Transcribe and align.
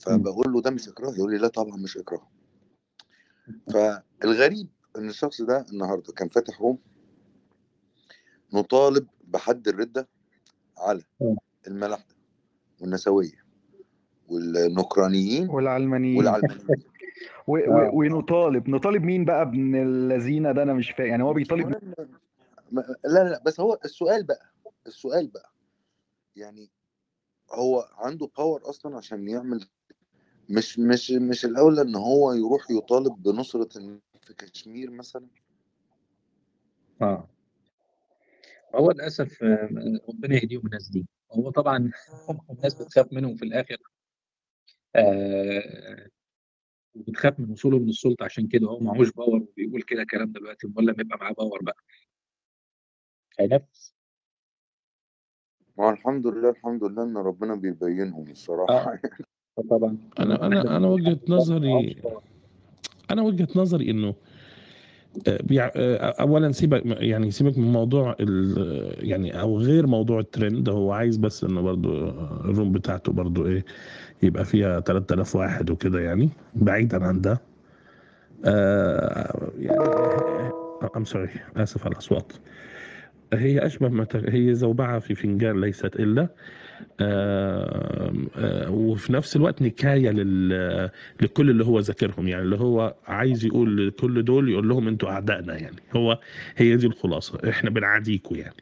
فبقول 0.00 0.52
له 0.52 0.60
ده 0.62 0.70
مش 0.70 0.88
إكراه 0.88 1.14
يقول 1.14 1.30
لي 1.30 1.38
لا 1.38 1.48
طبعا 1.48 1.76
مش 1.76 1.96
إكراه. 1.96 2.28
فالغريب 3.72 4.68
إن 4.98 5.08
الشخص 5.08 5.42
ده 5.42 5.66
النهارده 5.72 6.12
كان 6.12 6.28
فاتح 6.28 6.60
روم 6.60 6.78
نطالب 8.54 9.06
بحد 9.24 9.68
الردة 9.68 10.08
على 10.78 11.02
آه. 11.22 11.36
الملاحده 11.66 12.14
والنسوية 12.80 13.44
والنكرانيين 14.28 15.48
والعلمانيين. 15.48 16.18
والعلمانيين. 16.18 16.66
و- 17.46 17.56
آه. 17.56 17.90
و- 17.94 17.98
ونطالب. 18.00 18.68
نطالب 18.68 19.02
مين 19.02 19.24
بقى 19.24 19.42
ابن 19.42 19.76
الذين 19.76 20.54
ده؟ 20.54 20.62
أنا 20.62 20.72
مش 20.74 20.90
فاهم 20.90 21.06
يعني 21.08 21.22
هو 21.22 21.32
بيطالب 21.32 21.70
لا 23.04 23.24
لا 23.24 23.42
بس 23.46 23.60
هو 23.60 23.78
السؤال 23.84 24.24
بقى 24.24 24.52
السؤال 24.86 25.28
بقى 25.28 25.52
يعني 26.36 26.70
هو 27.52 27.88
عنده 27.96 28.30
power 28.38 28.68
أصلا 28.70 28.96
عشان 28.96 29.28
يعمل 29.28 29.68
مش 30.50 30.78
مش 30.78 31.10
مش 31.10 31.44
الاولى 31.44 31.82
إن 31.82 31.94
هو 31.94 32.32
يروح 32.32 32.70
يطالب 32.70 33.28
الناس 33.28 33.56
في 34.22 34.34
كشمير 34.34 34.90
مثلا؟ 34.90 35.26
آه. 37.02 37.28
هو 38.74 38.90
للأسف 38.90 39.42
آه، 39.42 39.68
ربنا 40.08 40.36
يهديهم 40.36 40.66
الناس 40.66 40.88
دي. 40.88 41.06
هو 41.32 41.50
طبعا 41.50 41.90
الناس 42.50 42.82
بتخاف 42.82 43.12
منهم 43.12 43.36
في 43.36 43.44
الآخر. 43.44 43.76
آه 44.96 46.08
وبتخاف 46.94 47.40
من 47.40 47.50
وصوله 47.50 47.78
من 47.78 47.88
السلطة. 47.88 48.24
عشان 48.24 48.48
كده 48.48 48.66
هو 48.66 48.80
معهوش 48.80 49.12
power 49.12 49.42
وبيقول 49.42 49.82
كده 49.82 50.04
كلام 50.10 50.32
دلوقتي. 50.32 50.66
امال 50.66 50.86
لما 50.86 51.00
يبقى 51.00 51.18
معاه 51.18 51.32
power 51.32 51.62
بقى. 51.62 51.76
هينفذ 53.40 53.90
ما 55.78 55.90
الحمد 55.90 56.26
لله 56.26 56.50
الحمد 56.50 56.84
لله 56.84 57.02
إن 57.02 57.16
ربنا 57.16 57.54
بيبينهم 57.54 58.30
الصراحة 58.30 58.92
آه. 58.92 59.00
طبعا. 59.70 59.96
أنا 60.18 60.46
أنا 60.46 60.76
أنا 60.76 60.88
وجهة 60.88 61.18
نظري 61.28 61.96
أنا 63.10 63.22
وجهة 63.22 63.48
نظري 63.56 63.90
إنه 63.90 64.14
آه، 65.28 65.38
آه، 65.60 66.20
اولا 66.20 66.52
سيبك 66.52 66.82
يعني 66.86 67.30
سيبك 67.30 67.58
من 67.58 67.72
موضوع 67.72 68.16
يعني 68.98 69.40
أو 69.40 69.58
غير 69.58 69.86
موضوع 69.86 70.20
الترند 70.20 70.68
هو 70.68 70.92
عايز 70.92 71.16
بس 71.16 71.44
إنه 71.44 71.60
برضو 71.60 72.08
الروم 72.44 72.72
بتاعته 72.72 73.12
برضو 73.12 73.46
إيه 73.46 73.64
يبقى 74.22 74.44
فيها 74.44 74.80
3000 74.80 75.36
واحد 75.36 75.70
وكده 75.70 76.00
يعني 76.00 76.28
بعيدا 76.54 77.04
عن 77.04 77.20
ده. 77.20 77.40
آه 78.44 79.50
يعني 79.58 79.80
I'm 80.96 81.04
sorry 81.04 81.30
آسف 81.56 81.84
على 81.86 81.92
الأصوات. 81.92 82.32
هي 83.32 83.66
أشبه 83.66 83.88
ما 83.88 84.06
هي 84.14 84.54
زوبعة 84.54 84.98
في 84.98 85.14
فنجان 85.14 85.60
ليست 85.60 85.96
إلا 85.96 86.22
آه 86.22 86.26
آه 86.26 86.30
وفي 88.70 89.12
نفس 89.12 89.36
الوقت 89.36 89.62
نكاية 89.62 90.10
لل 90.10 90.90
لكل 91.20 91.50
اللي 91.50 91.64
هو 91.64 91.80
ذاكرهم. 91.80 92.28
يعني 92.28 92.42
اللي 92.42 92.56
هو 92.56 92.94
عايز 93.06 93.44
يقول 93.44 93.88
لكل 93.88 94.24
دول 94.24 94.48
يقول 94.48 94.68
لهم 94.68 94.88
أنتوا 94.88 95.10
أعدائنا 95.10 95.56
يعني. 95.58 95.76
هو 95.96 96.18
هي 96.56 96.76
دي 96.76 96.86
الخلاصة. 96.86 97.38
إحنا 97.50 97.70
بنعاديكوا 97.70 98.36
يعني. 98.36 98.54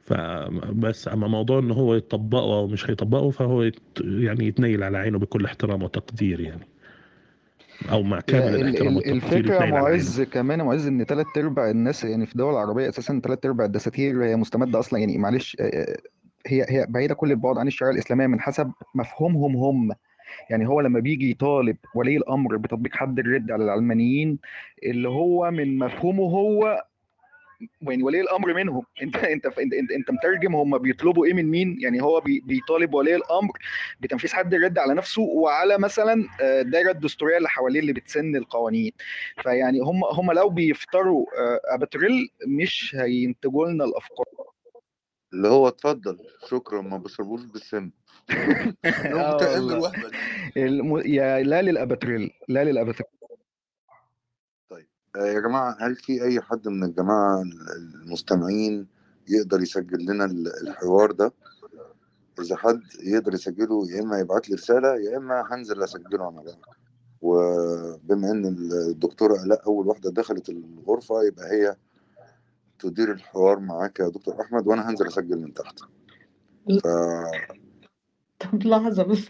فبس 0.00 1.08
أما 1.08 1.26
موضوع 1.28 1.58
إن 1.58 1.70
هو 1.70 1.94
يطبقه 1.94 2.54
أو 2.58 2.66
مش 2.66 2.90
هيطبقه 2.90 3.30
فهو 3.30 3.62
يت 3.62 3.76
يعني 4.00 4.46
يتنيل 4.46 4.82
على 4.82 4.98
عينه 4.98 5.18
بكل 5.18 5.44
احترام 5.44 5.82
وتقدير 5.82 6.40
يعني. 6.40 6.66
أو 7.90 8.02
مع 8.02 8.20
كامل 8.20 8.54
ال- 8.54 8.60
الاحترام 8.60 8.88
ال- 8.88 8.96
والتقدير 8.96 9.38
الفكرة 9.38 9.66
معز 9.66 10.20
كمان 10.20 10.62
معز 10.62 10.86
إن 10.86 11.04
ثلاث 11.04 11.26
أرباع 11.36 11.70
الناس 11.70 12.04
يعني 12.04 12.26
في 12.26 12.32
الدول 12.32 12.52
العربية 12.52 12.88
أساسا 12.88 13.20
ثلاث 13.24 13.46
أرباع 13.46 13.66
الدساتير 13.66 14.24
هي 14.24 14.36
مستمدة 14.36 14.78
أصلا. 14.78 14.98
يعني 14.98 15.18
معلش 15.18 15.56
آه، 15.60 15.96
هي 16.46 16.66
هي 16.68 16.86
بعيدة 16.88 17.14
كل 17.14 17.30
البعد 17.30 17.58
عن 17.58 17.66
الشريعة 17.66 17.92
الإسلامية 17.92 18.26
من 18.26 18.40
حسب 18.40 18.72
مفهومهم 18.94 19.56
هم. 19.56 19.94
يعني 20.50 20.68
هو 20.68 20.80
لما 20.80 21.00
بيجي 21.00 21.30
يطالب 21.30 21.76
ولي 21.94 22.16
الأمر 22.16 22.56
بتطبيق 22.56 22.96
حد 22.96 23.18
الرد 23.18 23.50
على 23.50 23.64
العلمانيين 23.64 24.38
اللي 24.82 25.08
هو 25.08 25.50
من 25.50 25.78
مفهومه 25.78 26.22
هو 26.22 26.84
يعني 27.82 28.02
ولي 28.02 28.20
الأمر 28.20 28.54
منهم. 28.54 28.82
انت 29.02 29.16
انت 29.16 29.46
انت 29.46 29.72
انت, 29.92 30.10
مترجم 30.10 30.56
هم 30.56 30.78
بيطلبوا 30.78 31.26
إيه 31.26 31.32
من 31.32 31.50
مين؟ 31.50 31.76
يعني 31.80 32.02
هو 32.02 32.20
بي 32.20 32.42
بيطالب 32.46 32.94
ولي 32.94 33.16
الأمر 33.16 33.52
بتنفيذ 34.00 34.32
حد 34.34 34.54
الرد 34.54 34.78
على 34.78 34.94
نفسه 34.94 35.22
وعلى 35.22 35.78
مثلا 35.78 36.28
آه، 36.40 36.60
الدائره 36.60 36.90
الدستورية 36.90 37.36
اللي 37.36 37.48
حواليه 37.48 37.80
اللي 37.80 37.92
بتسن 37.92 38.36
القوانين. 38.36 38.92
فيعني 39.42 39.80
هم 39.80 40.04
هم 40.04 40.32
لو 40.32 40.48
بيفطروا 40.48 41.26
آه، 41.38 41.60
أباتريل 41.74 42.28
مش 42.46 42.96
هينتجوا 42.98 43.66
لنا 43.66 43.84
الأفكار. 43.84 44.53
اللي 45.34 45.48
هو 45.48 45.68
اتفضل. 45.68 46.18
شكرا 46.48 46.80
ما 46.80 46.98
بشربوش 46.98 47.44
بالسم. 47.44 47.90
آه 49.14 49.56
الم... 50.56 50.96
يا 51.04 51.42
لا 51.42 51.62
للأباتريل 51.62 52.30
لا 52.48 52.64
للأباتريل. 52.64 53.06
آه، 55.16 55.26
يا 55.26 55.40
جماعة 55.40 55.76
هل 55.80 55.94
في 55.94 56.24
أي 56.24 56.40
حد 56.40 56.68
من 56.68 56.84
الجماعة 56.84 57.42
المستمعين 57.76 58.86
يقدر 59.28 59.60
يسجل 59.60 60.06
لنا 60.06 60.24
ال- 60.24 60.68
الحوار 60.68 61.12
ده؟ 61.12 61.32
إذا 62.40 62.56
حد 62.56 62.80
يقدر 63.02 63.34
يسجله 63.34 63.90
يا 63.90 64.00
إما 64.02 64.18
يبعت 64.18 64.48
لي 64.48 64.54
رسالة 64.54 64.88
يا 64.96 65.16
إما 65.16 65.44
هنزل 65.50 65.82
أسجله 65.82 66.28
أنا 66.28 66.42
بقى. 66.42 66.58
وبما 67.22 68.30
إن 68.30 68.46
الدكتورة 68.72 69.42
آلاء 69.42 69.66
أول 69.66 69.86
واحدة 69.86 70.10
دخلت 70.10 70.48
الغرفة 70.48 71.22
يبقى 71.22 71.50
هي 71.52 71.76
تدير 72.84 73.12
الحوار 73.12 73.58
معاك 73.60 74.00
يا 74.00 74.08
دكتور 74.08 74.40
أحمد 74.40 74.66
وأنا 74.66 74.90
هنزل 74.90 75.06
أسجل 75.06 75.38
من 75.40 75.54
تحت. 75.54 75.78
ف 76.82 76.86
طب 78.38 78.62
لحظة 78.66 79.02
بس. 79.02 79.28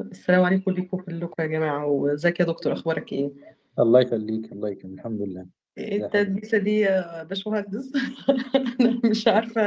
السلام 0.00 0.44
عليكم 0.44 0.70
ليكم 0.70 0.96
كلكم 0.96 1.42
يا 1.42 1.46
جماعة 1.46 1.86
وإزيك 1.86 2.40
يا 2.40 2.44
دكتور؟ 2.44 2.72
أخبارك 2.72 3.12
إيه؟ 3.12 3.32
الله 3.78 4.00
يخليك 4.00 4.52
الله 4.52 4.68
يخليك 4.68 4.84
الحمد 4.84 5.20
لله. 5.20 5.46
إيه 5.78 6.04
التدبيسة 6.04 6.58
دي 6.58 6.80
يا 6.80 7.22
باشمهندس؟ 7.22 7.92
أنا 8.80 9.00
مش 9.04 9.28
عارفة. 9.28 9.62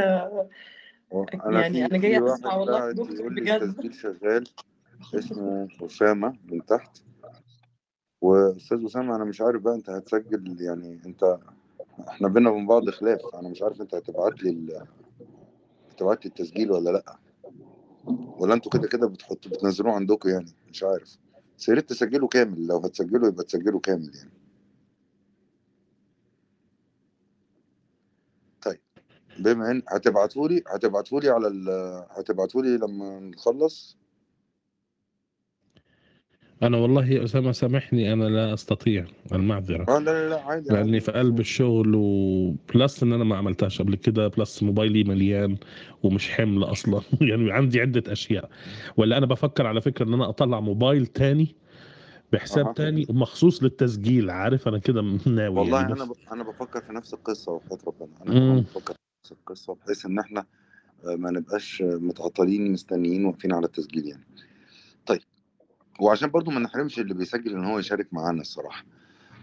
أنا 1.46 1.67
يعني 1.67 2.00
جاية 2.00 2.19
واحد 2.19 2.40
أسمع 2.40 2.56
والله 2.56 2.91
دكتور 2.91 3.29
بجد. 3.29 3.62
التسجيل 3.62 3.94
شغال 3.94 4.47
اسمه 5.16 5.67
أسامة 5.85 6.38
من 6.46 6.66
تحت. 6.66 6.97
وأستاذ 8.22 8.85
أسامة 8.85 9.16
أنا 9.16 9.23
مش 9.23 9.41
عارف 9.41 9.62
بقى 9.62 9.75
أنت 9.75 9.90
هتسجل 9.90 10.62
يعني 10.62 11.02
أنت 11.06 11.38
إحنا 12.00 12.28
بينا 12.28 12.50
وبين 12.50 12.67
بعض 12.67 12.89
خلاف. 12.89 13.22
أنا 13.35 13.50
مش 13.50 13.61
عارف 13.61 13.81
انت 13.81 13.95
هتبعت 13.95 14.44
لي 14.44 14.50
ال... 14.50 14.88
هتبعت 15.91 16.25
لي 16.25 16.29
التسجيل 16.29 16.72
ولا 16.72 16.89
لأ. 16.89 17.17
ولا 18.38 18.53
أنتوا 18.53 18.72
كده 18.72 18.88
كده 18.88 19.07
بتحطوا 19.07 19.51
بتنزلوه 19.51 19.94
عندكم 19.94 20.29
يعني؟ 20.29 20.51
مش 20.69 20.84
عارف. 20.84 21.17
بس 21.57 21.69
يا 21.69 21.73
ريت 21.73 21.89
تسجله 21.89 22.28
كامل. 22.28 22.67
لو 22.67 22.78
هتسجله 22.78 23.28
يبقى 23.28 23.44
تسجله 23.44 23.79
كامل 23.79 24.11
يعني. 24.16 24.31
طيب. 28.61 28.79
بما 29.39 29.72
ان 29.72 29.84
هتبعتوا 29.89 30.47
لي 30.47 30.63
هتبعتوا 30.67 31.19
لي 31.19 31.29
على 31.29 31.47
ال... 31.47 31.69
هتبعتوا 32.09 32.61
لي 32.61 32.78
لما 32.78 33.19
نخلص؟ 33.19 33.97
أنا 36.66 36.78
والله 36.78 37.09
يا 37.09 37.24
أسامة 37.24 37.52
سامحني 37.52 38.14
أنا 38.14 38.24
لا 38.24 38.53
أستطيع 38.53 39.06
المعذرة. 39.34 39.86
آه 39.90 40.00
لا 40.00 40.12
لا 40.12 40.30
لا 40.30 40.42
عادي 40.42 40.70
لأني 40.70 41.00
في 41.00 41.12
قلب 41.12 41.40
الشغل 41.40 41.92
و 41.96 42.17
plus 42.17 43.03
إن 43.03 43.14
أنا 43.14 43.24
ما 43.24 43.38
عملتهاش 43.38 43.81
قبل 43.81 43.96
كده 43.96 44.28
plus 44.28 44.63
موبايلي 44.64 45.03
مليان 45.03 45.58
ومش 46.03 46.31
حمل 46.31 46.64
أصلا. 46.64 47.02
يعني 47.22 47.52
عندي 47.52 47.81
عدة 47.81 48.12
أشياء. 48.12 48.50
ولا 48.98 49.18
أنا 49.18 49.26
بفكر 49.26 49.68
على 49.68 49.81
فكرة 49.81 50.06
إن 50.06 50.14
أنا 50.14 50.30
أطلع 50.30 50.59
موبايل 50.59 51.06
تاني 51.06 51.56
بحساب 52.34 52.66
أها. 52.66 52.74
تاني 52.74 53.06
مخصوص 53.09 53.64
للتسجيل 53.64 54.30
عارف؟ 54.30 54.68
أنا 54.68 54.78
كده 54.78 55.02
ناوي 55.26 55.59
والله 55.59 55.82
يعني 55.82 55.94
أنا 55.94 56.06
ب... 56.06 56.14
أنا 56.32 56.44
بفكر 56.44 56.82
في 56.82 56.94
نفس 56.94 57.14
القصة 57.14 57.52
وحياة 57.52 57.78
ربنا. 57.88 58.09
أنا 58.28 58.40
مم. 58.40 58.62
بفكر 58.62 58.94
في 58.94 59.00
نفس 59.24 59.32
القصة 59.32 59.76
بحيث 59.86 60.06
إن 60.06 60.20
إحنا 60.20 60.46
آه، 61.06 61.16
ما 61.16 61.32
نبقاش 61.32 61.82
آه، 61.82 61.96
متعطلين 62.02 62.72
مستنيين 62.72 63.26
واقفين 63.26 63.53
على 63.53 63.66
التسجيل 63.66 64.08
يعني. 64.08 64.24
وعشان 66.00 66.30
برضو 66.30 66.52
ما 66.52 66.59
نحرمش 66.59 67.00
اللي 67.00 67.14
بيسجل 67.14 67.53
إن 67.56 67.66
هو 67.66 67.80
يشارك 67.80 68.14
معانا 68.14 68.42
الصراحة. 68.42 68.86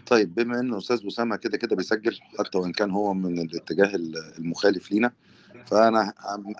طيب 0.07 0.35
بما 0.35 0.59
ان 0.59 0.73
أستاذ 0.77 1.07
أسامة 1.07 1.35
كده 1.35 1.57
كده 1.57 1.75
بيسجل 1.75 2.19
حتى 2.39 2.57
وإن 2.57 2.71
كان 2.71 2.91
هو 2.91 3.13
من 3.13 3.39
الاتجاه 3.39 3.95
ال- 3.95 4.17
المخالف 4.37 4.91
لينا 4.91 5.11
فأنا 5.65 6.13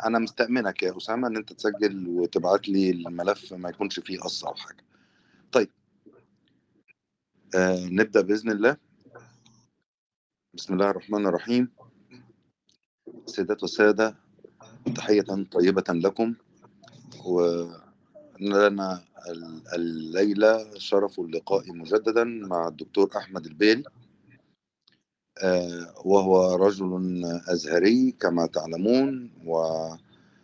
أنا 0.06 0.20
مستأمنك 0.20 0.84
يا 0.84 0.98
أسامة 0.98 1.28
إن 1.28 1.38
أنت 1.38 1.54
تسجل 1.54 2.08
وتبعت 2.08 2.70
لي 2.70 2.90
الملف 2.92 3.54
ما 3.54 3.70
يكونش 3.70 4.00
فيه 4.00 4.20
قص 4.20 4.46
أو 4.46 4.54
حاجة. 4.56 4.84
طيب. 5.52 5.70
آه 7.56 7.86
نبدأ 7.86 8.22
بإذن 8.22 8.52
الله. 8.52 8.78
بسم 10.54 10.74
الله 10.74 10.90
الرحمن 10.90 11.26
الرحيم. 11.26 11.70
سيدات 13.26 13.62
والساده 13.64 14.16
تحية 14.96 15.22
طيبة 15.52 15.84
لكم. 15.90 16.34
ولنا 17.26 19.04
ال- 19.30 19.64
الليلة 19.76 20.80
شرف 20.80 21.20
اللقاء 21.20 21.74
مجددا 21.74 22.24
مع 22.24 22.68
الدكتور 22.68 23.10
أحمد 23.18 23.46
البيلي 23.46 23.84
آه، 25.44 25.94
وهو 26.06 26.56
رجل 26.56 27.22
أزهري 27.48 28.12
كما 28.12 28.46
تعلمون 28.48 29.32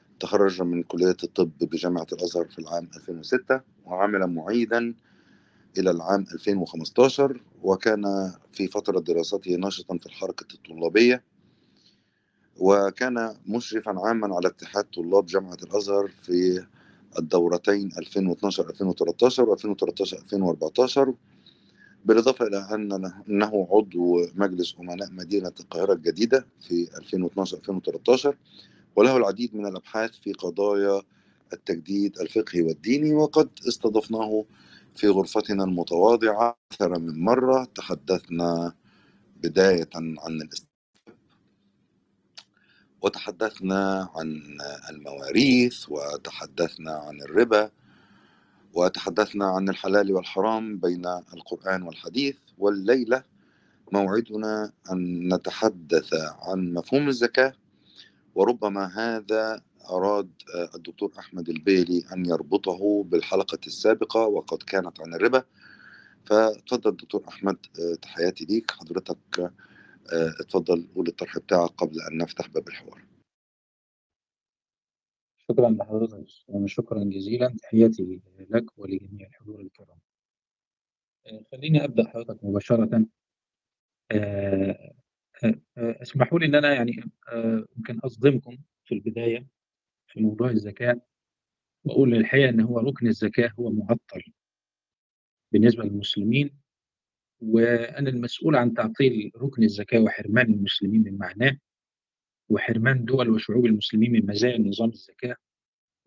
وتخرج 0.05 0.61
من 0.61 0.83
كلية 0.83 1.17
الطب 1.23 1.51
بجامعة 1.61 2.07
الأزهر 2.13 2.45
في 2.47 2.59
العام 2.59 2.89
2006 2.95 3.61
وعمل 3.85 4.27
معيدا 4.27 4.95
إلى 5.77 5.91
العام 5.91 6.25
2015 6.33 7.43
وكان 7.63 8.33
في 8.51 8.67
فترة 8.67 8.99
دراسته 8.99 9.55
ناشطا 9.55 9.97
في 9.97 10.05
الحركة 10.05 10.47
الطلابية 10.55 11.23
وكان 12.57 13.35
مشرفا 13.47 13.91
عاما 14.07 14.35
على 14.35 14.47
اتحاد 14.47 14.83
طلاب 14.83 15.25
جامعة 15.25 15.57
الأزهر 15.63 16.07
في 16.07 16.65
الدورتين 17.17 17.91
2012-2013 17.91 17.95
و2013-2014 19.45 21.09
بالإضافة 22.05 22.47
إلى 22.47 22.67
أن 22.71 23.11
أنه 23.29 23.67
عضو 23.71 24.27
مجلس 24.35 24.75
أمناء 24.79 25.11
مدينة 25.11 25.51
القاهرة 25.59 25.93
الجديدة 25.93 26.45
في 26.59 26.87
2012-2013 28.25 28.33
وله 28.95 29.17
العديد 29.17 29.55
من 29.55 29.65
الأبحاث 29.65 30.11
في 30.11 30.33
قضايا 30.33 31.01
التجديد 31.53 32.19
الفقهي 32.19 32.61
والديني 32.61 33.13
وقد 33.13 33.49
استضفناه 33.67 34.45
في 34.95 35.07
غرفتنا 35.07 35.63
المتواضعة 35.63 36.57
أكثر 36.71 36.99
من 36.99 37.23
مرة. 37.23 37.63
تحدثنا 37.75 38.73
بداية 39.43 39.89
عن 39.95 40.17
الاست... 40.41 40.68
وتحدثنا 43.01 44.09
عن 44.15 44.41
المواريث 44.89 45.85
وتحدثنا 45.89 46.91
عن 46.91 47.21
الربا 47.21 47.71
وتحدثنا 48.73 49.45
عن 49.45 49.69
الحلال 49.69 50.11
والحرام 50.11 50.77
بين 50.77 51.05
القرآن 51.05 51.83
والحديث. 51.83 52.35
والليلة 52.57 53.23
موعدنا 53.91 54.71
أن 54.91 55.33
نتحدث 55.33 56.13
عن 56.13 56.73
مفهوم 56.73 57.07
الزكاة. 57.07 57.53
وربما 58.35 58.85
هذا 58.85 59.61
أراد 59.89 60.29
الدكتور 60.75 61.11
أحمد 61.19 61.49
البيلي 61.49 62.03
أن 62.13 62.25
يربطه 62.25 63.03
بالحلقة 63.03 63.59
السابقة 63.67 64.25
وقد 64.25 64.63
كانت 64.63 65.01
عن 65.01 65.13
الربا. 65.13 65.43
فتفضل 66.25 66.91
دكتور 66.91 67.23
أحمد 67.27 67.57
تحياتي 68.01 68.45
ليك. 68.45 68.71
حضرتك 68.71 69.53
اتفضل 70.13 70.87
قول 70.95 71.07
الطرح 71.07 71.37
بتاعك 71.37 71.69
قبل 71.69 72.01
أن 72.11 72.17
نفتح 72.17 72.47
باب 72.47 72.67
الحوار. 72.67 73.05
شكرا 75.37 75.69
لحضرتك 75.69 76.25
شكرا 76.65 77.03
جزيلا. 77.03 77.55
تحياتي 77.61 78.21
لك 78.49 78.79
ولجميع 78.79 79.27
الحضور 79.27 79.61
الكرام. 79.61 79.99
خليني 81.51 81.83
أبدأ 81.83 82.09
حضرتك 82.09 82.43
مباشرة. 82.43 83.05
اسمحوا 85.77 86.39
لي 86.39 86.45
إن 86.45 86.55
أنا 86.55 86.73
يعني 86.73 86.91
يمكن 87.77 87.99
أصدمكم 87.99 88.57
في 88.85 88.95
البداية 88.95 89.47
في 90.07 90.21
موضوع 90.21 90.49
الزكاة. 90.49 91.01
وأقول 91.83 92.13
الحقيقة 92.15 92.49
إن 92.49 92.61
هو 92.61 92.79
ركن 92.79 93.07
الزكاة 93.07 93.51
هو 93.59 93.71
معطل 93.71 94.23
بالنسبة 95.51 95.83
للمسلمين. 95.83 96.59
وأنا 97.41 98.09
المسؤول 98.09 98.55
عن 98.55 98.73
تعطيل 98.73 99.31
ركن 99.35 99.63
الزكاة 99.63 99.99
وحرمان 99.99 100.53
المسلمين 100.53 101.03
من 101.03 101.17
معناه 101.17 101.57
وحرمان 102.49 103.05
دول 103.05 103.29
وشعوب 103.29 103.65
المسلمين 103.65 104.11
من 104.11 104.25
مزايا 104.25 104.57
نظام 104.57 104.89
الزكاة 104.89 105.35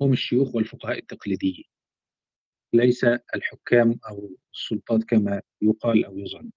هم 0.01 0.13
الشيوخ 0.13 0.55
والفقهاء 0.55 0.99
التقليديين. 0.99 1.65
ليس 2.73 3.05
الحكام 3.35 3.99
أو 4.09 4.37
السلطات 4.55 5.05
كما 5.05 5.43
يقال 5.63 6.05
أو 6.05 6.19
يظن. 6.19 6.51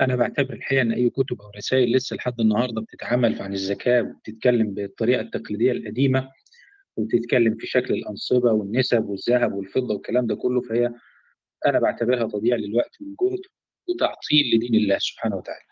أنا 0.00 0.16
بعتبر 0.16 0.52
الحقيقة 0.54 0.82
إن 0.82 0.92
أي 0.92 1.10
كتب 1.10 1.40
أو 1.42 1.50
رسائل 1.56 1.92
لسه 1.96 2.16
لحد 2.16 2.40
النهارده 2.40 2.80
بتتعمل 2.80 3.42
عن 3.42 3.52
الزكاة 3.52 4.02
وبتتكلم 4.02 4.74
بالطريقة 4.74 5.20
التقليدية 5.20 5.72
القديمة 5.72 6.30
وبتتكلم 6.96 7.54
في 7.56 7.66
شكل 7.66 7.94
الأنصبة 7.94 8.52
والنسب 8.52 9.04
والذهب 9.04 9.52
والفضة 9.52 9.94
والكلام 9.94 10.26
ده 10.26 10.34
كله 10.34 10.60
فهي 10.60 10.92
أنا 11.66 11.80
بعتبرها 11.80 12.28
تضييع 12.28 12.56
للوقت 12.56 12.96
والجهد 13.00 13.40
وتعطيل 13.88 14.54
لدين 14.56 14.74
الله 14.74 14.98
سبحانه 14.98 15.36
وتعالى. 15.36 15.64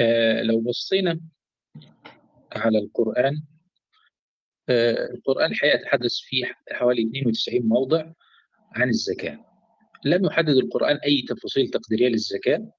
آه 0.00 0.42
لو 0.42 0.60
بصينا 0.60 1.20
على 2.52 2.78
القرآن 2.78 3.42
آه 4.68 5.10
القرآن 5.14 5.50
الحقيقة 5.50 5.82
تحدث 5.82 6.12
فيه 6.18 6.54
حوالي 6.72 7.02
92 7.02 7.62
موضع 7.68 8.12
عن 8.72 8.88
الزكاة. 8.88 9.44
لم 10.04 10.24
يحدد 10.24 10.48
القرآن 10.56 10.96
أي 10.96 11.22
تفاصيل 11.28 11.68
تقديرية 11.68 12.08
للزكاة 12.08 12.72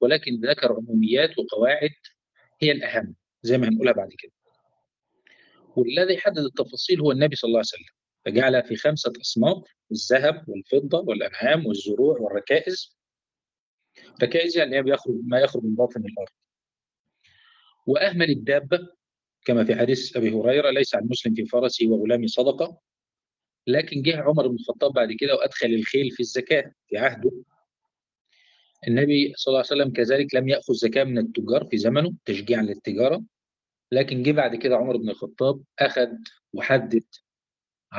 ولكن 0.00 0.40
ذكر 0.40 0.72
عموميات 0.72 1.38
وقواعد 1.38 1.90
هي 2.62 2.72
الأهم 2.72 3.14
زي 3.42 3.58
ما 3.58 3.68
هنقولها 3.68 3.92
بعد 3.92 4.08
كده 4.18 4.32
والذي 5.76 6.18
حدد 6.18 6.38
التفاصيل 6.38 7.00
هو 7.00 7.12
النبي 7.12 7.36
صلى 7.36 7.48
الله 7.48 7.58
عليه 7.58 7.66
وسلم 7.68 7.99
فجعل 8.24 8.62
في 8.62 8.76
خمسة 8.76 9.12
أصناف 9.20 9.62
الذهب 9.92 10.44
والفضة 10.48 10.98
والأنعام 10.98 11.66
والزروع 11.66 12.18
والركائز. 12.18 12.96
ركائز 14.22 14.56
يعني 14.56 14.82
بيخرج 14.82 15.14
ما 15.24 15.40
يخرج 15.40 15.64
من 15.64 15.74
باطن 15.74 16.00
الأرض. 16.00 16.28
وأهمل 17.86 18.30
الدابة 18.30 18.78
كما 19.44 19.64
في 19.64 19.74
حديث 19.74 20.16
أبي 20.16 20.30
هريرة 20.32 20.70
ليس 20.70 20.94
على 20.94 21.04
المسلم 21.04 21.34
في 21.34 21.46
فرسه 21.46 21.88
وغلامه 21.88 22.26
صدقة. 22.26 22.80
لكن 23.66 24.02
جه 24.02 24.20
عمر 24.20 24.46
بن 24.48 24.54
الخطاب 24.54 24.92
بعد 24.92 25.12
كده 25.12 25.34
وأدخل 25.34 25.66
الخيل 25.66 26.10
في 26.10 26.20
الزكاة 26.20 26.72
في 26.88 26.98
عهده. 26.98 27.32
النبي 28.88 29.32
صلى 29.36 29.52
الله 29.52 29.64
عليه 29.70 29.82
وسلم 29.82 29.92
كذلك 29.92 30.34
لم 30.34 30.48
يأخذ 30.48 30.74
زكاة 30.74 31.04
من 31.04 31.18
التجار 31.18 31.64
في 31.64 31.78
زمنه 31.78 32.12
تشجيعا 32.24 32.62
للتجارة. 32.62 33.24
لكن 33.92 34.22
جه 34.22 34.32
بعد 34.32 34.56
كده 34.56 34.76
عمر 34.76 34.96
بن 34.96 35.10
الخطاب 35.10 35.62
أخذ 35.78 36.08
وحدد 36.52 37.04
10% 37.92 37.96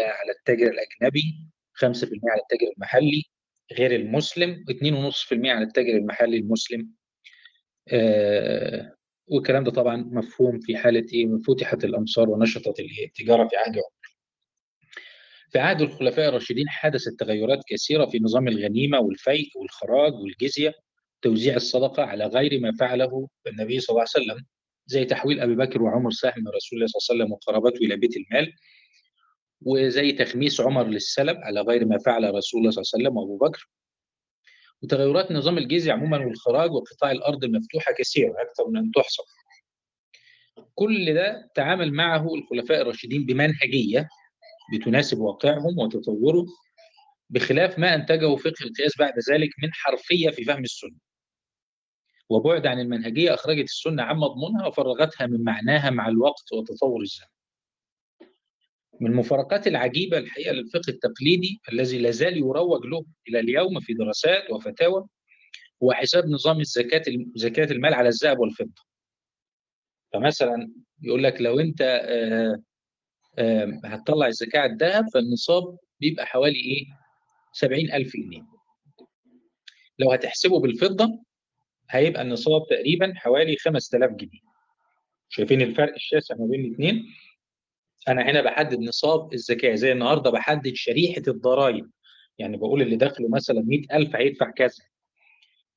على 0.00 0.32
التاجر 0.38 0.70
الأجنبي 0.70 1.48
5% 1.74 1.82
على 2.30 2.40
التاجر 2.42 2.72
المحلي 2.76 3.22
غير 3.78 3.94
المسلم 3.94 4.64
2.5% 4.70 5.32
على 5.32 5.64
التاجر 5.64 5.96
المحلي 5.96 6.36
المسلم. 6.36 6.88
آه 7.88 8.94
والكلام 9.26 9.64
ده 9.64 9.70
طبعا 9.70 9.96
مفهوم 9.96 10.60
في 10.60 10.76
حالة 10.76 11.06
إيه؟ 11.14 11.26
فتحت 11.48 11.84
الأمصار 11.84 12.30
ونشطت 12.30 12.80
التجارة 12.80 13.48
في 13.48 13.56
عهد 13.56 13.76
عمر. 13.76 14.14
في 15.50 15.58
عهد 15.58 15.80
الخلفاء 15.80 16.28
الراشدين 16.28 16.68
حدثت 16.68 17.20
تغيرات 17.20 17.58
كثيرة 17.68 18.06
في 18.06 18.18
نظام 18.18 18.48
الغنيمة 18.48 18.98
والفيء 19.00 19.48
والخراج 19.56 20.12
والجزية 20.14 20.74
توزيع 21.22 21.56
الصدقة 21.56 22.02
على 22.02 22.26
غير 22.26 22.60
ما 22.60 22.72
فعله 22.80 23.28
النبي 23.46 23.80
صلى 23.80 23.94
الله 23.94 24.06
عليه 24.16 24.24
وسلم 24.26 24.46
زي 24.86 25.04
تحويل 25.04 25.40
أبي 25.40 25.54
بكر 25.54 25.82
وعمر 25.82 26.10
سهم 26.10 26.32
من 26.36 26.48
رسول 26.48 26.76
الله 26.78 26.86
صلى 26.86 26.98
الله 27.00 27.24
عليه 27.24 27.24
وسلم 27.24 27.32
وقرابته 27.32 27.78
إلى 27.84 27.96
بيت 27.96 28.16
المال. 28.16 28.52
وزي 29.64 30.12
تخميس 30.12 30.60
عمر 30.60 30.84
للسلب 30.86 31.36
على 31.36 31.60
غير 31.60 31.84
ما 31.84 31.98
فعل 31.98 32.34
رسول 32.34 32.60
الله 32.60 32.70
صلى 32.70 32.82
الله 32.82 32.90
عليه 32.94 33.04
وسلم 33.04 33.16
وأبو 33.16 33.36
بكر 33.36 33.68
وتغيرات 34.82 35.32
نظام 35.32 35.58
الجزية 35.58 35.92
عموما 35.92 36.18
والخراج 36.26 36.72
وقطاع 36.72 37.10
الأرض 37.10 37.44
المفتوحة 37.44 37.92
كثيرة 37.98 38.30
أكثر 38.30 38.68
من 38.68 38.76
أن 38.76 38.90
تحصى 38.94 39.22
كل 40.74 41.14
ده 41.14 41.50
تعامل 41.54 41.92
معه 41.92 42.34
الخلفاء 42.34 42.80
الراشدين 42.82 43.26
بمنهجية 43.26 44.08
بتناسب 44.74 45.18
واقعهم 45.18 45.78
وتطوره 45.78 46.46
بخلاف 47.30 47.78
ما 47.78 47.94
أنتجه 47.94 48.36
فقه 48.36 48.64
القياس 48.64 48.98
بعد 48.98 49.12
ذلك 49.30 49.50
من 49.62 49.72
حرفية 49.72 50.30
في 50.30 50.44
فهم 50.44 50.62
السنة. 50.62 50.96
وبعد 52.30 52.66
عن 52.66 52.80
المنهجية 52.80 53.34
أخرجت 53.34 53.64
السنة 53.64 54.02
عن 54.02 54.16
مضمونها 54.16 54.66
وفرغتها 54.66 55.26
من 55.26 55.44
معناها 55.44 55.90
مع 55.90 56.08
الوقت 56.08 56.52
وتطور 56.52 57.00
الزمن. 57.02 57.26
من 59.00 59.10
المفارقات 59.10 59.66
العجيبة 59.66 60.18
الحقيقة 60.18 60.52
للفقه 60.52 60.88
التقليدي 60.90 61.60
الذي 61.72 61.98
لا 61.98 62.10
زال 62.10 62.36
يروج 62.38 62.86
له 62.86 63.04
إلى 63.28 63.40
اليوم 63.40 63.80
في 63.80 63.94
دراسات 63.94 64.50
وفتاوى 64.50 65.06
هو 65.82 65.92
حساب 65.92 66.26
نظام 66.26 66.60
الزكاة 66.60 67.02
زكاة 67.34 67.64
المال 67.72 67.94
على 67.94 68.08
الذهب 68.08 68.38
والفضة. 68.38 68.82
فمثلا 70.12 70.70
يقول 71.02 71.22
لك 71.22 71.40
لو 71.40 71.60
أنت 71.60 71.80
آه 73.38 73.80
هتطلع 73.84 74.26
الزكاة 74.26 74.60
على 74.60 74.72
الذهب 74.72 75.04
فالنصاب 75.14 75.78
بيبقى 76.00 76.26
حوالي 76.26 76.58
إيه؟ 76.60 76.86
70000 77.52 78.12
جنيه. 78.16 78.42
لو 79.98 80.12
هتحسبه 80.12 80.60
بالفضة 80.60 81.22
هيبقى 81.90 82.22
النصاب 82.22 82.62
تقريبا 82.70 83.12
حوالي 83.16 83.56
5000 83.56 84.10
جنيه. 84.10 84.40
شايفين 85.28 85.62
الفرق 85.62 85.94
الشاسع 85.94 86.34
ما 86.38 86.46
بين 86.46 86.64
الاثنين؟ 86.64 87.04
أنا 88.08 88.22
هنا 88.30 88.40
بحدد 88.42 88.78
نصاب 88.80 89.32
الزكاة 89.34 89.74
زي 89.74 89.92
النهارده 89.92 90.30
بحدد 90.30 90.74
شريحة 90.74 91.22
الضرائب. 91.28 91.90
يعني 92.38 92.56
بقول 92.56 92.82
اللي 92.82 92.96
دخله 92.96 93.28
مثلا 93.28 93.60
100000 93.60 94.16
هيدفع 94.16 94.50
كذا. 94.50 94.84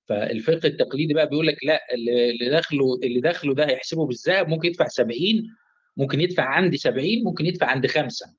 فالفقه 0.05 0.67
التقليدي 0.67 1.13
بقى 1.13 1.29
بيقول 1.29 1.47
لك 1.47 1.57
لا 1.63 1.93
اللي 1.93 2.49
دخله 2.49 2.95
اللي 3.03 3.21
دخله 3.21 3.53
ده 3.55 3.67
هيحسبه 3.67 4.05
بالذهب 4.07 4.47
ممكن 4.47 4.67
يدفع 4.67 4.87
70 4.87 5.55
ممكن 5.97 6.21
يدفع 6.21 6.43
عندي 6.43 6.77
70 6.77 7.23
ممكن 7.23 7.45
يدفع 7.45 7.67
عند 7.67 7.87
خمسة. 7.87 8.35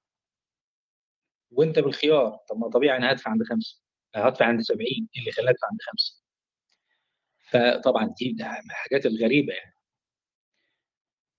وأنت 1.51 1.79
بالخيار 1.79 2.39
طب 2.51 2.59
ما 2.59 2.69
طبيعي 2.71 2.97
أنا 2.99 3.13
هدفع 3.13 3.31
عند 3.31 3.43
خمسة. 3.43 3.81
هدفع 4.15 4.47
عند 4.47 4.61
70 4.61 4.87
اللي 5.19 5.33
خلاه 5.33 5.51
أدفع 5.51 5.67
عند 5.71 5.79
خمسة؟ 5.83 6.23
فطبعا 7.51 8.15
دي 8.21 8.37
حاجات 8.71 9.07
الغريبة 9.07 9.53
يعني. 9.55 9.75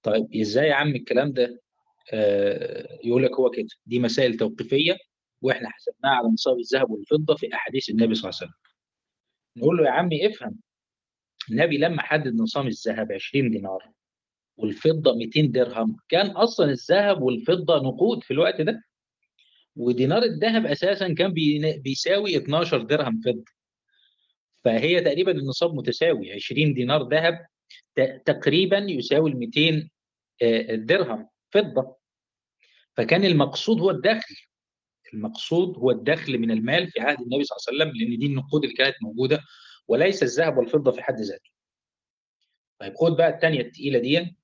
طيب 0.04 0.36
إزاي 0.36 0.68
يا 0.68 0.74
عم 0.74 0.96
الكلام 0.96 1.32
ده؟ 1.34 1.62
يقول 3.04 3.24
لك 3.24 3.32
هو 3.32 3.50
كده. 3.50 3.68
دي 3.86 4.00
مسائل 4.00 4.38
توقيفية 4.38 4.98
وإحنا 5.42 5.70
حسبناها 5.70 6.14
على 6.16 6.28
نصاب 6.28 6.60
الذهب 6.60 6.92
والفضة 6.92 7.36
في 7.36 7.54
أحاديث 7.54 7.90
النبي 7.90 8.16
صلى 8.16 8.30
الله 8.30 8.40
عليه 8.42 8.52
وسلم. 8.52 8.62
نقول 9.58 9.78
له 9.78 9.86
يا 9.86 9.90
عمي 9.92 10.28
افهم. 10.28 10.60
النبي 11.52 11.78
لما 11.78 12.02
حدد 12.02 12.36
نصاب 12.36 12.68
الذهب 12.68 13.12
20 13.12 13.52
دينار 13.52 13.90
والفضة 14.58 15.16
200 15.16 15.42
درهم 15.52 15.98
كان 16.10 16.28
أصلا 16.28 16.72
الذهب 16.72 17.22
والفضة 17.22 17.78
نقود 17.82 18.24
في 18.24 18.32
الوقت 18.32 18.62
ده. 18.62 18.84
ودينار 19.76 20.24
الذهب 20.24 20.66
أساسا 20.66 21.14
كان 21.14 21.34
بي- 21.34 21.78
بيساوي 21.80 22.38
12 22.38 22.82
درهم 22.82 23.22
فضة. 23.26 23.44
فهي 24.64 25.02
تقريبا 25.02 25.32
النصاب 25.32 25.74
متساوي. 25.74 26.32
20 26.34 26.74
دينار 26.74 27.08
ذهب 27.10 27.46
تقريبا 28.26 28.78
يساوي 28.78 29.30
ال 29.32 29.38
200 29.38 29.90
آه، 30.42 30.76
درهم 30.76 31.30
فضة. 31.52 31.99
فكان 32.98 33.26
المقصود 33.26 33.80
هو 33.82 33.90
الدخل 33.90 34.36
المقصود 35.14 35.78
هو 35.78 35.92
الدخل 35.92 36.38
من 36.38 36.52
المال 36.52 36.92
في 36.92 37.00
عهد 37.00 37.22
النبي 37.22 37.44
صلى 37.44 37.58
الله 37.58 37.84
عليه 37.84 37.92
وسلم 37.92 38.02
لأن 38.10 38.20
دي 38.20 38.26
النقود 38.26 38.64
اللي 38.64 38.76
كانت 38.76 38.96
موجودة 39.02 39.40
وليس 39.88 40.24
الذهب 40.24 40.58
والفضة 40.58 40.92
في 40.92 41.02
حد 41.04 41.16
ذاته. 41.22 41.50
طيب 42.80 42.94
خد 42.96 43.18
بقى 43.18 43.30
الثانية 43.30 43.62
الثقيله 43.62 44.00
دي 44.00 44.38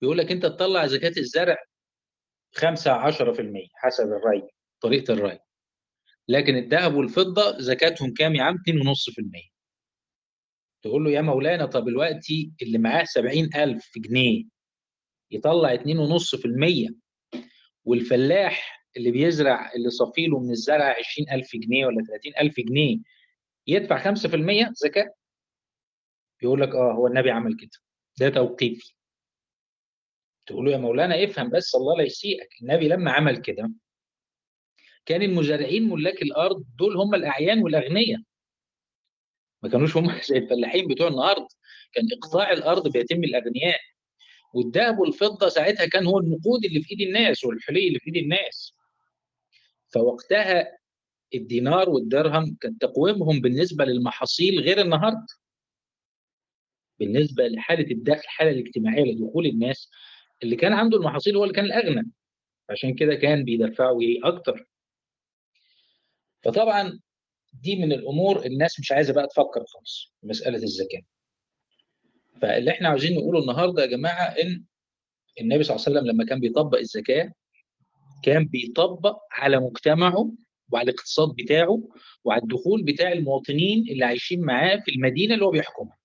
بيقول 0.00 0.18
لك 0.18 0.30
أنت 0.32 0.46
تطلع 0.46 0.86
زكاة 0.86 1.12
الزرع 1.18 1.56
5 2.54 3.10
10% 3.10 3.68
حسب 3.74 4.04
الري 4.04 4.42
طريقة 4.80 5.14
الري. 5.14 5.38
لكن 6.28 6.56
الذهب 6.56 6.94
والفضة 6.94 7.58
زكاتهم 7.58 8.14
كام 8.14 8.34
يا 8.34 8.42
عم 8.42 8.54
2.5%. 8.56 9.50
تقول 10.82 11.04
له 11.04 11.10
يا 11.10 11.20
مولانا 11.20 11.66
طب 11.66 11.84
دلوقتي 11.84 12.52
اللي 12.62 12.78
معاه 12.78 13.04
70000 13.04 13.90
جنيه 13.96 14.44
يطلع 15.30 15.76
2.5% 15.76 16.94
والفلاح 17.86 18.86
اللي 18.96 19.10
بيزرع 19.10 19.72
اللي 19.72 19.90
صافيله 19.90 20.38
من 20.38 20.50
الزرع 20.50 20.96
20000 20.98 21.56
جنيه 21.56 21.86
ولا 21.86 22.04
30000 22.04 22.60
جنيه 22.60 22.98
يدفع 23.66 23.98
5% 24.14 24.72
زكاة؟ 24.72 25.14
يقول 26.42 26.60
لك 26.60 26.74
آه 26.74 26.92
هو 26.92 27.06
النبي 27.06 27.30
عمل 27.30 27.56
كده. 27.56 27.70
ده 28.20 28.28
توقيفي. 28.28 28.94
تقول 30.46 30.64
له 30.64 30.72
يا 30.72 30.76
مولانا 30.76 31.24
افهم 31.24 31.50
بس 31.50 31.74
الله 31.74 31.96
لا 31.96 32.02
يسيئك. 32.04 32.48
النبي 32.62 32.88
لما 32.88 33.12
عمل 33.12 33.36
كده 33.36 33.70
كان 35.06 35.22
المزارعين 35.22 35.88
ملاك 35.88 36.22
الأرض 36.22 36.64
دول 36.78 36.96
هم 36.96 37.14
الأعيان 37.14 37.62
والأغنياء. 37.62 38.20
ما 39.62 39.68
كانوش 39.68 39.96
هم 39.96 40.20
زي 40.30 40.38
الفلاحين 40.38 40.88
بتوع 40.88 41.08
النهارده. 41.08 41.48
كان 41.92 42.04
إقطاع 42.12 42.52
الأرض 42.52 42.92
بيتم 42.92 43.24
الأغنياء. 43.24 43.80
والذهب 44.54 44.98
والفضه 44.98 45.48
ساعتها 45.48 45.86
كان 45.86 46.06
هو 46.06 46.18
النقود 46.18 46.64
اللي 46.64 46.80
في 46.82 46.90
إيد 46.90 47.00
الناس 47.00 47.44
والحلي 47.44 47.88
اللي 47.88 47.98
في 47.98 48.06
إيد 48.06 48.16
الناس. 48.16 48.72
فوقتها 49.88 50.78
الدينار 51.34 51.90
والدرهم 51.90 52.56
كان 52.60 52.78
تقويمهم 52.78 53.40
بالنسبة 53.40 53.84
للمحاصيل 53.84 54.60
غير 54.60 54.80
النهارده. 54.80 55.26
بالنسبة 56.98 57.48
لحالة 57.48 57.90
الدخل 57.90 58.18
الحالة 58.20 58.50
الاجتماعية 58.50 59.12
لدخول 59.12 59.46
الناس 59.46 59.90
اللي 60.42 60.56
كان 60.56 60.72
عنده 60.72 60.96
المحاصيل 60.98 61.36
هو 61.36 61.44
اللي 61.44 61.54
كان 61.54 61.64
الأغنى. 61.64 62.10
عشان 62.70 62.94
كده 62.94 63.14
كان 63.14 63.44
بيدفعوا 63.44 64.02
إيه؟ 64.02 64.18
أكتر. 64.24 64.68
فطبعا 66.42 67.00
دي 67.52 67.76
من 67.76 67.92
الأمور 67.92 68.46
الناس 68.46 68.80
مش 68.80 68.92
عايزة 68.92 69.12
بقى 69.14 69.26
تفكر 69.26 69.64
خالص 69.66 70.12
مسألة 70.22 70.56
الزكاة. 70.62 71.02
فاللي 72.42 72.70
إحنا 72.70 72.88
عاوزين 72.88 73.16
نقوله 73.16 73.40
النهارده 73.40 73.82
يا 73.82 73.86
جماعة 73.86 74.24
إن 74.24 74.64
النبي 75.40 75.64
صلى 75.64 75.76
الله 75.76 75.86
عليه 75.86 75.98
وسلم 75.98 76.10
لما 76.12 76.24
كان 76.24 76.40
بيطبق 76.40 76.78
الزكاة 76.78 77.32
كان 78.22 78.44
بيطبق 78.44 79.18
على 79.30 79.60
مجتمعه 79.60 80.32
وعلى 80.72 80.90
الاقتصاد 80.90 81.28
بتاعه 81.36 81.88
وعلى 82.24 82.42
الدخول 82.42 82.82
بتاع 82.82 83.12
المواطنين 83.12 83.84
اللي 83.88 84.04
عايشين 84.04 84.40
معاه 84.40 84.76
في 84.76 84.90
المدينة 84.90 85.34
اللي 85.34 85.44
هو 85.44 85.50
بيحكمها. 85.50 85.96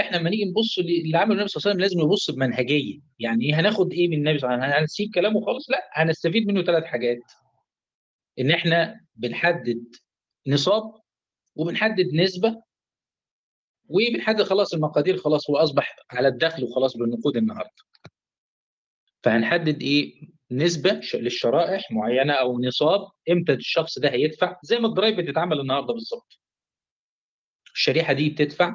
إحنا 0.00 0.16
لما 0.16 0.30
نيجي 0.30 0.44
نبص 0.44 0.78
اللي 0.78 1.18
عمله 1.18 1.32
النبي 1.34 1.48
صلى 1.48 1.60
الله 1.60 1.70
عليه 1.70 1.70
وسلم 1.70 1.80
لازم 1.80 2.00
نبص 2.08 2.30
بمنهجية، 2.30 3.00
يعني 3.18 3.44
إيه 3.44 3.60
هناخد 3.60 3.92
إيه 3.92 4.08
من 4.08 4.14
النبي 4.14 4.38
صلى 4.38 4.48
الله 4.50 4.62
عليه 4.62 4.72
وسلم؟ 4.72 4.80
هنسيب 4.82 5.14
كلامه 5.14 5.40
خالص؟ 5.40 5.70
لأ 5.70 5.90
هنستفيد 5.92 6.46
منه 6.46 6.62
ثلاث 6.62 6.84
حاجات. 6.84 7.18
إن 8.38 8.50
إحنا 8.50 9.00
بنحدد 9.16 9.82
نصاب 10.46 10.92
وبنحدد 11.56 12.14
نسبة 12.14 12.62
وبنحدد 13.88 14.42
خلاص 14.42 14.74
المقادير 14.74 15.16
خلاص 15.16 15.50
هو 15.50 15.56
أصبح 15.56 15.96
على 16.10 16.28
الدخل 16.28 16.64
وخلاص 16.64 16.96
بالنقود 16.96 17.36
النهارده. 17.36 17.70
فهنحدد 19.22 19.82
إيه؟ 19.82 20.28
نسبة 20.50 21.00
للشرائح 21.14 21.92
معينة 21.92 22.32
أو 22.32 22.60
نصاب 22.60 23.08
إمتى 23.30 23.52
الشخص 23.52 23.98
ده 23.98 24.10
هيدفع 24.10 24.56
زي 24.62 24.78
ما 24.78 24.88
الضرايب 24.88 25.16
بتتعمل 25.20 25.60
النهارده 25.60 25.94
بالظبط. 25.94 26.40
الشريحة 27.74 28.12
دي 28.12 28.30
بتدفع 28.30 28.68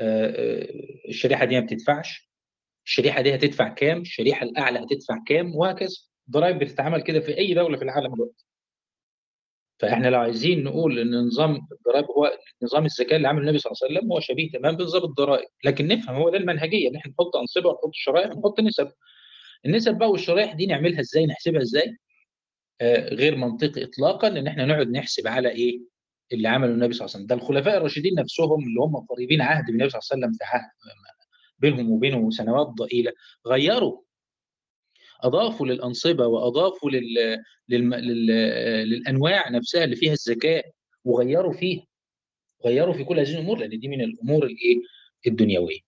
آه، 0.00 0.26
آه، 0.26 1.08
الشريحة 1.08 1.44
دي 1.44 1.60
ما 1.60 1.66
بتدفعش 1.66 2.30
الشريحة 2.86 3.20
دي 3.22 3.34
هتدفع 3.34 3.68
كام 3.68 4.00
الشريحة 4.00 4.44
الأعلى 4.46 4.78
هتدفع 4.78 5.22
كام 5.26 5.54
وهكذا 5.56 5.96
الضرايب 6.26 6.58
بتتعمل 6.58 7.02
كده 7.02 7.20
في 7.20 7.38
أي 7.38 7.54
دولة 7.54 7.76
في 7.78 7.84
العالم 7.84 8.14
دلوقتي 8.14 8.46
فإحنا 9.80 10.08
لو 10.08 10.20
عايزين 10.20 10.64
نقول 10.64 10.98
إن 10.98 11.26
نظام 11.26 11.60
الضرائب 11.72 12.04
هو 12.04 12.32
نظام 12.62 12.84
الزكاة 12.84 13.16
اللي 13.16 13.28
عمله 13.28 13.42
النبي 13.42 13.58
صلى 13.58 13.72
الله 13.72 13.78
عليه 13.84 13.98
وسلم 13.98 14.12
هو 14.12 14.20
شبيه 14.20 14.50
تمام 14.50 14.76
بنظام 14.76 15.04
الضرائب. 15.04 15.48
لكن 15.64 15.86
نفهم 15.88 16.16
هو 16.16 16.28
ده 16.30 16.36
المنهجية 16.38 16.88
إن 16.88 16.96
إحنا 16.96 17.10
نحط 17.12 17.36
أنصبة 17.36 17.68
ونحط 17.68 17.90
شرائح 17.92 18.30
ونحط 18.36 18.60
نسب. 18.60 18.88
النسب 19.66 19.98
بقى 19.98 20.10
والشرائح 20.10 20.52
دي 20.52 20.66
نعملها 20.66 21.00
إزاي؟ 21.00 21.26
نحسبها 21.26 21.62
إزاي؟ 21.62 21.96
آه 22.80 23.08
غير 23.14 23.36
منطقي 23.36 23.84
اطلاقا 23.84 24.28
إن 24.28 24.46
إحنا 24.46 24.64
نقعد 24.64 24.88
نحسب 24.90 25.28
على 25.28 25.48
إيه؟ 25.50 25.80
اللي 26.32 26.48
عمله 26.48 26.70
النبي 26.72 26.92
صلى 26.94 27.04
الله 27.06 27.14
عليه 27.16 27.24
وسلم. 27.24 27.26
ده 27.26 27.34
الخلفاء 27.34 27.76
الراشدين 27.76 28.14
نفسهم 28.14 28.62
اللي 28.68 28.80
هم 28.80 28.96
قريبين 28.96 29.40
عهد 29.42 29.66
بالنبي 29.66 29.88
صلى 29.90 29.98
الله 30.00 30.08
عليه 30.12 30.22
وسلم 30.26 30.32
في 30.38 30.44
عهد 30.44 30.70
بينهم 31.58 31.90
وبينه 31.90 32.30
سنوات 32.30 32.66
ضئيلة 32.66 33.12
غيروا 33.46 34.00
اضافوا 35.24 35.66
للأنصبة 35.66 36.26
واضافوا 36.26 36.90
لل... 36.90 37.14
لل... 37.68 37.90
لل... 37.90 38.26
للأنواع 38.90 39.48
نفسها 39.48 39.84
اللي 39.84 39.96
فيها 39.96 40.12
الزكاه 40.12 40.62
وغيروا 41.04 41.52
فيها 41.52 41.86
غيروا 42.66 42.94
في 42.94 43.04
كل 43.04 43.18
هذه 43.20 43.34
الأمور 43.34 43.58
لأن 43.58 43.78
دي 43.80 43.88
من 43.88 44.00
الأمور 44.00 44.44
الايه 44.46 44.76
الدنيوية. 45.26 45.78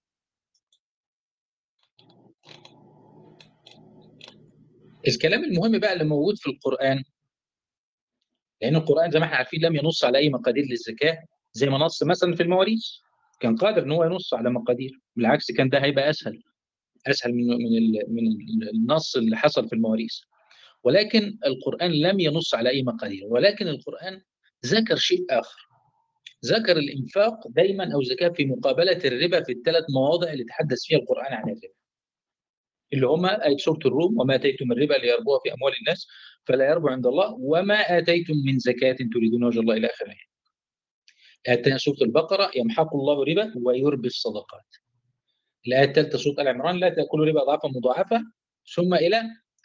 الكلام 5.08 5.44
المهم 5.44 5.78
بقى 5.78 5.92
اللي 5.92 6.04
موجود 6.04 6.38
في 6.38 6.50
القرآن 6.50 7.02
لأن 8.62 8.76
القرآن 8.76 9.10
زي 9.10 9.18
ما 9.18 9.24
إحنا 9.24 9.36
عارفين 9.36 9.60
لم 9.64 9.76
ينص 9.76 10.04
على 10.04 10.18
أي 10.18 10.28
مقادير 10.30 10.64
للزكاه 10.64 11.18
زي 11.52 11.66
ما 11.70 11.78
نص 11.78 12.02
مثلا 12.02 12.34
في 12.34 12.42
المواريث. 12.42 12.86
كان 13.40 13.56
قادر 13.56 13.82
إن 13.82 13.92
هو 13.92 14.04
ينص 14.04 14.34
على 14.34 14.50
مقادير 14.50 15.00
بالعكس 15.16 15.52
كان 15.52 15.68
ده 15.68 15.78
هيبقى 15.84 16.10
أسهل. 16.10 16.42
أسهل 17.06 17.35
من 17.35 17.47
من 17.47 18.37
من 18.59 18.68
النص 18.68 19.16
اللي 19.16 19.37
حصل 19.37 19.68
في 19.68 19.75
المواريث 19.75 20.18
ولكن 20.85 21.38
القرآن 21.47 21.90
لم 21.90 22.21
ينص 22.21 22.54
على 22.54 22.71
أي 22.71 22.82
مقادير 22.82 23.25
ولكن 23.25 23.68
القرآن 23.68 24.21
ذكر 24.66 24.97
شيء 24.97 25.25
آخر 25.30 25.68
ذكر 26.47 26.76
الإنفاق 26.76 27.49
دايما 27.49 27.94
أو 27.94 28.00
الزكاه 28.00 28.28
في 28.28 28.44
مقابلة 28.44 29.00
الربا 29.04 29.42
في 29.42 29.52
الثلاث 29.52 29.85
مواضع 29.90 30.32
اللي 30.32 30.44
تحدث 30.44 30.82
فيها 30.85 30.99
القرآن 30.99 31.32
عن 31.32 31.42
الربا 31.42 31.68
اللي 32.92 33.06
هما 33.06 33.47
آية 33.47 33.56
سورة 33.56 33.78
الروم 33.87 34.21
وما 34.21 34.35
آتيتم 34.35 34.68
من 34.68 34.78
ربا 34.82 34.94
ليربو 34.94 35.38
في 35.38 35.54
أموال 35.54 35.73
الناس 35.80 36.06
فلا 36.47 36.71
يربو 36.71 36.88
عند 36.88 37.06
الله 37.06 37.35
وما 37.40 37.99
آتيتم 37.99 38.35
من 38.47 38.59
زكاة 38.59 38.97
تريدون 39.14 39.44
وجه 39.44 39.61
الله 39.61 39.75
إلى 39.76 39.87
آخر 39.87 40.04
الآية. 40.04 40.32
الثانية 41.49 41.76
سورة 41.76 41.97
البقرة 42.02 42.50
يمحق 42.56 42.97
الله 42.97 43.25
ربا 43.25 43.52
ويربي 43.56 44.06
الصدقات. 44.09 44.66
الآية 45.66 45.85
الثالثة 45.85 46.19
سورة 46.19 46.42
آل 46.42 46.49
عمران 46.49 46.76
لا 46.76 46.88
تأكلوا 46.88 47.26
ربا 47.26 47.42
أضعافا 47.42 47.69
مضاعفة 47.69 48.25
ثم 48.75 48.95
إلى 48.95 49.23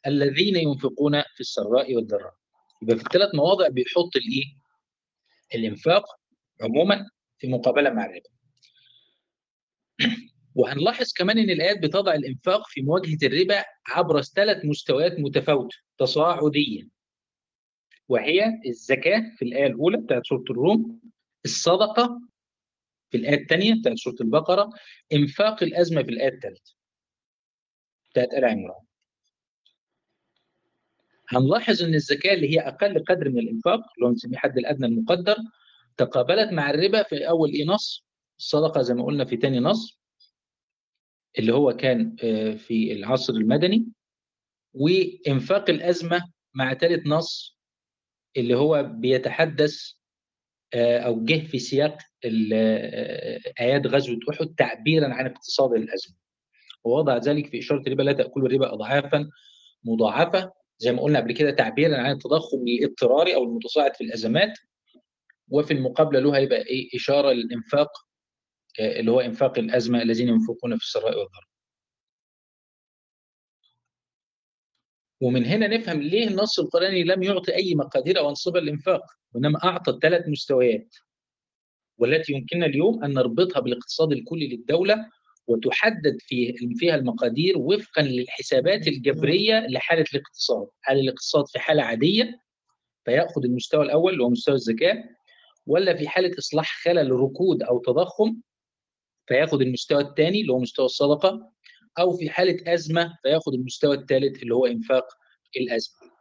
الذين 0.07 0.55
ينفقون 0.55 1.21
في 1.21 1.39
السراء 1.39 1.95
والضراء. 1.95 2.33
يبقى 2.81 2.97
في 2.97 3.03
الثلاث 3.03 3.35
مواضع 3.35 3.67
بيحط 3.67 4.15
الإيه؟ 4.15 4.45
الإنفاق 5.55 6.05
عموما 6.61 7.09
في 7.37 7.47
مقابلة 7.47 7.89
مع 7.89 8.05
الربا. 8.05 8.29
وهنلاحظ 10.55 11.13
كمان 11.13 11.37
إن 11.37 11.49
الآيات 11.49 11.79
بتضع 11.83 12.13
الإنفاق 12.13 12.67
في 12.67 12.81
مواجهة 12.81 13.17
الربا 13.23 13.63
عبر 13.87 14.21
ثلاث 14.21 14.65
مستويات 14.65 15.19
متفاوتة 15.19 15.77
تصاعديا 15.97 16.89
وهي 18.09 18.61
الزكاة 18.65 19.23
في 19.37 19.45
الآية 19.45 19.67
الأولى 19.67 19.97
بتاعت 19.97 20.25
سورة 20.25 20.43
الروم 20.49 20.99
الصدقة 21.45 22.21
في 23.11 23.17
الآية 23.17 23.41
الثانية 23.41 23.73
بتاعت 23.79 23.97
سورة 23.97 24.15
البقرة 24.21 24.69
إنفاق 25.13 25.63
الأزمة 25.63 26.03
في 26.03 26.09
الآية 26.09 26.27
الثالثة 26.33 26.75
بتاعت 28.11 28.33
آل 28.33 28.45
عمران. 28.45 28.81
هنلاحظ 31.29 31.83
إن 31.83 31.95
الزكاه 31.95 32.33
اللي 32.33 32.55
هي 32.55 32.59
أقل 32.59 33.03
قدر 33.03 33.29
من 33.29 33.39
الإنفاق 33.39 33.79
اللي 33.79 34.05
هو 34.07 34.09
بنسميه 34.09 34.37
حد 34.37 34.57
الأدنى 34.57 34.85
المقدر 34.85 35.35
تقابلت 35.97 36.51
مع 36.51 36.69
الربا 36.69 37.03
في 37.03 37.29
أول 37.29 37.49
إيه 37.49 37.65
نص 37.65 38.05
الصدقه 38.39 38.81
زي 38.81 38.93
ما 38.93 39.05
قلنا 39.05 39.25
في 39.25 39.37
ثاني 39.37 39.59
نص 39.59 39.99
اللي 41.39 41.53
هو 41.53 41.73
كان 41.73 42.15
آه، 42.23 42.51
في 42.53 42.93
العصر 42.93 43.33
المدني 43.33 43.87
وإنفاق 44.73 45.69
الأزمة 45.69 46.31
مع 46.53 46.73
ثالث 46.73 47.07
نص 47.07 47.57
اللي 48.37 48.57
هو 48.57 48.83
بيتحدث 48.83 49.93
آه، 50.73 50.99
أو 50.99 51.25
جه 51.25 51.47
في 51.47 51.59
سياق 51.59 51.97
آه، 52.53 53.39
آيات 53.59 53.87
غزوة 53.87 54.19
أحد 54.29 54.47
تعبيرا 54.57 55.13
عن 55.13 55.25
اقتصاد 55.25 55.73
الأزمة. 55.73 56.15
ووضع 56.83 57.17
ذلك 57.17 57.47
في 57.47 57.59
إشارة 57.59 57.81
الربا 57.87 58.03
لا 58.03 58.11
تأكلوا 58.13 58.47
الربا 58.47 58.73
أضعافا 58.73 59.29
مضاعفة 59.83 60.51
زي 60.77 60.91
ما 60.91 61.01
قلنا 61.01 61.19
قبل 61.19 61.31
كده 61.33 61.51
تعبيرا 61.51 61.97
عن 61.97 62.11
التضخم 62.11 62.57
الاضطراري 62.67 63.35
أو 63.35 63.43
المتصاعد 63.43 63.95
في 63.95 64.03
الأزمات. 64.03 64.53
وفي 65.49 65.73
المقابلة 65.73 66.19
له 66.19 66.37
هيبقى 66.37 66.57
إيه؟ 66.65 66.89
إشارة 66.95 67.31
للإنفاق 67.31 67.89
آه، 68.79 68.99
اللي 68.99 69.11
هو 69.11 69.19
إنفاق 69.19 69.59
الأزمة 69.59 70.01
الذين 70.01 70.27
ينفقون 70.27 70.77
في 70.77 70.83
السراء 70.83 71.07
والضراء. 71.19 71.47
ومن 75.21 75.45
هنا 75.45 75.67
نفهم 75.67 76.01
ليه 76.01 76.27
النص 76.27 76.59
القرآني 76.59 77.03
لم 77.03 77.23
يعطي 77.23 77.55
أي 77.55 77.75
مقادير 77.75 78.19
أو 78.19 78.29
أنصبة 78.29 78.59
للإنفاق 78.59 79.01
وإنما 79.33 79.59
أعطى 79.63 79.99
ثلاث 80.01 80.27
مستويات 80.27 80.95
والتي 81.97 82.33
يمكننا 82.33 82.65
اليوم 82.65 83.03
أن 83.03 83.13
نربطها 83.13 83.59
بالاقتصاد 83.59 84.11
الكلي 84.11 84.47
للدولة 84.47 85.05
وتحدد 85.47 86.17
فيه 86.19 86.53
فيها 86.75 86.95
المقادير 86.95 87.57
وفقا 87.57 88.01
للحسابات 88.01 88.87
الجبرية 88.87 89.67
لحالة 89.69 90.05
الاقتصاد. 90.13 90.67
هل 90.83 90.99
الاقتصاد 90.99 91.47
في 91.47 91.59
حالة 91.59 91.83
عادية؟ 91.83 92.41
فيأخذ 93.05 93.43
المستوى 93.45 93.85
الأول 93.85 94.13
اللي 94.13 94.23
هو 94.23 94.29
مستوى 94.29 94.55
الزكاة 94.55 95.03
ولا 95.65 95.97
في 95.97 96.07
حالة 96.07 96.31
إصلاح 96.39 96.83
خلل 96.83 97.11
ركود 97.11 97.63
أو 97.63 97.79
تضخم؟ 97.79 98.35
فياخد 99.27 99.61
المستوى 99.61 100.01
الثاني 100.01 100.41
اللي 100.41 100.53
هو 100.53 100.59
مستوى 100.59 100.85
الصدقة 100.85 101.51
أو 101.99 102.17
في 102.17 102.29
حالة 102.29 102.73
أزمة 102.73 103.13
فياخد 103.23 103.53
المستوى 103.53 103.95
الثالث 103.95 104.43
اللي 104.43 104.55
هو 104.55 104.65
إنفاق 104.65 105.05
الأزمة. 105.57 106.17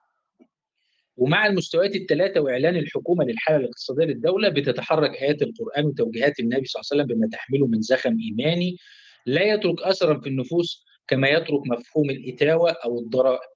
ومع 1.17 1.47
المستويات 1.47 1.97
الثلاثة 1.97 2.41
وإعلان 2.41 2.77
الحكومة 2.77 3.25
للحالة 3.25 3.59
الاقتصادية 3.59 4.05
للدولة 4.05 4.49
بتتحرك 4.49 5.11
آيات 5.11 5.43
القرآن 5.43 5.85
وتوجيهات 5.85 6.41
النبي 6.41 6.65
صلى 6.65 6.81
الله 6.81 6.89
عليه 6.93 7.03
وسلم 7.05 7.17
بما 7.19 7.29
تحمله 7.33 7.67
من 7.67 7.81
زخم 7.81 8.17
إيماني. 8.21 8.77
لا 9.27 9.43
يترك 9.43 9.83
أثرا 9.83 10.21
في 10.21 10.29
النفوس 10.29 10.85
كما 11.09 11.29
يترك 11.29 11.61
مفهوم 11.67 12.11
الإتاوة 12.11 12.71
أو 12.85 12.99
الضرائب. 12.99 13.49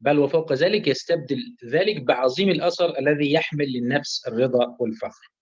بل 0.00 0.18
وفوق 0.18 0.52
ذلك 0.52 0.88
يستبدل 0.88 1.56
ذلك 1.64 2.02
بعظيم 2.02 2.48
الأثر 2.50 2.98
الذي 2.98 3.32
يحمل 3.32 3.66
للنفس 3.72 4.28
الرضا 4.28 4.76
والفخر. 4.80 5.35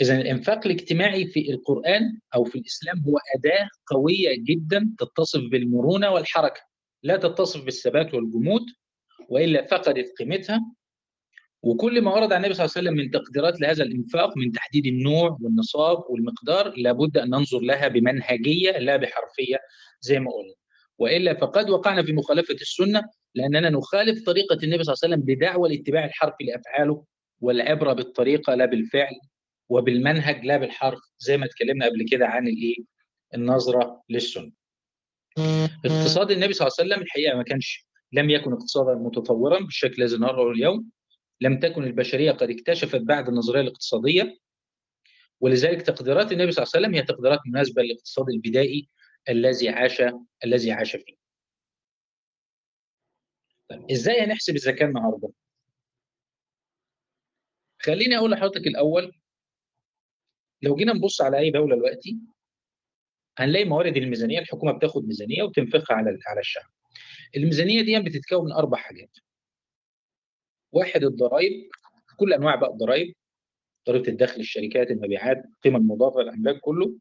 إذا 0.00 0.20
الإنفاق 0.20 0.66
الاجتماعي 0.66 1.26
في 1.26 1.50
القرآن 1.50 2.18
أو 2.34 2.44
في 2.44 2.58
الإسلام 2.58 3.04
هو 3.08 3.18
أداة 3.36 3.68
قوية 3.86 4.36
جدا 4.38 4.94
تتصف 4.98 5.40
بالمرونة 5.50 6.10
والحركة 6.10 6.60
لا 7.02 7.16
تتصف 7.16 7.64
بالثبات 7.64 8.14
والجمود 8.14 8.62
وإلا 9.28 9.66
فقدت 9.66 10.12
قيمتها. 10.18 10.60
وكل 11.62 12.02
ما 12.02 12.14
ورد 12.14 12.32
عن 12.32 12.40
النبي 12.40 12.54
صلى 12.54 12.64
الله 12.64 12.74
عليه 12.76 12.88
وسلم 12.88 13.04
من 13.04 13.10
تقديرات 13.10 13.60
لهذا 13.60 13.82
الإنفاق 13.82 14.36
من 14.36 14.52
تحديد 14.52 14.86
النوع 14.86 15.38
والنصاب 15.40 16.04
والمقدار 16.08 16.74
لابد 16.76 17.16
أن 17.18 17.30
ننظر 17.30 17.60
لها 17.60 17.88
بمنهجية 17.88 18.70
لا 18.78 18.96
بحرفية 18.96 19.58
زي 20.00 20.20
ما 20.20 20.30
قلنا. 20.30 20.54
وإلا 20.98 21.34
فقد 21.34 21.70
وقعنا 21.70 22.02
في 22.02 22.12
مخالفة 22.12 22.54
السنة 22.54 23.02
لأننا 23.34 23.70
نخالف 23.70 24.26
طريقة 24.26 24.58
النبي 24.62 24.84
صلى 24.84 24.92
الله 24.92 25.04
عليه 25.04 25.14
وسلم 25.14 25.34
بدعوى 25.34 25.68
الاتباع 25.68 26.04
الحرفي 26.04 26.44
لأفعاله 26.44 27.04
والعبرة 27.40 27.92
بالطريقة 27.92 28.54
لا 28.54 28.64
بالفعل. 28.64 29.14
وبالمنهج 29.68 30.44
لا 30.44 30.56
بالحرف 30.56 31.00
زي 31.18 31.36
ما 31.36 31.46
اتكلمنا 31.46 31.86
قبل 31.86 32.06
كده 32.10 32.26
عن 32.26 32.48
الإيه؟ 32.48 32.76
النظرة 33.34 34.02
للسنة. 34.08 34.52
اقتصاد 35.84 36.30
النبي 36.30 36.52
صلى 36.52 36.66
الله 36.66 36.76
عليه 36.78 36.88
وسلم 36.90 37.02
الحقيقة 37.02 37.36
ما 37.36 37.42
كانش 37.42 37.86
لم 38.12 38.30
يكن 38.30 38.52
اقتصادا 38.52 38.94
متطورا 38.94 39.60
بالشكل 39.60 40.02
الذي 40.02 40.16
نراه 40.16 40.50
اليوم. 40.50 40.90
لم 41.40 41.58
تكن 41.58 41.84
البشرية 41.84 42.32
قد 42.32 42.50
اكتشفت 42.50 43.00
بعد 43.00 43.28
النظرية 43.28 43.60
الاقتصادية. 43.60 44.38
ولذلك 45.40 45.82
تقديرات 45.82 46.32
النبي 46.32 46.52
صلى 46.52 46.62
الله 46.62 46.72
عليه 46.74 46.86
وسلم 46.86 46.94
هي 46.94 47.02
تقديرات 47.02 47.38
مناسبة 47.46 47.82
للاقتصاد 47.82 48.28
البدائي 48.28 48.88
الذي 49.28 49.68
عاش 49.68 50.02
الذي 50.44 50.72
عاش 50.72 50.96
فيه. 50.96 51.14
طيب 53.70 53.90
إزاي 53.90 54.20
هنحسب 54.20 54.54
الزكاة 54.54 54.86
النهارده؟ 54.86 55.28
خليني 57.82 58.16
أقول 58.18 58.30
لحضرتك 58.30 58.66
الأول 58.66 59.12
لو 60.64 60.76
جينا 60.76 60.92
نبص 60.92 61.20
على 61.20 61.38
أي 61.38 61.50
دولة 61.50 61.76
دلوقتي 61.76 62.16
هنلاقي 63.38 63.64
موارد 63.64 63.96
الميزانية 63.96 64.38
الحكومة 64.38 64.72
بتاخد 64.72 65.04
ميزانية 65.06 65.42
وتنفقها 65.42 65.94
على 65.96 66.18
على 66.26 66.40
الشعب. 66.40 66.70
الميزانية 67.36 67.82
دي 67.82 68.00
بتتكون 68.00 68.44
من 68.44 68.52
أربع 68.52 68.78
حاجات. 68.78 69.10
واحد 70.72 71.04
الضرائب 71.04 71.68
كل 72.16 72.32
أنواع 72.32 72.54
بقى 72.54 72.70
الضرائب 72.70 73.14
ضريبه 73.88 74.08
الدخل 74.08 74.40
الشركات 74.40 74.90
المبيعات 74.90 75.44
القيمه 75.44 75.78
المضافه 75.78 76.20
الأملاك 76.20 76.60
كله. 76.60 76.94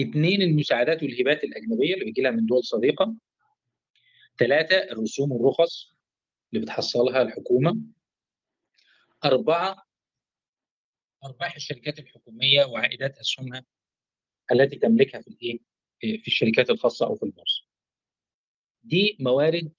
اثنين 0.00 0.42
المساعدات 0.42 1.02
والهبات 1.02 1.44
الأجنبية 1.44 1.94
اللي 1.94 2.04
بيجي 2.04 2.22
لها 2.22 2.30
من 2.30 2.46
دول 2.46 2.64
صديقة. 2.64 3.14
ثلاثة 4.38 4.76
الرسوم 4.76 5.32
والرخص 5.32 5.90
اللي 6.52 6.64
بتحصلها 6.64 7.22
الحكومة. 7.22 7.80
أربعة 9.24 9.89
أرباح 11.24 11.54
الشركات 11.56 11.98
الحكومية 11.98 12.64
وعائدات 12.64 13.18
أسهمها 13.18 13.64
التي 14.52 14.76
تملكها 14.76 15.20
في 15.20 15.28
الإيه؟ 15.28 15.58
في 16.00 16.26
الشركات 16.26 16.70
الخاصة 16.70 17.06
أو 17.06 17.14
في 17.14 17.22
البورصه. 17.22 17.64
دي 18.82 19.16
موارد 19.20 19.72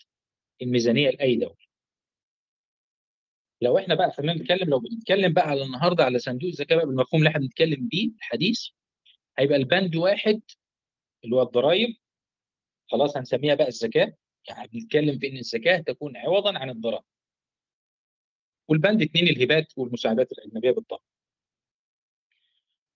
الميزانية 0.62 1.10
لأي 1.10 1.36
دولة. 1.36 1.56
لو 3.62 3.78
إحنا 3.78 3.96
بقى 3.96 4.12
خلينا 4.12 4.34
نتكلم 4.34 4.70
لو 4.70 4.80
بنتكلم 4.80 5.34
بقى 5.34 5.48
على 5.48 5.64
النهارده 5.64 6.04
على 6.04 6.20
صندوق 6.20 6.50
الزكاه 6.50 6.76
بقى 6.76 6.86
بالمفهوم 6.86 7.22
اللي 7.22 7.30
إحنا 7.30 7.42
بنتكلم 7.42 7.88
بيه 7.88 8.08
الحديث 8.10 8.68
هيبقى 9.38 9.56
البند 9.58 9.96
واحد 9.96 10.42
اللي 11.24 11.36
هو 11.36 11.42
الضرائب 11.42 11.96
خلاص 12.92 13.18
هنسميها 13.18 13.56
بقى 13.56 13.68
الزكاه 13.68 14.14
يعني 14.50 14.68
بنتكلم 14.68 15.20
في 15.20 15.28
إن 15.30 15.38
الزكاه 15.38 15.78
تكون 15.78 16.18
عوضا 16.18 16.60
عن 16.60 16.70
الضرائب. 16.70 17.04
والبند 18.68 19.02
اثنين 19.02 19.28
الهبات 19.28 19.74
والمساعدات 19.78 20.32
الأجنبية 20.32 20.72
بالطبع. 20.72 21.00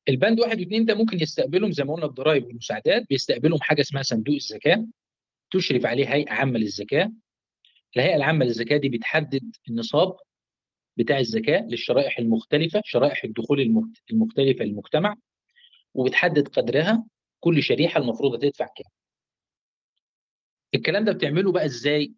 البند 0.09 0.39
واحد 0.39 0.59
واثنين 0.59 0.85
ده 0.85 0.95
ممكن 0.95 1.19
يستقبلهم 1.21 1.71
زي 1.71 1.83
ما 1.83 1.93
قلنا 1.93 2.05
الضرائب 2.05 2.45
والمساعدات 2.45 3.07
بيستقبلهم 3.09 3.61
حاجة 3.61 3.81
اسمها 3.81 4.01
صندوق 4.01 4.35
الزكاة 4.35 4.87
تشرف 5.51 5.85
عليه 5.85 6.13
هيئة 6.13 6.31
عامة 6.31 6.59
للزكاة. 6.59 7.11
الهيئة 7.97 8.15
العامة 8.15 8.45
للزكاة 8.45 8.77
دي 8.77 8.89
بتحدد 8.89 9.55
النصاب 9.69 10.17
بتاع 10.97 11.19
الزكاة 11.19 11.61
للشرائح 11.61 12.19
المختلفة، 12.19 12.81
شرائح 12.85 13.23
الدخول 13.23 13.61
المختلفة 14.11 14.65
للمجتمع 14.65 15.15
وبتحدد 15.93 16.47
قدرها 16.47 17.05
كل 17.39 17.63
شريحة 17.63 17.99
المفروض 18.01 18.39
تدفع 18.41 18.65
كام. 18.65 18.91
الكلام 20.75 21.05
ده 21.05 21.11
بتعمله 21.11 21.51
بقى 21.51 21.65
إزاي؟ 21.65 22.13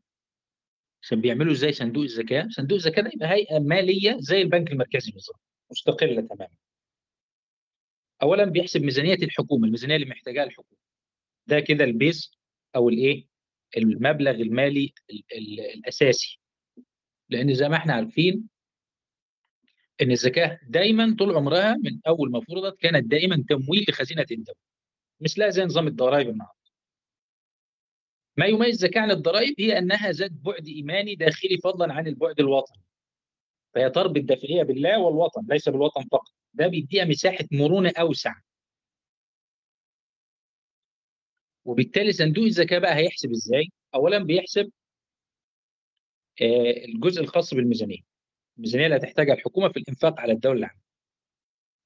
عشان 1.01 1.21
بيعملوا 1.21 1.53
إزاي 1.53 1.71
صندوق 1.71 2.03
الزكاة؟ 2.03 2.47
صندوق 2.49 2.75
الزكاة 2.75 3.01
ده 3.01 3.11
يبقى 3.13 3.29
هيئة 3.29 3.59
مالية 3.59 4.17
زي 4.19 4.41
البنك 4.41 4.71
المركزي 4.71 5.11
بالظبط 5.11 5.39
مستقلة 5.71 6.21
تماما. 6.21 6.47
اولا 8.21 8.45
بيحسب 8.45 8.81
ميزانية 8.83 9.13
الحكومة 9.13 9.65
الميزانية 9.65 9.95
اللي 9.95 10.05
محتاجاها 10.05 10.43
الحكومة. 10.43 10.79
ده 11.47 11.59
كده 11.59 11.83
البيز 11.83 12.31
أو 12.75 12.89
الإيه؟ 12.89 13.27
المبلغ 13.77 14.31
المالي 14.31 14.93
ال 15.09 15.23
ال 15.35 15.59
الأساسي. 15.59 16.39
لأن 17.29 17.53
زي 17.53 17.69
ما 17.69 17.75
إحنا 17.77 17.93
عارفين 17.93 18.49
إن 20.01 20.11
الزكاة 20.11 20.59
دايما 20.63 21.15
طول 21.19 21.35
عمرها 21.35 21.73
من 21.83 21.99
أول 22.07 22.31
ما 22.31 22.41
فرضت 22.41 22.79
كانت 22.79 23.11
دائما 23.11 23.45
تمويل 23.49 23.85
لخزينة 23.89 24.25
الدولة. 24.31 24.59
مثلها 25.19 25.49
زي 25.49 25.63
نظام 25.63 25.87
الضرائب 25.87 26.29
النهارده. 26.29 26.57
ما 28.37 28.45
يميز 28.45 28.69
الزكاة 28.69 29.01
عن 29.01 29.11
الضرائب 29.11 29.55
هي 29.59 29.77
أنها 29.77 30.11
ذات 30.11 30.31
بعد 30.31 30.67
إيماني 30.67 31.15
داخلي 31.15 31.57
فضلا 31.57 31.93
عن 31.93 32.07
البعد 32.07 32.39
الوطني. 32.39 32.83
فهي 33.73 33.89
تربط 33.89 34.21
داخليه 34.21 34.63
بالله 34.63 34.99
والوطن 34.99 35.45
ليس 35.49 35.69
بالوطن 35.69 36.01
فقط. 36.11 36.36
ده 36.53 36.67
بيديها 36.67 37.05
مساحة 37.05 37.45
مرونة 37.51 37.93
أوسع. 37.99 38.33
وبالتالي 41.65 42.11
صندوق 42.11 42.43
الزكاة 42.45 42.79
بقى 42.79 42.95
هيحسب 42.95 43.31
إزاي؟ 43.31 43.67
اولا 43.95 44.23
بيحسب 44.23 44.71
آه 46.41 46.85
الجزء 46.85 47.21
الخاص 47.21 47.53
بالميزانية. 47.53 47.99
الميزانية 48.57 48.85
اللي 48.85 48.97
هتحتاجها 48.97 49.33
الحكومة 49.33 49.69
في 49.69 49.79
الإنفاق 49.79 50.19
على 50.19 50.33
الدولة 50.33 50.59
العامة. 50.59 50.79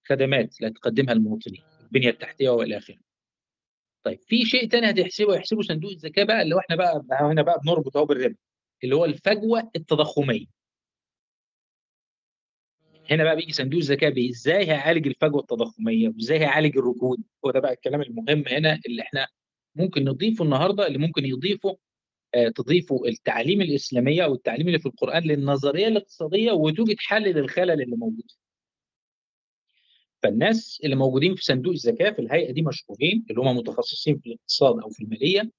خدمات 0.09 0.57
اللي 0.59 0.71
هتقدمها 0.71 1.13
المواطنين 1.13 1.63
البنية 1.81 2.09
التحتية 2.09 2.49
وإلى 2.49 2.77
آخره. 2.77 2.97
طيب 4.03 4.19
في 4.27 4.45
شيء 4.45 4.69
ثاني 4.69 4.89
هتحسبه 4.89 5.35
يحسبه 5.35 5.61
صندوق 5.61 5.91
الزكاة 5.91 6.23
بقى 6.23 6.41
اللي 6.41 6.55
هو 6.55 6.59
إحنا 6.59 6.75
بقى 6.75 7.01
هنا 7.11 7.41
بقى 7.41 7.59
بنربط 7.65 7.97
أهو 7.97 8.05
بالربا 8.05 8.35
اللي 8.83 8.95
هو 8.95 9.05
الفجوة 9.05 9.71
التضخمية. 9.75 10.45
هنا 13.11 13.23
بقى 13.23 13.35
بيجي 13.35 13.53
صندوق 13.53 13.77
الزكاه 13.79 14.13
إزاي 14.29 14.67
هيعالج 14.67 15.07
الفجوة 15.07 15.41
التضخمية؟ 15.41 16.07
وإزاي 16.09 16.39
هيعالج 16.39 16.77
الركود؟ 16.77 17.23
هو 17.45 17.51
ده 17.51 17.59
بقى 17.59 17.73
الكلام 17.73 18.01
المهم 18.01 18.43
هنا 18.47 18.79
اللي 18.85 19.01
إحنا 19.01 19.27
ممكن 19.75 20.03
نضيفه 20.03 20.45
النهارده 20.45 20.87
اللي 20.87 20.97
ممكن 20.97 21.25
يضيفه 21.25 21.77
آه، 22.35 22.49
تضيفوا 22.49 23.07
التعاليم 23.07 23.61
الإسلامية 23.61 24.23
أو 24.25 24.33
التعليم 24.33 24.67
اللي 24.67 24.79
في 24.79 24.85
القرآن 24.85 25.23
للنظرية 25.23 25.87
الاقتصادية 25.87 26.51
وتوجد 26.51 26.95
حل 26.99 27.23
للخلل 27.23 27.81
اللي 27.81 27.95
موجود. 27.95 28.31
فالناس 30.23 30.81
اللي 30.83 30.95
موجودين 30.95 31.35
في 31.35 31.43
صندوق 31.43 31.73
الزكاه 31.73 32.09
في 32.11 32.19
الهيئة 32.19 32.51
دي 32.51 32.61
مشهورين 32.61 33.25
اللي 33.29 33.41
هم 33.41 33.57
متخصصين 33.57 34.19
في 34.19 34.27
الاقتصاد 34.27 34.79
أو 34.79 34.89
في 34.89 35.03
المالية 35.03 35.51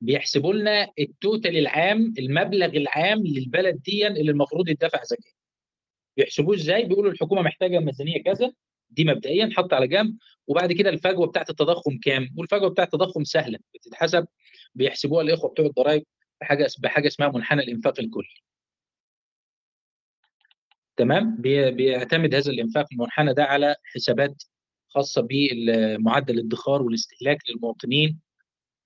بيحسبوا 0.00 0.54
لنا 0.54 0.88
التوتال 0.98 1.56
العام 1.56 2.14
المبلغ 2.18 2.66
العام 2.76 3.18
للبلد 3.26 3.82
دي 3.82 4.06
اللي 4.06 4.30
المفروض 4.30 4.68
يدفع 4.68 5.02
زكاه 5.04 5.32
بيحسبوه 6.16 6.54
إزاي؟ 6.56 6.84
بيقولوا 6.84 7.12
الحكومة 7.12 7.42
محتاجة 7.42 7.78
ميزانية 7.78 8.22
كذا 8.22 8.52
دي 8.90 9.04
مبدئيا 9.04 9.50
حط 9.56 9.72
على 9.72 9.86
جنب 9.88 10.16
وبعد 10.46 10.72
كده 10.72 10.90
الفجوة 10.90 11.26
بتاعت 11.26 11.50
التضخم 11.50 11.98
كام؟ 11.98 12.28
والفجوة 12.36 12.68
بتاعت 12.68 12.86
التضخم 12.94 13.24
سهلة 13.24 13.58
بتتحسب 13.74 14.26
بيحسبوها 14.74 15.22
الإخوة 15.22 15.50
بتوع 15.50 15.66
الضرايب 15.66 16.04
بحاجة 16.40 16.66
بحاجة 16.78 17.06
اسمها 17.06 17.28
منحنى 17.28 17.62
الإنفاق 17.62 18.00
الكلي. 18.00 18.28
تمام؟ 20.96 21.36
بي- 21.36 21.70
بيعتمد 21.70 22.34
هذا 22.34 22.50
الإنفاق 22.50 22.86
المنحنى 22.92 23.34
ده 23.34 23.44
على 23.44 23.76
حسابات 23.84 24.42
خاصة 24.88 25.22
بمعدل 25.30 26.38
الادخار 26.38 26.82
والاستهلاك 26.82 27.38
للمواطنين 27.50 28.20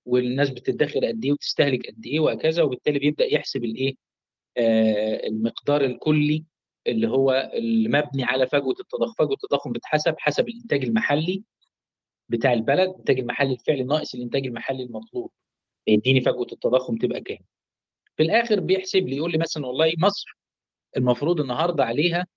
والناس 0.05 0.49
بتدخر 0.49 1.05
قد 1.05 1.25
إيه 1.25 1.31
وتستهلك 1.31 1.87
قد 1.87 2.05
إيه 2.05 2.19
وهكذا 2.19 2.63
وبالتالي 2.63 2.99
بيبدأ 2.99 3.25
يحسب 3.33 3.63
الإيه؟ 3.63 3.95
آه 4.57 5.27
المقدار 5.27 5.85
الكلي 5.85 6.45
اللي 6.87 7.07
هو 7.09 7.51
المبني 7.53 8.23
على 8.23 8.47
فجوة 8.47 8.75
التضخم. 8.79 9.13
فجوة 9.13 9.33
التضخم 9.43 9.71
بتحسب 9.71 10.15
حسب 10.17 10.47
الإنتاج 10.49 10.83
المحلي 10.83 11.43
بتاع 12.29 12.53
البلد 12.53 12.89
الانتاج 12.89 13.19
المحلي 13.19 13.53
الفعلي 13.53 13.83
ناقص 13.83 14.15
الإنتاج 14.15 14.45
المحلي 14.45 14.83
المطلوب. 14.83 15.31
يديني 15.87 16.21
فجوة 16.21 16.47
التضخم 16.51 16.95
تبقى 16.97 17.21
كام؟ 17.21 17.39
في 18.17 18.23
الآخر 18.23 18.59
بيحسب 18.59 19.07
لي 19.07 19.15
يقول 19.17 19.31
لي 19.31 19.37
مثلا 19.37 19.65
والله 19.67 19.93
مصر 19.97 20.37
المفروض 20.97 21.39
النهارده 21.41 21.85
عليها 21.85 22.27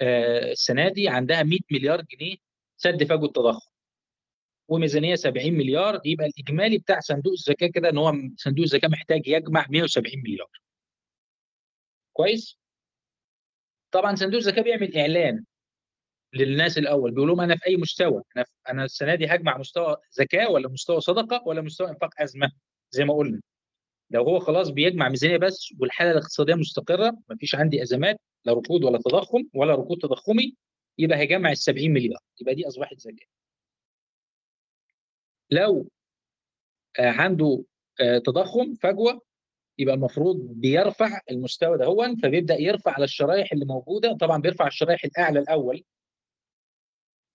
آه، 0.00 0.52
السنة 0.52 0.88
دي 0.88 1.08
عندها 1.08 1.42
100 1.42 1.58
مليار 1.72 2.02
جنيه 2.02 2.36
سد 2.76 3.04
فجوة 3.04 3.24
التضخم. 3.28 3.70
وميزانية 4.68 5.14
70 5.14 5.54
مليار 5.54 6.00
يبقى 6.04 6.26
الإجمالي 6.26 6.78
بتاع 6.78 7.00
صندوق 7.00 7.32
الزكاة 7.32 7.66
كده 7.66 7.88
إن 7.90 7.98
هو 7.98 8.12
صندوق 8.36 8.62
الزكاة 8.64 8.88
محتاج 8.88 9.28
يجمع 9.28 9.66
170 9.70 10.22
مليار. 10.22 10.50
كويس؟ 12.12 12.58
طبعا 13.92 14.14
صندوق 14.14 14.36
الزكاة 14.38 14.62
بيعمل 14.62 14.96
إعلان 14.96 15.44
للناس 16.34 16.78
الأول 16.78 17.10
بيقول 17.10 17.28
لهم 17.28 17.40
أنا 17.40 17.56
في 17.56 17.66
أي 17.66 17.76
مستوى؟ 17.76 18.22
أنا 18.36 18.44
أنا 18.68 18.84
السنة 18.84 19.14
دي 19.14 19.26
هجمع 19.26 19.58
مستوى 19.58 19.96
زكاة 20.10 20.50
ولا 20.50 20.68
مستوى 20.68 21.00
صدقة 21.00 21.42
ولا 21.46 21.60
مستوى 21.60 21.90
إنفاق 21.90 22.10
أزمة؟ 22.22 22.52
زي 22.90 23.04
ما 23.04 23.14
قلنا. 23.14 23.40
لو 24.10 24.22
هو 24.24 24.38
خلاص 24.38 24.70
بيجمع 24.70 25.08
ميزانية 25.08 25.36
بس 25.36 25.68
والحالة 25.80 26.10
الاقتصادية 26.10 26.54
مستقرة 26.54 27.18
مفيش 27.30 27.54
عندي 27.54 27.82
أزمات 27.82 28.16
لا 28.44 28.52
ركود 28.52 28.84
ولا 28.84 28.98
تضخم 28.98 29.44
ولا 29.54 29.74
ركود 29.74 29.98
تضخمي 29.98 30.56
يبقى 30.98 31.18
هيجمع 31.18 31.50
ال 31.50 31.56
70 31.56 31.90
مليار 31.90 32.20
يبقى 32.40 32.54
دي 32.54 32.68
أصبحت 32.68 32.98
زكاة. 33.00 33.26
لو 35.50 35.88
آه، 36.98 37.10
عنده 37.10 37.64
آه، 38.00 38.18
تضخم 38.18 38.74
فجوة 38.74 39.20
يبقى 39.78 39.94
المفروض 39.94 40.36
بيرفع 40.40 41.20
المستوى 41.30 41.78
ده. 41.78 41.84
هو 41.84 42.14
فبيبدا 42.22 42.60
يرفع 42.60 42.92
على 42.92 43.04
الشرايح 43.04 43.52
اللي 43.52 43.64
موجودة. 43.64 44.16
طبعا 44.16 44.40
بيرفع 44.40 44.66
الشرايح 44.66 45.04
الأعلى 45.04 45.38
الأول 45.38 45.84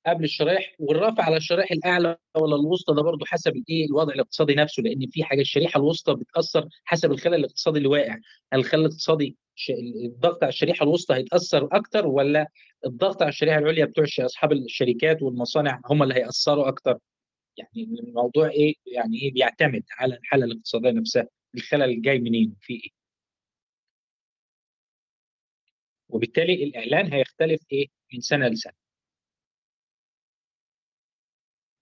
قبل 0.08 0.23
الشرايح 0.23 0.76
والرفع 0.80 1.23
على 1.23 1.38
الشرايح 1.38 1.71
الأعلى 1.71 2.17
ولا 2.38 2.56
الوسطى 2.56 2.93
ده 2.95 3.02
برضه 3.02 3.26
حسب 3.26 3.56
الإيه 3.56 3.86
الوضع 3.86 4.13
الاقتصادي 4.13 4.56
نفسه 4.56 4.84
لأن 4.84 5.08
في 5.12 5.23
حاجة 5.23 5.41
الشريحة 5.41 5.78
الوسطى 5.78 6.15
بتأثر 6.15 6.67
حسب 6.86 7.12
الخلل 7.12 7.36
الاقتصادي 7.36 7.78
اللي 7.78 7.89
واقع. 7.89 8.15
هل 8.54 8.60
الخلل 8.60 8.82
الاقتصادي 8.82 9.38
الضغط 10.06 10.43
على 10.43 10.50
الشريحة 10.50 10.84
الوسطى 10.84 11.15
هيتأثر 11.15 11.69
أكتر 11.71 12.08
ولا 12.08 12.47
الضغط 12.86 13.21
على 13.21 13.30
الشريحة 13.30 13.58
العليا 13.60 13.86
بتوع 13.86 14.06
أصحاب 14.19 14.52
الشركات 14.52 15.21
والمصانع 15.21 15.82
هم 15.89 16.04
اللي 16.04 16.13
هيأثروا 16.15 16.67
أكتر؟ 16.67 16.97
يعني 17.58 18.00
الموضوع 18.00 18.50
إيه 18.50 18.73
يعني 18.86 19.17
إيه 19.21 19.34
بيعتمد 19.34 19.84
على 20.00 20.15
الحالة 20.15 20.45
الاقتصادية 20.45 20.91
نفسها. 20.91 21.28
الخلل 21.55 22.01
جاي 22.01 22.19
منين؟ 22.19 22.55
وفي 22.57 22.73
إيه؟ 22.73 22.89
وبالتالي 26.10 26.63
الإعلان 26.63 27.13
هيختلف 27.13 27.62
إيه؟ 27.71 27.88
من 28.13 28.19
سنة 28.21 28.47
لسنة. 28.47 28.73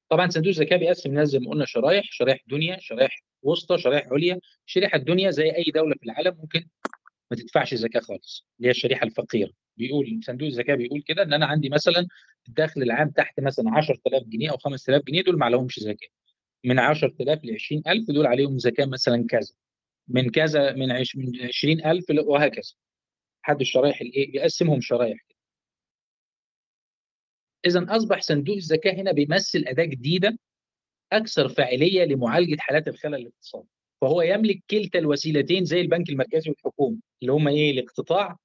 طبعا 0.09 0.29
صندوق 0.29 0.47
الزكاه 0.47 0.77
بيقسم 0.77 1.09
الناس 1.09 1.27
زي 1.29 1.39
ما 1.39 1.49
قلنا 1.49 1.65
شرايح 1.65 2.05
شرايح 2.11 2.39
دنيا 2.47 2.77
شرايح 2.79 3.23
وسطى 3.41 3.77
شرايح 3.77 4.07
عليا. 4.11 4.39
الشريحه 4.67 4.95
الدنيا 4.97 5.31
زي 5.31 5.55
أي 5.55 5.63
دولة 5.75 5.95
في 5.95 6.03
العالم 6.05 6.37
ممكن 6.37 6.67
ما 7.31 7.37
تدفعش 7.37 7.73
زكاة 7.73 7.99
خالص 7.99 8.47
اللي 8.57 8.67
هي 8.67 8.71
الشريحة 8.71 9.03
الفقيرة. 9.05 9.51
بيقول 9.77 10.19
صندوق 10.23 10.47
الزكاه 10.47 10.75
بيقول 10.75 11.01
كده 11.01 11.23
إن 11.23 11.33
أنا 11.33 11.45
عندي 11.45 11.69
مثلا 11.69 12.07
الدخل 12.47 12.81
العام 12.83 13.09
تحت 13.09 13.39
مثلا 13.39 13.71
10000 13.71 14.23
جنيه 14.23 14.51
أو 14.51 14.57
5000 14.57 15.03
جنيه 15.03 15.21
دول 15.23 15.37
ما 15.37 15.45
عليهمش 15.45 15.79
زكاة. 15.79 16.09
من 16.65 16.79
10000 16.79 17.39
ل 17.43 17.53
20000 17.53 18.07
دول 18.11 18.25
عليهم 18.27 18.57
زكاة 18.59 18.85
مثلا 18.85 19.25
كذا. 19.29 19.53
من 20.07 20.29
كذا 20.29 20.73
من 20.73 20.91
عش 20.91 21.15
من 21.15 21.41
20000 21.41 22.11
ل- 22.11 22.19
وهكذا. 22.19 22.73
حد 23.41 23.61
الشرايح 23.61 24.01
الايه 24.01 24.31
بيقسمهم 24.31 24.81
شرايح 24.81 25.25
اذا 27.65 27.85
أصبح 27.89 28.21
صندوق 28.21 28.55
الزكاة 28.55 28.93
هنا 28.93 29.11
بيمثل 29.11 29.63
أداة 29.67 29.83
جديدة 29.85 30.39
أكثر 31.11 31.49
فاعلية 31.49 32.03
لمعالجة 32.03 32.55
حالات 32.59 32.87
الخلل 32.87 33.15
الاقتصادي. 33.15 33.67
فهو 34.01 34.21
يملك 34.21 34.63
كلتا 34.69 34.99
الوسيلتين 34.99 35.65
زي 35.65 35.81
البنك 35.81 36.09
المركزي 36.09 36.49
والحكومة 36.49 36.97
اللي 37.21 37.33
هم 37.33 37.47
إيه 37.47 37.71
الاقتطاع 37.71 38.37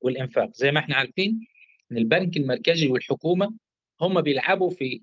والإنفاق. 0.00 0.50
زي 0.54 0.72
ما 0.72 0.80
إحنا 0.80 0.96
عارفين 0.96 1.46
إن 1.92 1.96
البنك 1.98 2.36
المركزي 2.36 2.86
والحكومة 2.88 3.54
هم 4.00 4.20
بيلعبوا 4.20 4.70
في 4.70 5.00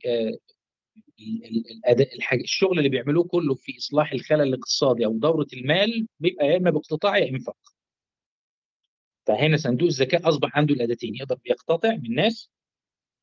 ال- 1.20 1.46
ال- 1.46 1.72
الأداء 1.72 2.16
الحاجة 2.16 2.42
الشغل 2.42 2.78
اللي 2.78 2.90
بيعملوه 2.90 3.24
كله 3.24 3.56
في 3.56 3.78
إصلاح 3.78 4.12
الخلل 4.12 4.42
الاقتصادي 4.42 5.06
أو 5.06 5.18
دورة 5.18 5.48
المال 5.54 6.08
بيبقى 6.20 6.46
يا 6.48 6.58
إما 6.58 6.70
باقتطاع 6.70 7.18
يا 7.18 7.30
انفاق 7.30 7.58
فهنا 9.28 9.58
صندوق 9.58 9.88
الزكاة 9.88 10.30
أصبح 10.30 10.58
عنده 10.58 10.74
الأداتين 10.76 11.16
يقدر 11.16 11.36
بيقتطع 11.46 11.90
من 11.96 12.06
الناس 12.06 12.50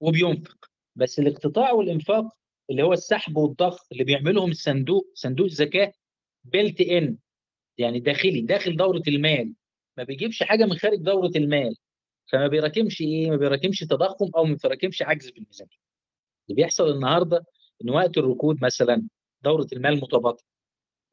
وبينفق. 0.00 0.70
بس 0.96 1.18
الاقتطاع 1.18 1.72
والإنفاق 1.72 2.24
اللي 2.70 2.82
هو 2.82 2.92
السحب 2.92 3.36
والضخ 3.36 3.86
اللي 3.92 4.04
بيعملهم 4.04 4.50
الصندوق 4.50 5.10
صندوق 5.14 5.46
الزكاة 5.46 5.92
بيلت 6.44 6.80
ان 6.80 7.16
يعني 7.78 8.00
داخلي 8.00 8.40
داخل 8.40 8.76
دورة 8.76 9.02
المال. 9.08 9.54
ما 9.96 10.04
بيجيبش 10.04 10.42
حاجة 10.42 10.64
من 10.64 10.78
خارج 10.78 10.98
دورة 10.98 11.30
المال. 11.36 11.76
فما 12.32 12.46
بيراكمش 12.46 13.00
إيه؟ 13.00 13.30
ما 13.30 13.36
بيراكمش 13.36 13.78
تضخم 13.80 14.30
أو 14.36 14.44
ما 14.44 14.56
بيراكمش 14.62 15.02
عجز 15.02 15.30
في 15.30 15.38
الميزانيه 15.38 15.76
اللي 16.48 16.56
بيحصل 16.62 16.90
النهارده 16.90 17.44
إن 17.84 17.90
وقت 17.90 18.18
الركود 18.18 18.64
مثلا 18.64 19.08
دورة 19.44 19.66
المال 19.72 19.96
متباطئة 20.00 20.44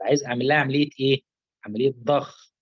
عايز 0.02 0.24
أعمل 0.24 0.48
لها 0.48 0.58
عملية 0.58 0.90
إيه؟ 1.00 1.22
عملية 1.66 1.94
ضخ 2.04 2.54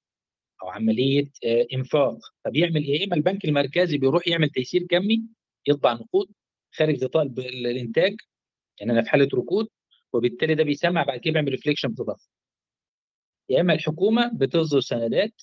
أو 0.64 0.70
عملية 0.70 1.32
آه 1.46 1.68
إنفاق. 1.74 2.18
فبيعمل 2.46 2.84
إيه؟ 2.84 3.06
إما 3.06 3.16
البنك 3.16 3.46
المركزي 3.46 3.98
بيروح 3.98 4.28
يعمل 4.28 4.50
تيسير 4.50 4.84
كمي 4.90 5.24
يطبع 5.68 5.94
نقود 5.94 6.28
خارج 6.76 7.04
الب- 7.16 7.40
الإنتاج 7.40 8.16
يعني 8.80 8.92
أنا 8.92 9.02
في 9.04 9.10
حالة 9.10 9.30
ركود 9.34 9.68
وبالتالي 10.14 10.56
ده 10.56 10.64
بيسمع 10.64 11.04
بعد 11.04 11.20
كده 11.20 11.34
بيعمل 11.34 11.52
ريفليكشن 11.52 11.90
بتضخم 11.90 12.30
يا 13.50 13.62
إما 13.62 13.74
الحكومة 13.74 14.32
بتصدر 14.34 14.80
سندات 14.80 15.42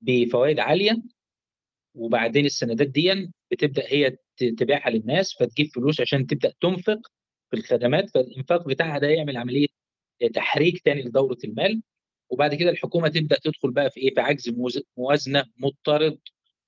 بفوائد 0.00 0.58
عالية 0.60 1.02
وبعدين 1.94 2.44
السندات 2.46 2.86
دي 2.88 3.30
بتبدأ 3.50 3.82
هي 3.86 4.16
تبيعها 4.36 4.90
للناس 4.90 5.34
فتجيب 5.40 5.66
فلوس 5.74 6.00
عشان 6.00 6.26
تبدأ 6.26 6.52
تنفق 6.60 6.98
في 7.54 7.60
الخدمات 7.60 8.10
فالإنفاق 8.10 8.68
بتاعها 8.68 8.98
ده 8.98 9.08
يعمل 9.08 9.36
عملية 9.36 9.66
تحريك 10.34 10.80
تاني 10.84 11.02
لدورة 11.02 11.38
المال 11.44 11.82
وبعد 12.30 12.54
كده 12.54 12.70
الحكومة 12.70 13.08
تبدأ 13.08 13.38
تدخل 13.44 13.70
بقى 13.70 13.90
في 13.90 14.00
إيه؟ 14.00 14.14
في 14.14 14.20
عجز 14.20 14.54
موازنة 14.96 15.44
مضطرد 15.58 16.18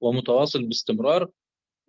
ومتواصل 0.01 0.62
باستمرار 0.64 1.31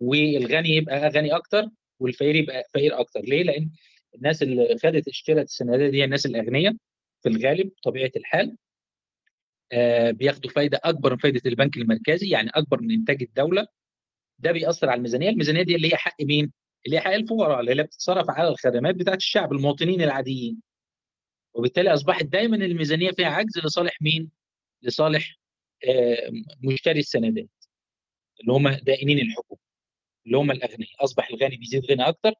والغني 0.00 0.68
يبقى 0.76 1.08
غني 1.08 1.36
أكتر 1.36 1.64
والفقير 2.00 2.34
يبقى 2.36 2.64
فقير 2.74 3.00
أكتر. 3.00 3.20
ليه؟ 3.20 3.42
لأن 3.42 3.70
الناس 4.14 4.42
اللي 4.42 4.76
خدت 4.82 5.08
اشترت 5.08 5.44
السندات 5.46 5.90
دي 5.90 6.04
الناس 6.04 6.26
الأغنياء 6.26 6.74
في 7.22 7.28
الغالب 7.28 7.70
طبيعة 7.84 8.10
الحال. 8.16 8.56
آه، 9.72 10.10
بياخدوا 10.10 10.50
فايدة 10.50 10.80
أكبر 10.84 11.10
من 11.12 11.18
فايدة 11.18 11.40
البنك 11.46 11.76
المركزي 11.76 12.28
يعني 12.28 12.50
أكبر 12.54 12.80
من 12.80 12.90
إنتاج 12.90 13.22
الدولة. 13.22 13.66
ده 14.38 14.52
بيأثر 14.52 14.88
على 14.90 14.98
الميزانية، 14.98 15.28
الميزانية 15.28 15.62
دي 15.62 15.76
اللي 15.76 15.92
هي 15.92 15.96
حق 15.96 16.22
مين؟ 16.22 16.52
اللي 16.88 16.96
هي 16.96 17.00
حق 17.00 17.10
الفقراء 17.12 17.60
اللي 17.60 17.70
هي 17.70 17.82
بتتصرف 17.82 18.30
على 18.30 18.48
الخدمات 18.48 18.94
بتاعت 18.94 19.16
الشعب 19.18 19.52
المواطنين 19.52 20.02
العاديين. 20.02 20.62
وبالتالي 21.54 21.94
أصبحت 21.94 22.24
دايما 22.24 22.56
الميزانية 22.56 23.10
فيها 23.10 23.28
عجز 23.28 23.58
لصالح 23.64 24.02
مين؟ 24.02 24.30
لصالح 24.82 25.38
آه، 25.88 26.30
مشتري 26.64 26.98
السندات 27.00 27.48
اللي 28.40 28.52
هم 28.52 28.68
دائنين 28.68 29.18
الحكومة 29.18 29.60
اللي 30.26 30.38
هم 30.38 30.50
الأغنياء، 30.50 30.90
أصبح 31.04 31.30
الغني 31.30 31.56
بيزيد 31.56 31.86
غنى 31.86 32.08
أكتر 32.08 32.34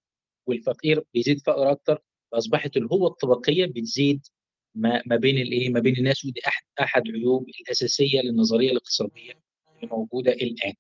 والفقير 0.47 1.05
بيزيد 1.15 1.41
فقر 1.47 1.71
أكتر 1.71 2.03
فأصبحت 2.33 2.77
الهوة 2.77 3.09
الطبقية 3.09 3.67
بتزيد 3.67 4.27
ما 4.75 5.03
ما 5.07 5.17
بين 5.17 5.39
الإيه 5.39 5.69
ما 5.71 5.81
بين 5.81 5.97
الناس 5.97 6.25
ودي 6.25 6.41
احد 6.49 6.63
أحد 6.81 7.03
عيوب 7.09 7.49
الأساسية 7.49 8.21
للنظرية 8.21 8.71
الاقتصادية 8.71 9.33
اللي 9.77 9.87
موجودة 9.93 10.33
الآن 10.33 10.75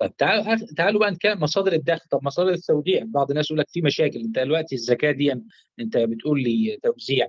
طب 0.00 0.16
تعالوا 0.16 0.56
تعالوا 0.76 1.00
بقى 1.00 1.10
نتكلم 1.10 1.40
مصادر 1.42 1.72
الدخل. 1.72 2.08
طب 2.10 2.20
مصادر 2.24 2.50
التوزيع 2.52 3.02
بعض 3.06 3.30
الناس 3.30 3.50
يقول 3.50 3.58
لك 3.60 3.68
في 3.70 3.82
مشاكل. 3.82 4.18
انت 4.20 4.38
دلوقتي 4.38 4.74
الزكاة 4.74 5.10
دي 5.12 5.32
انت 5.80 5.96
بتقول 5.96 6.42
لي 6.42 6.78
توزيع 6.82 7.28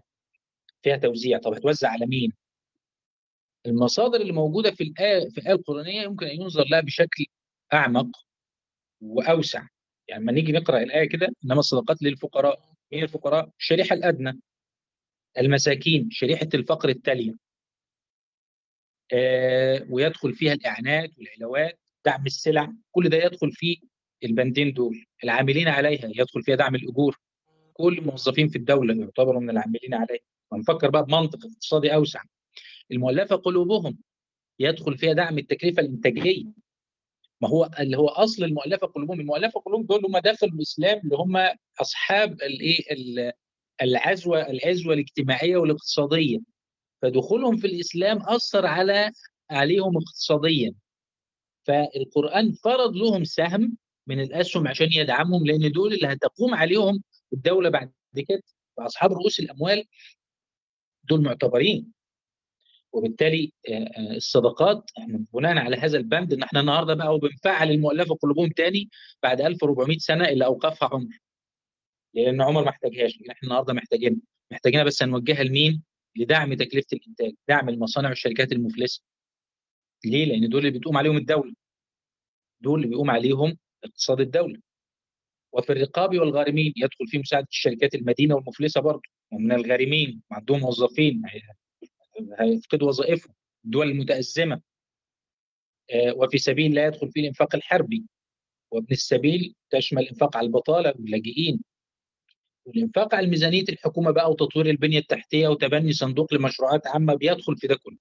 فيها 0.84 0.98
توزيع. 0.98 1.38
طب 1.40 1.54
هتوزع 1.54 1.90
على 1.90 2.06
مين؟ 2.06 2.34
المصادر 3.66 4.22
اللي 4.22 4.34
موجودة 4.34 4.72
في 4.72 4.84
الايه 4.84 5.30
في 5.30 5.38
الايه 5.38 5.54
القرآنية 5.56 6.02
يمكن 6.02 6.26
أن 6.26 6.42
ينظر 6.42 6.66
لها 6.72 6.80
بشكل 6.82 7.26
أعمق 7.74 8.08
وأوسع. 9.02 9.68
يعني 10.08 10.24
لما 10.24 10.32
نيجي 10.32 10.52
نقرأ 10.52 10.80
الآية 10.84 11.10
كده 11.10 11.28
إنما 11.46 11.60
الصدقات 11.60 12.02
للفقراء. 12.02 12.74
مين 12.92 13.04
الفقراء؟ 13.04 13.50
الشريحه 13.60 13.94
الأدنى. 13.96 14.40
المساكين 15.38 16.10
شريحة 16.12 16.48
الفقر 16.54 16.90
التالية. 16.90 17.34
آه 19.14 19.86
ويدخل 19.90 20.34
فيها 20.34 20.54
الإعانات 20.54 21.10
والعلاوات. 21.18 21.80
دعم 22.06 22.26
السلع 22.26 22.74
كل 22.92 23.10
ده 23.10 23.18
يدخل 23.18 23.52
فيه 23.52 23.78
البندين 24.24 24.74
دول 24.74 25.06
العاملين 25.24 25.68
عليها 25.68 26.06
يدخل 26.16 26.44
فيها 26.44 26.56
دعم 26.56 26.76
الأجور. 26.76 27.18
كل 27.74 27.98
الموظفين 27.98 28.48
في 28.48 28.56
الدولة 28.58 28.96
يعتبروا 28.96 29.42
من 29.42 29.50
العاملين 29.50 29.94
عليها. 29.94 30.20
ونفكر 30.52 30.90
بقى 30.90 31.06
بمنطق 31.06 31.46
اقتصادي 31.46 31.94
أوسع. 31.94 32.24
المؤلفة 32.92 33.36
قلوبهم 33.36 33.98
يدخل 34.60 34.98
فيها 34.98 35.14
دعم 35.14 35.38
التكلفة 35.38 35.82
الإنتاجية. 35.82 36.46
ما 37.42 37.50
هو 37.50 37.70
اللي 37.80 37.98
هو 37.98 38.08
أصل 38.08 38.44
المؤلفة 38.44 38.88
قلوبهم 38.88 39.20
المؤلفة 39.20 39.60
قلوبهم 39.60 39.86
دول 39.86 40.06
هم 40.06 40.18
داخل 40.18 40.48
الإسلام 40.48 41.00
اللي 41.04 41.16
هم 41.16 41.38
أصحاب 41.82 42.32
الإيه؟ 42.42 42.80
العزوة 43.82 44.42
العزوة 44.50 44.94
الاجتماعية 44.94 45.58
والاقتصادية. 45.58 46.40
فدخولهم 47.02 47.58
في 47.58 47.68
الإسلام 47.68 48.18
أثر 48.22 48.66
على 48.66 49.12
عليهم 49.52 49.98
اقتصاديا. 49.98 50.74
فالقرآن 51.64 52.52
فرض 52.52 52.96
لهم 52.96 53.24
سهم 53.24 53.78
من 54.08 54.20
الأسهم 54.20 54.68
عشان 54.68 54.88
يدعمهم 54.92 55.46
لأن 55.46 55.72
دول 55.72 55.94
اللي 55.94 56.08
هتقوم 56.08 56.54
عليهم 56.56 57.04
الدولة 57.34 57.70
بعد 57.70 57.92
كده 58.30 58.44
فاصحاب 58.78 59.14
رؤوس 59.14 59.40
الأموال 59.40 59.84
دول 61.04 61.22
معتبرين. 61.24 61.94
وبالتالي 62.92 63.54
الصدقات 64.16 64.92
إحنا 64.98 65.26
بناء 65.34 65.58
على 65.58 65.78
هذا 65.78 65.98
البند 65.98 66.34
إن 66.34 66.44
إحنا 66.44 66.60
النهارده 66.60 66.94
بقى 66.94 67.16
وبنفعل 67.16 67.72
المؤلفة 67.72 68.16
قلوبهم 68.16 68.50
تاني 68.50 68.90
بعد 69.24 69.42
1400 69.42 69.98
سنة 69.98 70.30
اللي 70.30 70.46
أوقفها 70.46 70.90
عمر. 70.94 71.20
لأن 72.14 72.42
عمر 72.42 72.64
ما 72.64 72.70
احتاجهاش 72.70 73.14
إحنا 73.32 73.36
النهارده 73.44 73.74
محتاجينها. 73.74 74.20
محتاجينها 74.52 74.84
بس 74.84 75.04
هنوجهها 75.04 75.44
لمين؟ 75.44 75.84
لدعم 76.16 76.54
تكلفة 76.54 76.88
الإنتاج 76.94 77.32
دعم 77.48 77.70
المصانع 77.70 78.10
والشركات 78.10 78.52
المفلسة. 78.52 79.02
ليه؟ 80.06 80.26
لأن 80.26 80.50
دول 80.50 80.66
اللي 80.66 80.80
بتقوم 80.80 80.98
عليهم 80.98 81.18
الدولة. 81.18 81.54
دول 82.62 82.80
اللي 82.80 82.90
بيقوم 82.90 83.10
عليهم 83.12 83.58
اقتصاد 83.84 84.20
الدولة. 84.20 84.60
وفي 85.54 85.72
الرقاب 85.72 86.20
والغارمين 86.20 86.74
يدخل 86.78 87.08
في 87.08 87.18
مساعدة 87.18 87.48
الشركات 87.52 87.96
المدينة 87.96 88.36
والمفلسة 88.36 88.82
برضه. 88.82 89.02
ومن 89.32 89.52
الغارمين 89.52 90.22
عندهم 90.32 90.60
موظفين 90.60 91.22
هيفقدوا 92.40 92.88
وظائفهم. 92.88 93.34
الدول 93.66 93.90
المتأزمة. 93.90 94.62
وفي 96.16 96.38
سبيل 96.38 96.74
لا 96.76 96.86
يدخل 96.88 97.12
فيه 97.12 97.22
الإنفاق 97.22 97.56
الحربي. 97.56 98.06
وابن 98.72 98.88
السبيل 98.92 99.56
تشمل 99.70 100.02
الإنفاق 100.02 100.38
على 100.38 100.48
البطالة 100.48 100.94
واللاجئين. 101.00 101.64
والإنفاق 102.66 103.16
على 103.16 103.28
ميزانية 103.28 103.64
الحكومة 103.70 104.12
بقى 104.12 104.32
وتطوير 104.32 104.66
البنية 104.70 105.00
التحتية 105.00 105.48
وتبني 105.48 105.92
صندوق 105.94 106.34
لمشروعات 106.34 106.88
عامة 106.88 107.14
بيدخل 107.16 107.58
في 107.58 107.68
ده 107.68 107.76
كله. 107.76 107.98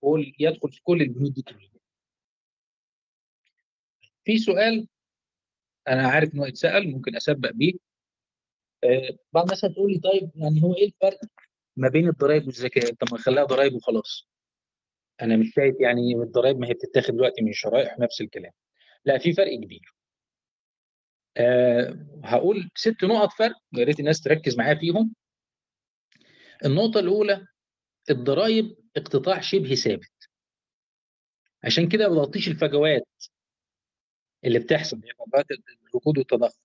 كل 0.00 0.32
يدخل 0.38 0.72
في 0.72 0.80
كل 0.82 1.02
البنود 1.02 1.32
دي 1.34 1.42
كلها. 1.42 1.70
في 4.24 4.38
سؤال 4.38 4.88
أنا 5.88 6.08
عارف 6.08 6.34
إنه 6.34 6.46
يتسأل 6.48 6.90
ممكن 6.90 7.16
أسبق 7.16 7.50
بيه. 7.50 7.72
أه 8.84 9.18
بعض 9.32 9.44
الناس 9.44 9.64
هتقول 9.64 9.92
لي 9.92 9.98
طيب 9.98 10.30
يعني 10.34 10.62
هو 10.62 10.74
إيه 10.74 10.86
الفرق 10.86 11.20
ما 11.76 11.88
بين 11.88 12.08
الضرائب 12.08 12.46
والزكاه 12.46 12.90
طب 13.00 13.08
ما 13.12 13.18
نخليها 13.18 13.44
ضرائب 13.44 13.74
وخلاص. 13.74 14.28
أنا 15.22 15.36
مش 15.36 15.52
شايف 15.54 15.76
يعني 15.80 16.14
الضرائب 16.14 16.58
ما 16.58 16.68
هي 16.68 16.74
بتتاخد 16.74 17.14
دلوقتي 17.14 17.42
من 17.42 17.50
الشرائح 17.50 17.98
نفس 17.98 18.20
الكلام. 18.20 18.52
لا 19.04 19.18
في 19.18 19.32
فرق 19.32 19.54
كبير. 19.54 19.94
أه 21.36 22.06
هقول 22.24 22.70
ست 22.74 23.04
نقط 23.04 23.32
فرق 23.32 23.56
يا 23.72 23.84
ريت 23.84 24.00
الناس 24.00 24.20
تركز 24.20 24.58
معايا 24.58 24.74
فيهم. 24.74 25.14
النقطة 26.64 27.00
الأولى 27.00 27.46
الضرائب 28.10 28.76
اقتطاع 28.98 29.40
شبه 29.40 29.74
ثابت. 29.74 30.28
عشان 31.64 31.88
كده 31.88 32.08
ما 32.08 32.14
بغطيش 32.14 32.48
الفجوات 32.48 33.08
اللي 34.44 34.58
بتحصل. 34.58 35.00
فجوات 35.00 35.46
الركود 35.86 36.18
والتضخم. 36.18 36.58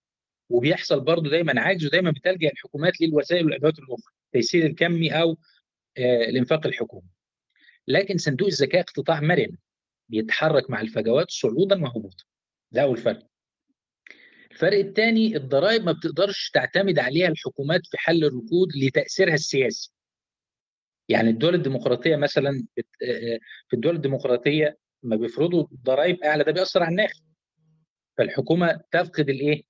وبيحصل 0.49 0.99
برضه 0.99 1.29
دايما 1.29 1.61
عجز 1.61 1.85
ودايما 1.85 2.11
بتلجأ 2.11 2.49
الحكومات 2.49 3.01
للوسائل 3.01 3.45
والأدوات 3.45 3.79
الأخرى 3.79 4.13
التيسير 4.25 4.65
الكمي 4.65 5.21
أو 5.21 5.37
آه 5.97 6.23
الإنفاق 6.25 6.67
الحكومي. 6.67 7.09
لكن 7.87 8.17
صندوق 8.17 8.47
الزكاة 8.47 8.79
اقتطاع 8.81 9.19
مرن 9.19 9.57
بيتحرك 10.09 10.69
مع 10.69 10.81
الفجوات 10.81 11.31
صعودا 11.31 11.83
وهبوطا. 11.83 12.23
ده 12.71 12.81
أول 12.81 12.97
فرق. 12.97 13.27
الفرق 14.51 14.77
الثاني 14.77 15.37
الضرائب 15.37 15.83
ما 15.83 15.91
بتقدرش 15.91 16.49
تعتمد 16.49 16.99
عليها 16.99 17.27
الحكومات 17.27 17.81
في 17.87 17.97
حل 17.97 18.23
الركود 18.23 18.67
لتأثيرها 18.75 19.33
السياسي. 19.33 19.91
يعني 21.09 21.29
الدول 21.29 21.55
الديمقراطية 21.55 22.15
مثلا 22.15 22.65
في 23.69 23.73
الدول 23.73 23.95
الديمقراطية 23.95 24.77
ما 25.03 25.15
بيفرضوا 25.15 25.67
ضرائب 25.83 26.23
أعلى 26.23 26.43
ده 26.43 26.51
بيأثر 26.51 26.83
على 26.83 26.91
الناخب 26.91 27.21
فالحكومة 28.17 28.81
تفقد 28.91 29.29
الإيه؟ 29.29 29.63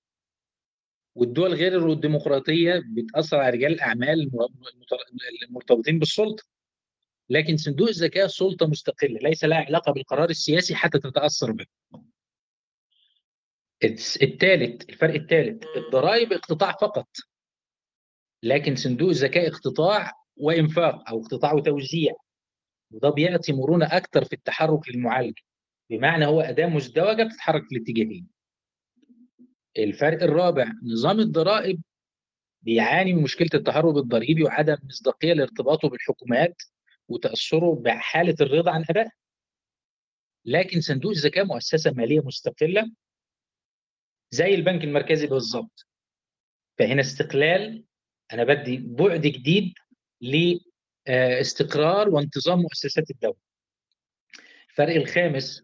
والدول 1.16 1.54
غير 1.54 1.92
الديمقراطية 1.92 2.84
بتأثر 2.86 3.38
على 3.38 3.50
رجال 3.58 3.74
الأعمال 3.74 4.32
المرتبطين 5.50 6.00
بالسلطة. 6.00 6.44
لكن 7.30 7.58
صندوق 7.58 7.88
الزكاة 7.88 8.28
سلطة 8.28 8.68
مستقلة 8.68 9.20
ليس 9.20 9.44
لها 9.44 9.58
علاقة 9.58 9.92
بالقرار 9.92 10.30
السياسي 10.30 10.76
حتى 10.76 11.00
تتأثر 11.00 11.52
به. 11.52 11.66
الثالث 14.22 14.90
الفرق 14.90 15.14
الثالث 15.14 15.64
الضرائب 15.78 16.34
اقتطاع 16.34 16.72
فقط. 16.72 17.08
لكن 18.44 18.76
صندوق 18.76 19.10
الزكاة 19.10 19.48
اقتطاع 19.48 20.12
وإنفاق 20.38 21.10
أو 21.10 21.22
اقتطاع 21.22 21.54
وتوزيع 21.54 22.14
وده 22.92 23.10
بيعطي 23.10 23.54
مرونة 23.54 23.86
أكثر 23.86 24.26
في 24.26 24.34
التحرك 24.34 24.90
للمعالجه 24.90 25.42
بمعنى 25.90 26.26
هو 26.26 26.42
أداة 26.42 26.66
مزدوجة 26.68 27.24
بتتحرك 27.24 27.64
في 27.70 27.76
الاتجاهين 27.76 28.28
الفرق 29.78 30.24
الرابع 30.24 30.72
نظام 30.84 31.20
الضرائب 31.20 31.82
بيعاني 32.62 33.14
من 33.14 33.24
مشكلة 33.24 33.50
التهرب 33.54 33.98
الضريبي 33.98 34.44
وعدم 34.44 34.78
مصداقية 34.84 35.34
لارتباطه 35.34 35.90
بالحكومات 35.90 36.62
وتأثره 37.08 37.76
بحالة 37.76 38.36
الرضا 38.42 38.72
عن 38.72 38.86
ادائها. 38.90 39.12
لكن 40.46 40.82
صندوق 40.82 41.12
الزكاه 41.12 41.44
مؤسسة 41.44 41.92
مالية 41.92 42.20
مستقلة 42.20 42.92
زي 44.32 44.56
البنك 44.56 44.84
المركزي 44.84 45.28
بالظبط. 45.28 45.88
فهنا 46.80 47.02
استقلال 47.02 47.86
أنا 48.34 48.44
بدي 48.44 48.78
بعد 48.78 49.22
جديد 49.22 49.74
لاستقرار 51.08 52.10
وانتظام 52.10 52.60
مؤسسات 52.60 53.10
الدولة. 53.12 53.38
الفرق 54.70 54.96
الخامس 54.96 55.64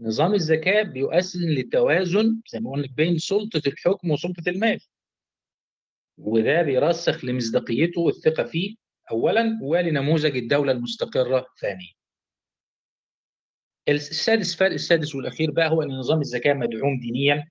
نظام 0.00 0.34
الزكاة 0.34 0.82
بيؤسس 0.82 1.36
للتوازن 1.36 2.40
زي 2.48 2.60
ما 2.60 2.70
قلنا 2.70 2.88
بين 2.96 3.18
سلطة 3.18 3.62
الحكم 3.66 4.10
وسلطة 4.10 4.48
المال. 4.48 4.80
وده 6.18 6.62
بيرسخ 6.62 7.24
لمصداقيته 7.24 8.00
والثقة 8.00 8.44
فيه 8.44 8.74
أولا 9.10 9.58
ولنموذج 9.62 10.36
الدولة 10.36 10.72
المستقرة 10.72 11.46
ثانيا. 11.60 11.92
السادس 13.88 14.54
فرق 14.56 14.72
السادس 14.72 15.14
والأخير 15.14 15.50
بقى 15.50 15.70
هو 15.70 15.82
أن 15.82 15.88
نظام 15.88 16.20
الزكاة 16.20 16.52
مدعوم 16.54 17.00
دينيا. 17.00 17.48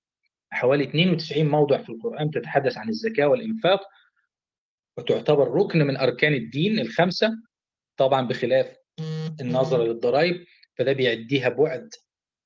حوالي 0.52 0.84
92 0.84 1.46
موضع 1.50 1.84
في 1.84 1.90
القرآن 1.90 2.32
تتحدث 2.32 2.78
عن 2.78 2.90
الزكاة 2.90 3.26
والإنفاق. 3.28 3.82
وتعتبر 4.98 5.52
ركن 5.52 5.80
من 5.80 5.98
أركان 5.98 6.34
الدين 6.34 6.80
الخمسة 6.80 7.32
طبعا 7.98 8.28
بخلاف 8.28 8.76
النظر 9.42 9.84
للضرائب 9.84 10.46
فده 10.78 10.94
بيعديها 10.94 11.50
بعد 11.50 11.90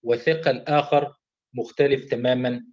وثقل 0.04 0.58
آخر 0.58 1.14
مختلف 1.54 2.06
تماما 2.06 2.66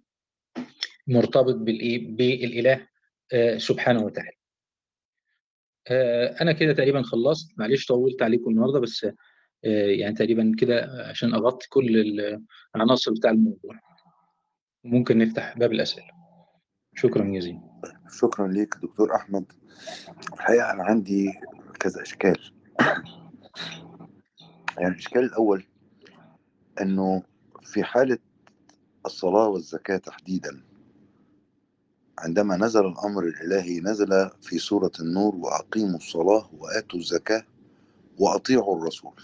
مرتبط 1.07 1.55
بالإيه 1.55 2.15
بالإله 2.15 2.87
آه 3.33 3.57
سبحانه 3.57 4.03
وتعالى. 4.03 4.37
آه 5.87 6.41
أنا 6.41 6.51
كده 6.51 6.73
تقريبا 6.73 7.01
خلصت. 7.01 7.59
معلش 7.59 7.85
طولت 7.85 8.21
عليكم 8.21 8.51
النهاردة 8.51 8.79
بس 8.79 9.03
آه 9.65 9.87
يعني 9.87 10.15
تقريبا 10.15 10.55
كده 10.59 11.05
عشان 11.09 11.33
أغطي 11.33 11.67
كل 11.69 12.19
العناصر 12.75 13.11
بتاع 13.11 13.31
الموضوع. 13.31 13.79
ممكن 14.83 15.17
نفتح 15.17 15.57
باب 15.57 15.71
الأسئلة. 15.71 16.07
شكرا 16.95 17.23
جزيلا 17.23 17.74
شكرا 18.11 18.47
ليك 18.47 18.75
دكتور 18.75 19.15
أحمد. 19.15 19.45
الحقيقة 20.33 20.71
أنا 20.71 20.83
عندي 20.83 21.33
كذا 21.79 22.01
إشكال. 22.01 22.51
يعني 24.77 24.93
الإشكال 24.93 25.23
الأول 25.23 25.65
إنه 26.81 27.23
في 27.61 27.83
حالة 27.83 28.17
الصلاة 29.05 29.47
والزكاة 29.47 29.97
تحديدا 29.97 30.61
عندما 32.19 32.57
نزل 32.57 32.85
الأمر 32.85 33.23
الإلهي 33.23 33.79
نزل 33.79 34.29
في 34.41 34.57
سورة 34.59 34.91
النور 34.99 35.35
وأقيموا 35.35 35.97
الصلاة 35.97 36.49
وآتوا 36.57 36.99
الزكاة 36.99 37.43
وأطيعوا 38.19 38.77
الرسول. 38.77 39.21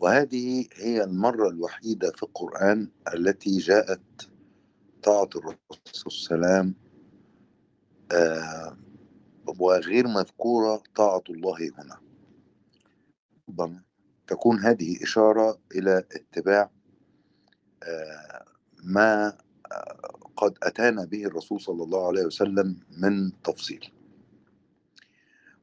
وهذه 0.00 0.66
هي 0.74 1.04
المرة 1.04 1.48
الوحيدة 1.48 2.10
في 2.10 2.22
القرآن 2.22 2.88
التي 3.14 3.58
جاءت 3.58 4.28
طاعه 5.02 5.28
الرسول 5.36 5.56
وسلم 6.06 6.74
آه 8.12 8.76
وغير 9.58 10.06
مذكورة 10.08 10.82
طاعة 10.94 11.22
الله 11.30 11.70
هنا. 11.78 12.00
ربما 13.48 13.82
تكون 14.26 14.58
هذه 14.58 15.02
إشارة 15.02 15.58
إلى 15.74 16.04
اتباع 16.12 16.70
آه 17.82 18.44
ما 18.84 19.38
آه 19.72 20.18
قد 20.36 20.58
أتانا 20.62 21.04
به 21.04 21.24
الرسول 21.24 21.60
صلى 21.60 21.82
الله 21.82 22.06
عليه 22.06 22.24
وسلم 22.24 22.80
من 22.90 23.42
تفصيل. 23.42 23.92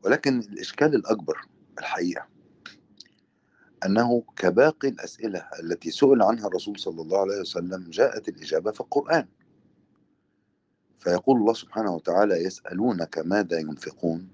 ولكن 0.04 0.40
الإشكال 0.40 0.96
الأكبر 0.96 1.38
الحقيقة 1.80 2.28
أنه 3.86 4.24
كباقي 4.36 4.88
الأسئلة 4.88 5.50
التي 5.60 5.92
سئل 5.92 6.22
عنها 6.22 6.48
الرسول 6.48 6.80
صلى 6.80 7.02
الله 7.02 7.20
عليه 7.20 7.40
وسلم 7.40 7.90
جاءت 7.90 8.30
الإجابة 8.30 8.72
في 8.72 8.82
القرآن. 8.82 9.28
فيقول 11.04 11.38
الله 11.40 11.54
سبحانه 11.54 11.96
وتعالى 11.96 12.36
يسألونك 12.36 13.18
ماذا 13.20 13.60
ينفقون؟ 13.60 14.30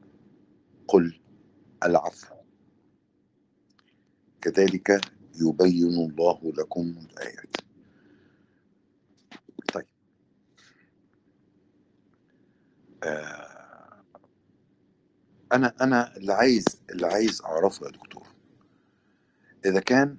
قل 0.88 1.20
العفو. 1.84 2.36
كذلك 4.42 5.02
يبين 5.36 5.96
الله 6.10 6.54
لكم 6.58 6.82
الآيات. 6.82 7.56
طيب. 9.74 9.86
آه 13.04 14.04
أنا 15.54 15.74
أنا 15.82 16.18
اللي 16.18 16.34
عايز 16.34 16.66
اللي 16.90 17.08
عايز 17.08 17.42
أعرفه 17.42 17.86
يا 17.86 17.92
دكتور 17.92 18.28
إذا 19.66 19.80
كان 19.80 20.18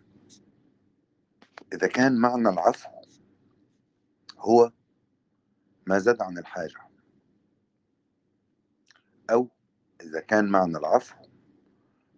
إذا 1.72 1.86
كان 1.86 2.16
معنى 2.16 2.48
العفو 2.48 2.88
هو 4.38 4.72
ما 5.86 5.98
زاد 5.98 6.22
عن 6.22 6.38
الحاجة. 6.38 6.74
أو 9.30 9.48
إذا 10.02 10.20
كان 10.20 10.48
معنى 10.48 10.78
العفو 10.78 11.14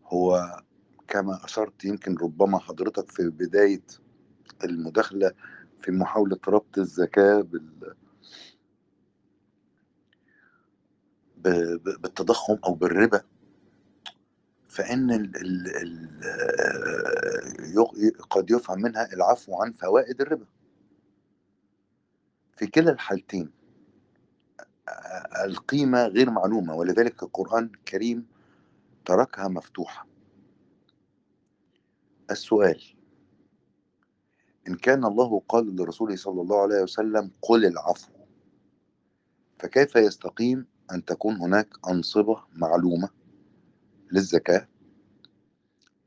هو 0.07 0.57
كما 1.09 1.44
أشرت 1.44 1.85
يمكن 1.85 2.16
ربما 2.16 2.59
حضرتك 2.59 3.11
في 3.11 3.31
بداية 3.31 3.83
المداخلة 4.64 5.33
في 5.83 5.90
محاولة 5.92 6.38
ربط 6.48 6.79
الزكاة 6.79 7.40
بال 7.40 7.94
بالتضخم 11.79 12.59
أو 12.64 12.75
بالربا. 12.75 13.22
فإن 14.68 15.11
ال 15.11 15.37
ال 15.37 15.77
ال 15.77 16.09
قد 18.31 18.51
يفهم 18.51 18.83
منها 18.83 19.12
العفو 19.12 19.62
عن 19.62 19.72
فوائد 19.72 20.20
الربا. 20.20 20.46
في 22.56 22.66
كلا 22.66 22.92
الحالتين. 22.92 23.50
القيمة 25.44 26.06
غير 26.06 26.30
معلومة 26.30 26.74
ولذلك 26.74 27.22
القرآن 27.22 27.64
الكريم 27.64 28.26
تركها 29.04 29.48
مفتوحة. 29.48 30.06
السؤال 32.30 32.82
إن 34.68 34.74
كان 34.74 35.04
الله 35.04 35.42
قال 35.48 35.76
لرسوله 35.76 36.16
صلى 36.16 36.40
الله 36.40 36.62
عليه 36.62 36.82
وسلم 36.82 37.30
قل 37.42 37.66
العفو 37.66 38.12
فكيف 39.58 39.96
يستقيم 39.96 40.66
أن 40.92 41.04
تكون 41.04 41.36
هناك 41.36 41.68
أنصبة 41.88 42.44
معلومة 42.52 43.08
للزكاة؟ 44.12 44.68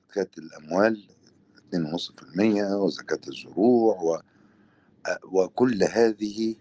زكاة 0.10 0.30
الأموال 0.38 1.08
2.5% 1.74 2.74
وزكاة 2.74 3.20
الزروع 3.28 4.02
و... 4.02 4.22
وكل 5.24 5.84
هذه 5.84 6.56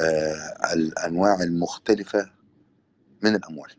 آه 0.00 0.74
الأنواع 0.74 1.42
المختلفة 1.42 2.30
من 3.24 3.34
الأموال. 3.34 3.72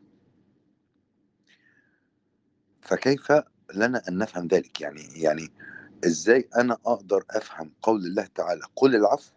فكيف 2.81 3.31
لنا 3.75 4.03
أن 4.09 4.17
نفهم 4.17 4.47
ذلك؟ 4.47 4.81
يعني 4.81 5.01
يعني 5.21 5.49
إزاي 6.05 6.49
أنا 6.57 6.73
أقدر 6.85 7.25
أفهم 7.31 7.71
قول 7.81 8.05
الله 8.05 8.25
تعالى 8.25 8.61
قل 8.75 8.95
العفو 8.95 9.31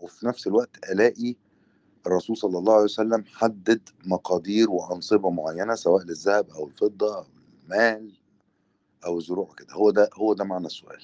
وفي 0.00 0.26
نفس 0.26 0.46
الوقت 0.46 0.90
ألاقي 0.90 1.36
الرسول 2.06 2.36
صلى 2.36 2.58
الله 2.58 2.74
عليه 2.74 2.84
وسلم 2.84 3.24
حدد 3.26 3.88
مقادير 4.06 4.70
وأنصبة 4.70 5.30
معينة 5.30 5.74
سواء 5.74 6.04
للذهب 6.04 6.50
أو 6.50 6.66
الفضة 6.68 7.16
أو 7.18 7.26
المال 7.64 8.12
أو 9.06 9.18
الزروع 9.18 9.54
كده 9.58 9.74
هو 9.74 9.90
ده 9.90 10.10
هو 10.14 10.34
ده 10.34 10.44
معنى 10.44 10.66
السؤال. 10.66 11.02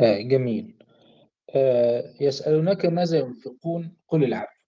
آه 0.00 0.20
جميل. 0.22 0.74
آه 1.56 2.14
يسألونك 2.20 2.86
ماذا 2.86 3.18
ينفقون؟ 3.18 3.96
قل 4.08 4.24
العفو. 4.24 4.60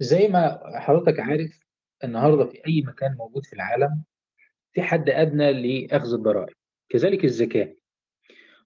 زي 0.00 0.28
ما 0.28 0.60
حضرتك 0.80 1.20
عارف 1.20 1.60
النهارده 2.04 2.44
في 2.46 2.62
أي 2.66 2.82
مكان 2.82 3.14
موجود 3.14 3.46
في 3.46 3.52
العالم 3.52 4.04
في 4.72 4.82
حد 4.82 5.10
أدنى 5.10 5.52
لأخذ 5.86 6.14
الضرائب 6.14 6.54
كذلك 6.88 7.24
الزكاة. 7.24 7.74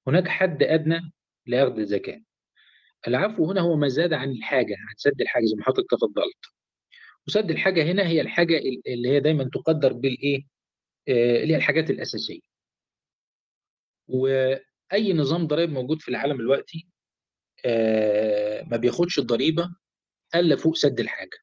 هناك 0.06 0.28
حد 0.28 0.62
أدنى 0.62 1.00
لأخذ 1.46 1.78
الزكاة. 1.78 2.22
العفو 3.08 3.50
هنا 3.50 3.60
هو 3.60 3.76
ما 3.76 3.88
زاد 3.88 4.12
عن 4.12 4.30
الحاجة 4.30 4.74
عن 4.88 4.94
سد 4.96 5.20
الحاجة 5.20 5.44
زي 5.44 5.56
ما 5.56 5.64
حضرتك 5.64 5.90
تفضلت. 5.90 6.36
وسد 7.28 7.50
الحاجة 7.50 7.82
هنا 7.84 8.08
هي 8.08 8.20
الحاجة 8.20 8.58
اللي 8.86 9.08
هي 9.08 9.20
دايما 9.20 9.44
تقدر 9.44 9.92
بالإيه؟ 9.92 10.46
آه 11.08 11.42
اللي 11.42 11.52
هي 11.54 11.56
الحاجات 11.56 11.90
الأساسية. 11.90 12.40
وأي 14.92 15.12
نظام 15.12 15.46
ضرائب 15.46 15.70
موجود 15.70 16.02
في 16.02 16.08
العالم 16.08 16.36
دلوقتي 16.38 16.86
آه 17.64 18.62
ما 18.64 18.76
بياخدش 18.76 19.18
الضريبة 19.18 19.68
إلا 20.34 20.56
فوق 20.56 20.76
سد 20.76 21.00
الحاجة. 21.00 21.38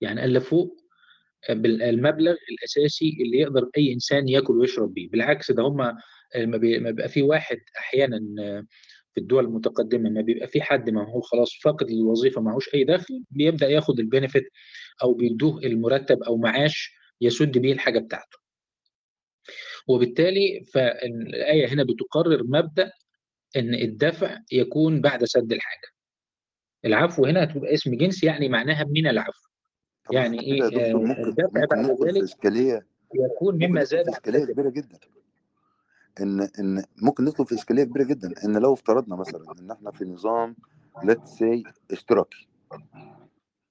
يعني 0.00 0.24
إلا 0.24 0.40
فوق 0.40 0.76
بالمبلغ 1.50 2.34
الأساسي 2.52 3.16
اللي 3.20 3.38
يقدر 3.38 3.70
أي 3.78 3.92
إنسان 3.92 4.28
ياكل 4.28 4.58
ويشرب 4.58 4.94
بيه. 4.94 5.10
بالعكس 5.10 5.50
ده 5.52 5.62
هم 5.62 5.76
ما 6.36 6.56
بيبقى 6.56 7.08
في 7.08 7.22
واحد 7.22 7.58
أحيانا 7.78 8.18
في 9.14 9.20
الدول 9.20 9.44
المتقدمة 9.44 10.10
ما 10.10 10.20
بيبقى 10.20 10.48
في 10.48 10.62
حد 10.62 10.90
ما 10.90 11.04
هو 11.10 11.20
خلاص 11.20 11.50
فاقد 11.64 11.90
للوظيفه 11.90 12.40
معهوش 12.40 12.74
أي 12.74 12.84
دخل 12.84 13.24
بيبدأ 13.30 13.68
ياخد 13.68 14.00
البينفيت 14.00 14.44
أو 15.02 15.14
بيدوه 15.14 15.58
المرتب 15.64 16.22
أو 16.22 16.36
معاش 16.36 16.92
يسد 17.20 17.58
بيه 17.58 17.72
الحاجة 17.72 17.98
بتاعته. 17.98 18.37
وبالتالي 19.88 20.64
فالآية 20.74 21.68
هنا 21.68 21.82
بتقرر 21.82 22.44
مبدأ 22.44 22.92
إن 23.56 23.74
الدفع 23.74 24.38
يكون 24.52 25.00
بعد 25.00 25.24
سد 25.24 25.52
الحاجة. 25.52 25.88
العفو 26.84 27.26
هنا 27.26 27.44
هتبقى 27.44 27.74
اسم 27.74 27.94
جنس 27.94 28.24
يعني 28.24 28.48
معناها 28.48 28.84
من 28.84 29.06
العفو. 29.06 29.48
يعني 30.10 30.40
إيه؟ 30.40 30.94
ممكن 30.94 31.24
الدفع 31.24 31.64
بعد 31.64 32.02
ذلك 32.02 32.22
إشكالية 32.22 32.86
يكون 33.14 33.54
مما 33.66 33.84
زاد 33.84 34.10
سد 34.10 34.50
كبيرة 34.50 34.70
جدا. 34.70 34.98
إن 36.20 36.40
إن 36.58 36.84
ممكن 37.02 37.24
ندخل 37.24 37.46
في 37.46 37.54
إشكالية 37.54 37.84
كبيرة 37.84 38.04
جدا. 38.04 38.34
إن 38.44 38.56
لو 38.58 38.72
افترضنا 38.72 39.16
مثلا 39.16 39.44
إن 39.60 39.70
إحنا 39.70 39.90
في 39.90 40.04
نظام 40.04 40.56
let's 41.04 41.28
say 41.28 41.62
اشتراكي 41.90 42.48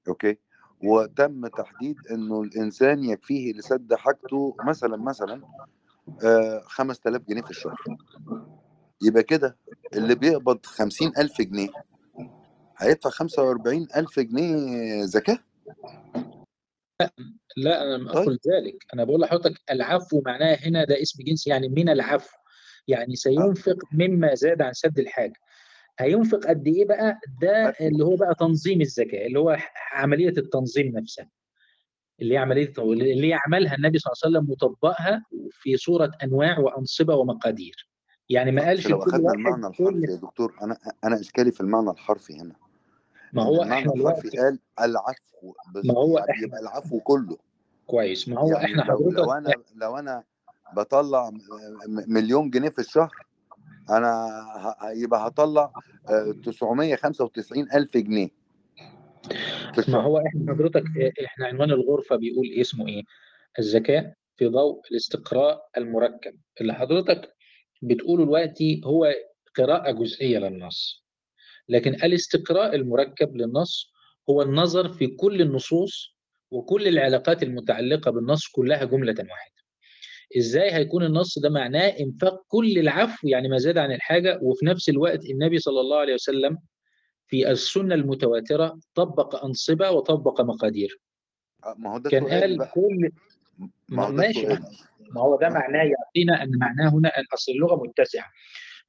أوكي؟ 0.08 0.38
وتم 0.84 1.48
تحديد 1.48 1.96
إنه 2.12 2.42
الإنسان 2.42 3.04
يكفيه 3.04 3.54
لسد 3.54 3.94
حاجته 3.94 4.56
مثلا 4.68 4.98
مثلا 4.98 5.42
آه 6.24 6.62
5000 6.66 7.22
جنيه 7.30 7.42
في 7.42 7.50
الشهر. 7.50 7.76
يبقى 9.02 9.24
كده 9.24 9.58
اللي 9.94 10.16
بيقبض 10.16 10.66
50000 10.66 11.42
جنيه 11.42 11.70
هيدفع 12.78 13.10
45000 13.10 14.20
جنيه 14.20 14.58
زكاة؟ 15.06 15.40
لا 17.58 17.82
أنا 17.84 17.98
لم 17.98 18.12
طيب. 18.12 18.18
أقل 18.18 18.40
ذلك. 18.48 18.86
أنا 18.94 19.04
بقول 19.04 19.22
لحضرتك 19.22 19.62
العفو 19.72 20.22
معناه 20.26 20.56
هنا 20.66 20.84
ده 20.86 21.02
اسم 21.02 21.24
جنس 21.24 21.48
يعني 21.48 21.70
من 21.70 21.90
العفو. 21.90 22.38
يعني 22.88 23.12
آه. 23.14 23.16
سينفق 23.16 23.78
مما 23.94 24.36
زاد 24.36 24.62
عن 24.62 24.74
سد 24.74 25.00
الحاجة 25.00 25.34
هينفق 26.00 26.46
قد 26.46 26.68
إيه 26.68 26.86
بقى؟ 26.86 27.20
ده 27.42 27.76
اللي 27.82 28.06
هو 28.06 28.16
بقى 28.16 28.36
تنظيم 28.40 28.82
الزكاة 28.82 29.26
اللي 29.28 29.40
هو 29.40 29.58
عملية 29.94 30.30
التنظيم 30.38 30.98
نفسها. 30.98 31.30
اللي 32.22 32.34
هي 32.34 32.38
عمليه 32.38 32.74
اللي 32.78 33.30
يعملها 33.30 33.76
النبي 33.76 34.00
صلى 34.00 34.12
الله 34.12 34.22
عليه 34.26 34.38
وسلم 34.38 34.52
وطبقها 34.52 35.26
في 35.52 35.78
صورة 35.78 36.12
أنواع 36.24 36.60
وأنصبة 36.60 37.16
ومقادير. 37.16 37.90
يعني 38.30 38.52
ما 38.52 38.62
قالش 38.62 38.88
لو 38.88 39.04
اخذنا 39.04 39.32
المعنى 39.32 39.68
الحرفي 39.68 40.12
يا 40.12 40.16
دكتور 40.16 40.56
أنا 40.62 40.78
أنا 41.04 41.20
إشكالي 41.20 41.52
في 41.52 41.62
المعنى 41.62 41.90
الحرفي 41.90 42.40
هنا. 42.40 42.56
ما 43.34 43.44
هو 43.44 43.64
المعنى 43.64 43.80
إحنا 43.80 43.94
الحرفي 43.94 44.30
قال 44.38 44.60
العفو 44.80 45.54
ما 45.86 45.94
هو 45.94 46.18
يعني 46.18 46.44
يبقى 46.44 46.60
العفو 46.60 47.00
كله. 47.00 47.38
كويس. 47.88 48.30
ما 48.30 48.40
هو 48.40 48.52
يعني 48.52 48.66
إحنا 48.66 48.82
لو 48.82 49.12
لو 49.12 49.32
أنا 49.32 49.54
لو 49.76 49.98
أنا 49.98 50.24
بطلع 50.76 51.32
مليون 51.88 52.50
جنيه 52.50 52.70
في 52.70 52.80
الشهر 52.80 53.16
أنا 53.90 54.30
يبقى 54.96 55.28
هطلع 55.28 55.72
آه، 56.10 56.32
995 56.44 57.72
ألف 57.74 57.98
جنيه. 57.98 58.30
ما 59.88 60.02
هو 60.02 60.18
إحنا 60.18 60.54
حضرتك 60.54 60.84
إحنا 61.26 61.48
عنوان 61.48 61.72
الغرفة 61.72 62.16
بيقول 62.16 62.48
اسمه 62.62 62.88
إيه؟ 62.88 63.04
الذكاء 63.60 64.14
في 64.38 64.48
ضوء 64.48 64.82
الاستقراء 64.92 65.62
المركب. 65.78 66.38
اللي 66.62 66.74
حضرتك 66.74 67.34
بتقوله 67.82 68.24
دلوقتي 68.26 68.82
هو 68.86 69.14
قراءة 69.58 69.92
جزئية 69.92 70.40
للنص. 70.40 71.06
لكن 71.70 71.94
الاستقراء 71.94 72.76
المركب 72.76 73.36
للنص 73.36 73.94
هو 74.30 74.42
النظر 74.42 74.90
في 74.90 75.08
كل 75.08 75.42
النصوص 75.42 76.16
وكل 76.52 76.88
العلاقات 76.88 77.44
المتعلقة 77.44 78.12
بالنص 78.12 78.48
كلها 78.48 78.84
جملة 78.84 79.16
واحدة. 79.20 79.58
إزاي 80.38 80.72
هيكون 80.74 81.04
النص 81.04 81.40
ده 81.40 81.50
معناه 81.50 81.88
إنفاق 82.00 82.44
كل 82.48 82.78
العفو؟ 82.80 83.28
يعني 83.28 83.48
ما 83.48 83.58
زاد 83.58 83.78
عن 83.78 83.92
الحاجة 83.92 84.40
وفي 84.42 84.66
نفس 84.66 84.90
الوقت 84.90 85.26
النبي 85.26 85.58
صلى 85.60 85.80
الله 85.82 85.98
عليه 85.98 86.14
وسلم 86.14 86.58
في 87.28 87.52
السنة 87.52 87.96
المتواترة 87.96 88.80
طبق 88.96 89.46
أنصبة 89.46 89.92
وطبق 89.92 90.42
مقادير. 90.42 91.00
آه، 91.66 91.76
ما 91.78 91.94
هو 91.94 91.98
ده 91.98 92.10
كان 92.10 92.28
قال 92.28 92.58
بقى. 92.58 92.72
كل 92.74 93.12
ما 93.90 94.06
هو 94.06 94.10
ده 94.10 94.16
ماشي 94.16 94.48
ما 95.12 95.22
هو 95.22 95.38
ده 95.38 95.48
آه. 95.48 95.50
معناه 95.50 95.84
يعطينا 95.84 96.44
أن 96.44 96.58
معناه 96.58 96.90
هنا 96.90 97.10
أن 97.10 97.24
أصل 97.34 97.52
اللغة 97.52 97.84
متسعة. 97.88 98.26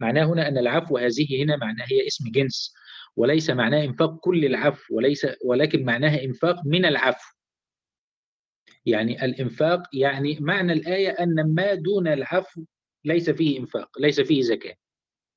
معناه 0.01 0.25
هنا 0.25 0.49
أن 0.49 0.59
العفو 0.59 0.99
هذه 0.99 1.43
هنا 1.45 1.57
معناه 1.57 1.85
هي 1.91 2.07
اسم 2.07 2.31
جنس 2.31 2.75
وليس 3.17 3.51
معناه 3.51 3.85
إنفاق 3.85 4.19
كل 4.21 4.45
العفو 4.45 4.97
وليس 4.97 5.27
ولكن 5.45 5.85
معناها 5.85 6.25
إنفاق 6.25 6.67
من 6.67 6.85
العفو. 6.85 7.35
يعني 8.87 9.25
الإنفاق 9.25 9.83
يعني 9.93 10.39
معنى 10.41 10.73
الآية 10.73 11.11
أن 11.11 11.55
ما 11.55 11.75
دون 11.75 12.09
العفو 12.09 12.65
ليس 13.05 13.31
فيه 13.31 13.59
إنفاق 13.59 13.99
ليس 14.01 14.21
فيه 14.21 14.43
زكاة. 14.43 14.75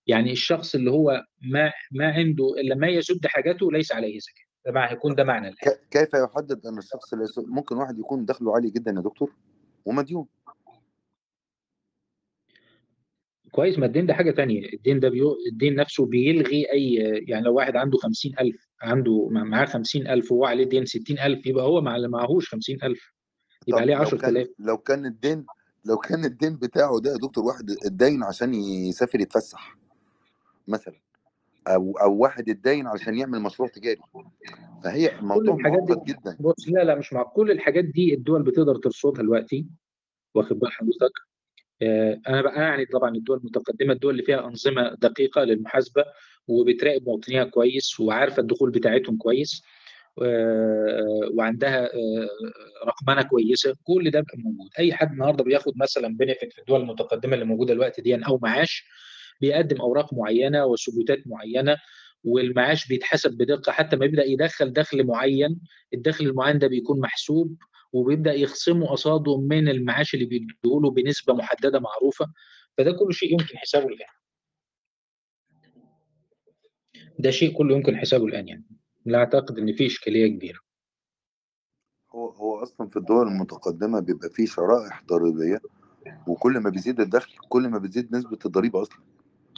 يعني 0.07 0.31
الشخص 0.31 0.75
اللي 0.75 0.91
هو 0.91 1.23
ما 1.41 1.71
ما 1.91 2.11
عنده 2.13 2.45
الا 2.57 2.75
ما 2.75 2.87
يسد 2.87 3.25
حاجته 3.27 3.71
ليس 3.71 3.91
عليه 3.91 4.19
زكاة. 4.19 4.43
ده 4.65 4.71
معنى 4.71 4.93
يكون 4.93 5.15
ده 5.15 5.23
معنى 5.23 5.47
الآية. 5.47 5.75
ك- 5.75 5.87
كيف 5.91 6.09
يحدد 6.13 6.65
أن 6.65 6.77
الشخص 6.77 7.13
ليس 7.13 7.39
ممكن 7.47 7.75
واحد 7.77 7.99
يكون 7.99 8.25
دخله 8.25 8.55
عالي 8.55 8.69
جدا 8.69 8.91
يا 8.91 9.01
دكتور؟ 9.01 9.35
ومديون. 9.85 10.25
كويس 13.51 13.79
ما 13.79 13.85
الدين 13.85 14.05
ده 14.05 14.13
حاجة 14.13 14.31
تانية. 14.31 14.73
الدين 14.73 14.99
ده 14.99 15.09
بيو... 15.09 15.35
الدين 15.51 15.75
نفسه 15.75 16.05
بيلغي 16.05 16.71
أي 16.71 16.93
يعني 17.27 17.45
لو 17.45 17.53
واحد 17.53 17.75
عنده 17.75 17.97
خمسين 17.97 18.33
ألف 18.39 18.67
عنده 18.81 19.27
مع- 19.31 19.43
معاه 19.43 19.65
خمسين 19.65 20.07
ألف 20.07 20.31
وهو 20.31 20.45
عليه 20.45 20.63
دين 20.63 20.85
ستين 20.85 21.19
ألف 21.19 21.45
يبقى 21.45 21.63
هو 21.65 21.77
اللي 21.79 22.07
معهوش 22.07 22.49
خمسين 22.49 22.77
ألف. 22.83 23.13
يبقى 23.67 23.79
طب 23.79 23.81
عليه 23.83 23.95
لو 23.95 24.01
عشرة 24.01 24.17
كان 24.17 24.29
آلاف 24.29 24.47
لو 24.59 24.77
كان 24.77 25.05
الدين 25.05 25.45
لو 25.85 25.97
كان 25.97 26.25
الدين 26.25 26.55
بتاعه 26.55 26.99
ده 26.99 27.11
يا 27.11 27.17
دكتور 27.17 27.43
واحد 27.45 27.71
اتدين 27.85 28.23
عشان 28.23 28.53
يسافر 28.53 29.19
يتفسح. 29.19 29.75
مثلا 30.71 30.95
أو 31.67 31.97
أو 32.01 32.17
واحد 32.17 32.49
اتدين 32.49 32.87
عشان 32.87 33.17
يعمل 33.17 33.39
مشروع 33.39 33.69
تجاري. 33.69 34.01
فهي 34.83 35.19
الموضوع 35.19 35.55
معقد 35.55 36.03
جدا. 36.03 36.37
بص 36.39 36.67
لا 36.67 36.83
لا 36.83 36.95
مش 36.95 37.13
مع 37.13 37.23
كل 37.23 37.51
الحاجات 37.51 37.85
دي 37.85 38.13
الدول 38.13 38.43
بتقدر 38.43 38.75
ترصدها 38.75 39.21
دلوقتي 39.21 39.65
واخد 40.35 40.59
بال 40.59 40.71
حضرتك؟ 40.71 41.11
آه، 41.81 42.21
أنا 42.27 42.41
بقى 42.41 42.61
يعني 42.61 42.85
طبعا 42.85 43.15
الدول 43.15 43.37
المتقدمة 43.37 43.93
الدول 43.93 44.11
اللي 44.13 44.23
فيها 44.23 44.45
أنظمة 44.47 44.93
دقيقة 45.01 45.43
للمحاسبة 45.43 46.05
وبتراقب 46.47 47.07
مواطنيها 47.07 47.43
كويس 47.43 47.99
وعارفة 47.99 48.39
الدخول 48.41 48.71
بتاعتهم 48.71 49.17
كويس 49.17 49.63
آه، 50.21 51.29
وعندها 51.33 51.85
آه، 51.85 52.27
رقمنه 52.87 53.21
كويسة 53.21 53.75
كل 53.83 54.11
ده 54.11 54.19
بقى 54.21 54.37
موجود. 54.37 54.69
أي 54.79 54.93
حد 54.93 55.11
النهارده 55.11 55.43
بياخد 55.43 55.73
مثلا 55.77 56.17
بنفيت 56.17 56.53
في 56.53 56.59
الدول 56.59 56.81
المتقدمة 56.81 57.33
اللي 57.33 57.45
موجودة 57.45 57.73
دلوقتي 57.73 58.01
دي 58.01 58.15
أو 58.15 58.39
معاش 58.41 58.85
بيقدم 59.41 59.81
أوراق 59.81 60.13
معينة 60.13 60.65
وثبوتات 60.65 61.19
معينة 61.25 61.77
والمعاش 62.23 62.87
بيتحسب 62.87 63.31
بدقة. 63.37 63.71
حتى 63.71 63.95
ما 63.95 64.05
يبدا 64.05 64.23
يدخل 64.23 64.73
دخل 64.73 65.03
معين 65.03 65.59
الدخل 65.93 66.25
المعين 66.25 66.59
ده 66.59 66.67
بيكون 66.67 66.99
محسوب 66.99 67.57
وبيبدأ 67.93 68.33
يخصمه 68.33 68.87
قصاده 68.87 69.37
من 69.37 69.69
المعاش 69.69 70.13
اللي 70.13 70.25
بيديهوله 70.25 70.91
بنسبة 70.91 71.33
محددة 71.33 71.79
معروفة. 71.79 72.25
فده 72.77 72.91
كل 72.91 73.13
شيء 73.13 73.31
يمكن 73.31 73.57
حسابه 73.57 73.87
الآن. 73.87 74.07
ده 77.19 77.31
شيء 77.31 77.57
كله 77.57 77.75
يمكن 77.75 77.97
حسابه 77.97 78.25
الآن 78.25 78.47
يعني. 78.47 78.65
لا 79.05 79.17
أعتقد 79.17 79.57
إن 79.57 79.73
في 79.73 79.85
إشكالية 79.85 80.27
كبيرة. 80.27 80.59
هو 82.15 82.29
هو 82.29 82.63
أصلا 82.63 82.87
في 82.87 82.97
الدول 82.97 83.27
المتقدمة 83.27 83.99
بيبقى 83.99 84.29
فيه 84.29 84.45
شرائح 84.45 85.03
ضريبية 85.05 85.61
وكل 86.27 86.59
ما 86.59 86.69
بيزيد 86.69 86.99
الدخل 86.99 87.33
كل 87.49 87.67
ما 87.67 87.77
بتزيد 87.77 88.15
نسبة 88.15 88.37
الضريبة 88.45 88.81
أصلا. 88.81 88.99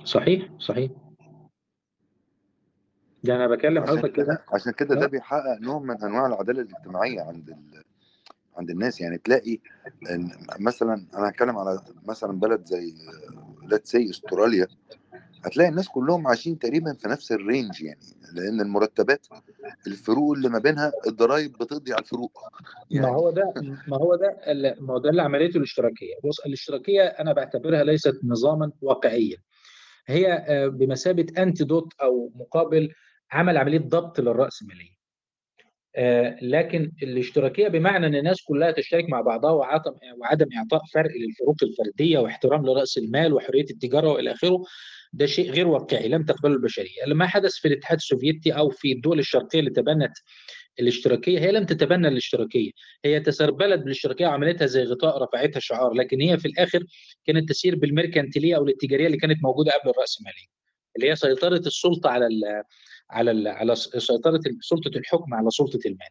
صحيح 0.03 0.49
صحيح. 0.59 0.91
ده 3.23 3.35
أنا 3.35 3.47
بكلم 3.47 3.83
عشان 3.83 3.97
حضرتك 3.97 4.15
كده 4.15 4.45
عشان 4.53 4.71
كده 4.71 4.95
ده 4.95 5.03
آه. 5.03 5.07
بيحقق 5.07 5.59
نوع 5.61 5.79
من 5.79 6.03
أنواع 6.03 6.27
العدالة 6.27 6.61
الاجتماعية 6.61 7.21
عند 7.21 7.49
ال... 7.49 7.83
عند 8.57 8.69
الناس. 8.69 9.01
يعني 9.01 9.17
تلاقي 9.17 9.57
إن 10.11 10.31
مثلا 10.59 11.07
أنا 11.17 11.29
هتكلم 11.29 11.57
على 11.57 11.79
مثلا 12.05 12.39
بلد 12.39 12.65
زي 12.65 12.93
let's 13.63 13.91
say 13.91 14.09
أستراليا 14.09 14.67
هتلاقي 15.45 15.69
الناس 15.69 15.89
كلهم 15.89 16.27
عايشين 16.27 16.59
تقريبا 16.59 16.93
في 16.93 17.07
نفس 17.07 17.31
الرينج 17.31 17.81
يعني 17.81 17.99
لأن 18.33 18.61
المرتبات 18.61 19.27
الفروق 19.87 20.35
اللي 20.35 20.49
ما 20.49 20.59
بينها 20.59 20.91
الضرايب 21.07 21.51
بتقضي 21.51 21.93
على 21.93 22.01
الفروق. 22.01 22.31
ما 22.91 22.97
يعني 23.01 23.15
هو 23.15 23.31
ده 23.31 23.53
ما 23.87 23.97
هو 23.97 24.15
ده 24.15 24.37
ما 24.81 24.93
هو 24.93 24.97
ده 24.97 25.09
اللي 25.09 25.21
عمليته 25.21 25.57
الاشتراكية. 25.57 26.15
بص 26.23 26.39
الاشتراكية 26.39 27.01
أنا 27.01 27.33
بعتبرها 27.33 27.83
ليست 27.83 28.19
نظاما 28.23 28.71
واقعيا. 28.81 29.37
هي 30.07 30.33
آه، 30.33 30.67
بمثابة 30.67 31.25
انتيدوت 31.37 31.93
أو 32.01 32.31
مقابل 32.35 32.91
عمل 33.31 33.57
عملية 33.57 33.79
ضبط 33.79 34.19
للراسماليه 34.19 34.93
آه، 35.95 36.37
لكن 36.41 36.91
الاشتراكية 37.03 37.67
بمعنى 37.67 38.07
إن 38.07 38.15
الناس 38.15 38.41
كلها 38.41 38.71
تشترك 38.71 39.09
مع 39.09 39.21
بعضها 39.21 39.51
وعدم 39.51 40.47
إعطاء 40.57 40.81
فرق 40.93 41.11
للفروق 41.11 41.55
الفردية 41.63 42.19
واحترام 42.19 42.65
لرأس 42.65 42.97
المال 42.97 43.33
وحرية 43.33 43.65
التجارة 43.71 44.11
وإلى 44.11 44.31
آخره 44.31 44.63
ده 45.13 45.25
شيء 45.25 45.51
غير 45.51 45.67
واقعي 45.67 46.07
لم 46.07 46.23
تقبله 46.23 46.53
البشرية. 46.53 47.05
لما 47.07 47.27
حدث 47.27 47.53
في 47.53 47.67
الاتحاد 47.67 47.97
السوفيتي 47.97 48.51
أو 48.51 48.69
في 48.69 48.91
الدول 48.91 49.19
الشرقية 49.19 49.59
اللي 49.59 49.69
تبنت 49.71 50.13
الاشتراكية 50.79 51.39
هي 51.39 51.51
لم 51.51 51.65
تتبنى 51.65 52.07
الاشتراكية 52.07 52.71
هي 53.05 53.19
تسربلت 53.19 53.79
بالاشتراكية 53.81 54.27
وعملتها 54.27 54.65
زي 54.65 54.83
غطاء 54.83 55.23
رفعتها 55.23 55.59
شعار 55.59 55.93
لكن 55.93 56.21
هي 56.21 56.37
في 56.37 56.47
الآخر 56.47 56.83
كانت 57.25 57.49
تسير 57.49 57.75
بالميركانتيلية 57.75 58.55
أو 58.55 58.63
الاتجارية 58.63 59.05
اللي 59.05 59.17
كانت 59.17 59.43
موجودة 59.43 59.71
قبل 59.71 59.89
الراسماليه 59.91 60.45
اللي 60.95 61.09
هي 61.11 61.15
سيطرة 61.15 61.57
السلطة 61.57 62.09
على 62.09 62.27
ال 62.27 62.63
على 63.09 63.31
ال 63.31 63.47
على 63.47 63.75
سيطرة 63.75 64.39
سلطة 64.61 64.97
الحكم 64.97 65.33
على 65.33 65.49
سلطة 65.49 65.79
المال 65.85 66.09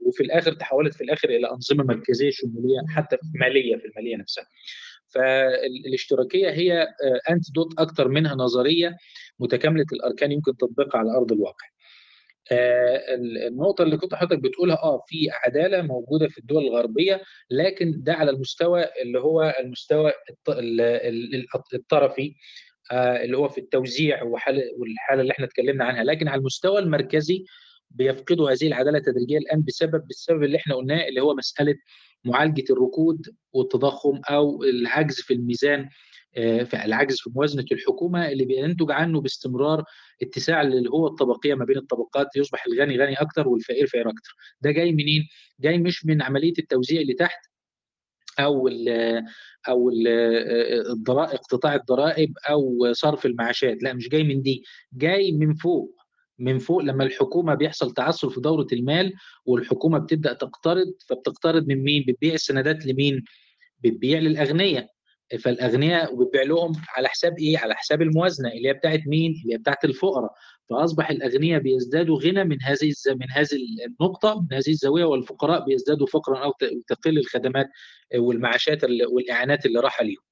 وفي 0.00 0.22
الآخر 0.22 0.52
تحولت 0.52 0.94
في 0.94 1.04
الآخر 1.04 1.30
إلى 1.30 1.50
أنظمة 1.50 1.84
مركزية 1.84 2.30
شمولية 2.30 2.80
حتى 2.88 3.16
مالية 3.34 3.76
في 3.76 3.84
المالية 3.84 4.16
نفسها. 4.16 4.44
فالاشتراكية 5.08 6.50
هي 6.50 6.88
انتدوت 7.30 7.80
أكثر 7.80 8.08
منها 8.08 8.34
نظرية 8.34 8.96
متكاملة 9.38 9.86
الأركان 9.92 10.32
يمكن 10.32 10.56
تطبيقها 10.56 10.98
على 10.98 11.10
أرض 11.10 11.32
الواقع. 11.32 11.66
آه، 12.52 13.14
النقطة 13.48 13.82
اللي 13.82 13.96
كنت 13.96 14.14
حضرتك 14.14 14.42
بتقولها 14.42 14.76
آه 14.76 15.02
في 15.06 15.28
عدالة 15.44 15.82
موجودة 15.82 16.28
في 16.28 16.38
الدول 16.38 16.64
الغربية 16.64 17.22
لكن 17.50 17.94
ده 18.02 18.12
على 18.14 18.30
المستوى 18.30 18.84
اللي 19.02 19.20
هو 19.20 19.54
المستوى 19.60 20.12
الط- 20.30 20.50
ال- 20.58 20.80
ال- 20.80 21.46
الطرفي 21.74 22.34
آه، 22.92 23.24
اللي 23.24 23.36
هو 23.38 23.48
في 23.48 23.58
التوزيع 23.58 24.22
والحالة 24.22 25.20
اللي 25.20 25.32
إحنا 25.32 25.44
اتكلمنا 25.46 25.84
عنها. 25.84 26.04
لكن 26.04 26.28
على 26.28 26.38
المستوى 26.38 26.78
المركزي 26.78 27.44
بيفقدوا 27.90 28.50
هذه 28.50 28.66
العدالة 28.66 28.98
تدريجيا 28.98 29.38
الآن 29.38 29.62
بسبب 29.62 30.06
بالسبب 30.06 30.42
اللي 30.42 30.56
إحنا 30.58 30.74
قلناه 30.74 31.08
اللي 31.08 31.20
هو 31.20 31.34
مسألة 31.34 31.74
معالجة 32.24 32.64
الركود 32.72 33.26
والتضخم 33.52 34.20
أو 34.30 34.62
العجز 34.62 35.14
في 35.20 35.34
الميزان 35.34 35.88
العجز 36.84 37.16
في 37.20 37.30
موازنة 37.34 37.64
الحكومة 37.72 38.28
اللي 38.28 38.44
بينتج 38.44 38.90
عنه 38.90 39.20
باستمرار 39.20 39.84
اتساع 40.22 40.62
اللي 40.62 40.90
هو 40.90 41.06
الطبقية 41.06 41.54
ما 41.54 41.64
بين 41.64 41.76
الطبقات 41.76 42.36
يصبح 42.36 42.66
الغني 42.66 42.98
غني 42.98 43.14
أكتر 43.14 43.48
والفقير 43.48 43.86
فقير 43.86 44.08
أكتر. 44.10 44.34
ده 44.60 44.70
جاي 44.70 44.92
منين؟ 44.92 45.28
جاي 45.60 45.78
مش 45.78 46.06
من 46.06 46.22
عملية 46.22 46.52
التوزيع 46.58 47.00
اللي 47.00 47.14
تحت 47.14 47.38
أو 48.40 48.68
ال 48.68 48.88
أو 49.68 49.90
ال 49.90 50.08
الضرائب 50.90 51.30
اقتطاع 51.34 51.74
الضرائب 51.74 52.32
أو 52.50 52.92
صرف 52.92 53.26
المعاشات. 53.26 53.82
لا 53.82 53.92
مش 53.92 54.08
جاي 54.08 54.22
من 54.22 54.42
دي. 54.42 54.64
جاي 54.92 55.32
من 55.32 55.54
فوق. 55.54 55.94
من 56.38 56.58
فوق 56.58 56.82
لما 56.82 57.04
الحكومة 57.04 57.54
بيحصل 57.54 57.94
تعثر 57.94 58.30
في 58.30 58.40
دورة 58.40 58.66
المال 58.72 59.12
والحكومة 59.46 59.98
بتبدأ 59.98 60.32
تقترض. 60.32 60.92
فبتقترض 61.08 61.66
من 61.68 61.84
مين؟ 61.84 62.04
بتبيع 62.08 62.34
السندات 62.34 62.86
لمين؟ 62.86 63.24
بتبيع 63.84 64.18
للأغنياء. 64.18 64.97
فالأغنياء 65.36 66.14
وبتبيع 66.14 66.42
لهم 66.42 66.72
على 66.88 67.08
حساب 67.08 67.38
إيه؟ 67.38 67.58
على 67.58 67.74
حساب 67.74 68.02
الموازنة 68.02 68.48
اللي 68.52 68.68
هي 68.68 68.72
بتاعت 68.72 69.00
مين؟ 69.06 69.32
اللي 69.42 69.54
هي 69.54 69.58
بتاعت 69.58 69.84
الفقراء 69.84 70.32
فأصبح 70.70 71.10
الأغنياء 71.10 71.60
بيزدادوا 71.60 72.20
غنى 72.20 72.44
من 72.44 72.62
هذه. 72.62 72.92
من 73.08 73.30
هذه 73.30 73.48
النقطة 73.86 74.40
من 74.40 74.52
هذه 74.56 74.68
الزاوية 74.70 75.04
والفقراء 75.04 75.64
بيزدادوا 75.64 76.06
فقرا 76.06 76.44
أو 76.44 76.52
تقل 76.88 77.18
الخدمات 77.18 77.66
والمعاشات 78.14 78.84
والإعانات 78.84 79.66
اللي 79.66 79.80
راح 79.80 80.02
ليهم 80.02 80.22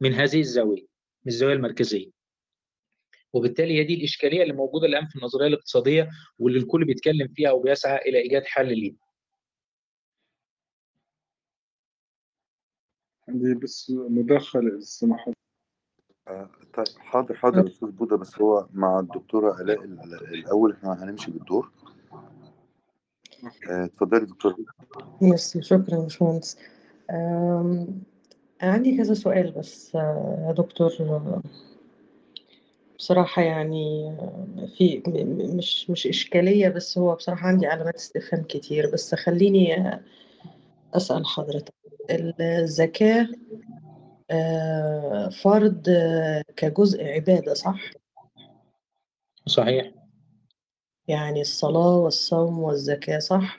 من 0.00 0.12
هذه 0.14 0.40
الزاوية 0.40 0.82
من 1.24 1.32
الزاوية 1.32 1.54
المركزية 1.54 2.10
وبالتالي 3.32 3.78
هي 3.78 3.84
دي 3.84 3.94
الإشكالية 3.94 4.42
اللي 4.42 4.52
موجودة 4.54 4.86
الآن 4.86 5.06
في 5.06 5.16
النظرية 5.16 5.46
الاقتصادية 5.46 6.10
واللي 6.38 6.58
الكل 6.58 6.84
بيتكلم 6.84 7.28
فيها 7.34 7.50
وبيسعى 7.50 7.98
إلى 8.08 8.18
إيجاد 8.18 8.44
حل 8.46 8.78
ليها 8.78 8.96
عندي 13.28 13.54
بس 13.54 13.90
مداخلة 13.90 14.68
إذا 14.68 14.80
سمحت. 14.80 15.32
آه، 16.28 16.50
طيب 16.74 16.86
حاضر 16.98 17.34
حاضر 17.34 17.68
أستاذ 17.68 17.88
بودا 17.90 18.16
بس 18.16 18.38
هو 18.40 18.66
مع 18.74 19.00
الدكتورة 19.00 19.60
الاء 19.60 19.84
ال- 19.84 20.14
الأول 20.34 20.72
إحنا 20.72 21.04
هنمشي 21.04 21.30
بالدور. 21.30 21.70
آه، 23.70 23.84
اتفضلي 23.84 24.26
دكتورة. 24.26 24.56
ميرسي 25.20 25.62
شكرا 25.62 25.94
يا 25.94 26.00
باشمهندس 26.00 26.58
عندي 28.62 28.96
كذا 28.96 29.14
سؤال 29.14 29.52
بس 29.52 29.96
آه، 29.96 30.44
يا 30.48 30.52
دكتور. 30.52 30.90
بصراحة 32.98 33.42
يعني 33.42 34.16
في 34.76 35.02
مش 35.56 35.90
مش 35.90 36.06
إشكالية 36.06 36.68
بس 36.68 36.98
هو 36.98 37.14
بصراحة 37.14 37.48
عندي 37.48 37.66
علامات 37.66 37.94
استفهام 37.94 38.42
كتير 38.42 38.90
بس 38.92 39.14
خليني 39.14 39.90
أسأل 40.94 41.26
حضرتك. 41.26 41.74
الزكاة 42.10 43.28
آه، 44.30 45.28
فرض 45.28 45.88
آه، 45.88 46.44
كجزء 46.56 47.04
عبادة 47.04 47.54
صح؟ 47.54 47.90
صحيح 49.46 49.94
يعني 51.08 51.40
الصلاة 51.40 51.96
والصوم 51.96 52.58
والزكاة 52.58 53.18
صح؟ 53.18 53.58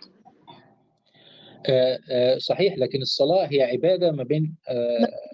آه، 1.70 2.38
صحيح 2.38 2.78
لكن 2.78 3.02
الصلاة 3.02 3.46
هي 3.46 3.64
عبادة 3.64 4.12
ما 4.12 4.24
بين 4.24 4.56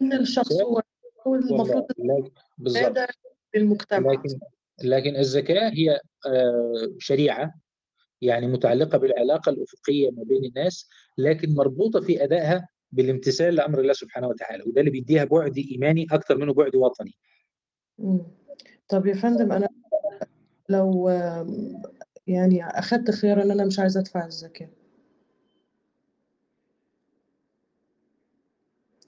إن 0.01 0.13
الشخص 0.13 0.61
هو 0.61 0.81
المفروض 1.27 1.85
عبادة 2.67 3.07
للمجتمع 3.55 4.11
لكن 4.11 4.39
لكن 4.83 5.15
الزكاة 5.15 5.69
هي 5.69 5.99
شريعة 6.99 7.53
يعني 8.21 8.47
متعلقة 8.47 8.97
بالعلاقة 8.97 9.49
الأفقية 9.49 10.11
ما 10.11 10.23
بين 10.23 10.45
الناس 10.45 10.89
لكن 11.17 11.53
مربوطة 11.53 12.01
في 12.01 12.23
أدائها 12.23 12.67
بالامتثال 12.91 13.55
لأمر 13.55 13.79
الله 13.79 13.93
سبحانه 13.93 14.27
وتعالى 14.27 14.63
وده 14.63 14.79
اللي 14.81 14.91
بيديها 14.91 15.23
بعد 15.23 15.57
إيماني 15.57 16.07
أكثر 16.11 16.37
منه 16.37 16.53
بعد 16.53 16.75
وطني. 16.75 17.13
طب 18.87 19.05
يا 19.05 19.13
فندم 19.13 19.51
أنا 19.51 19.67
لو 20.69 21.09
يعني 22.27 22.65
أخدت 22.65 23.11
خيار 23.11 23.41
إن 23.43 23.51
أنا 23.51 23.65
مش 23.65 23.79
عايزة 23.79 23.99
أدفع 23.99 24.25
الزكاة. 24.25 24.69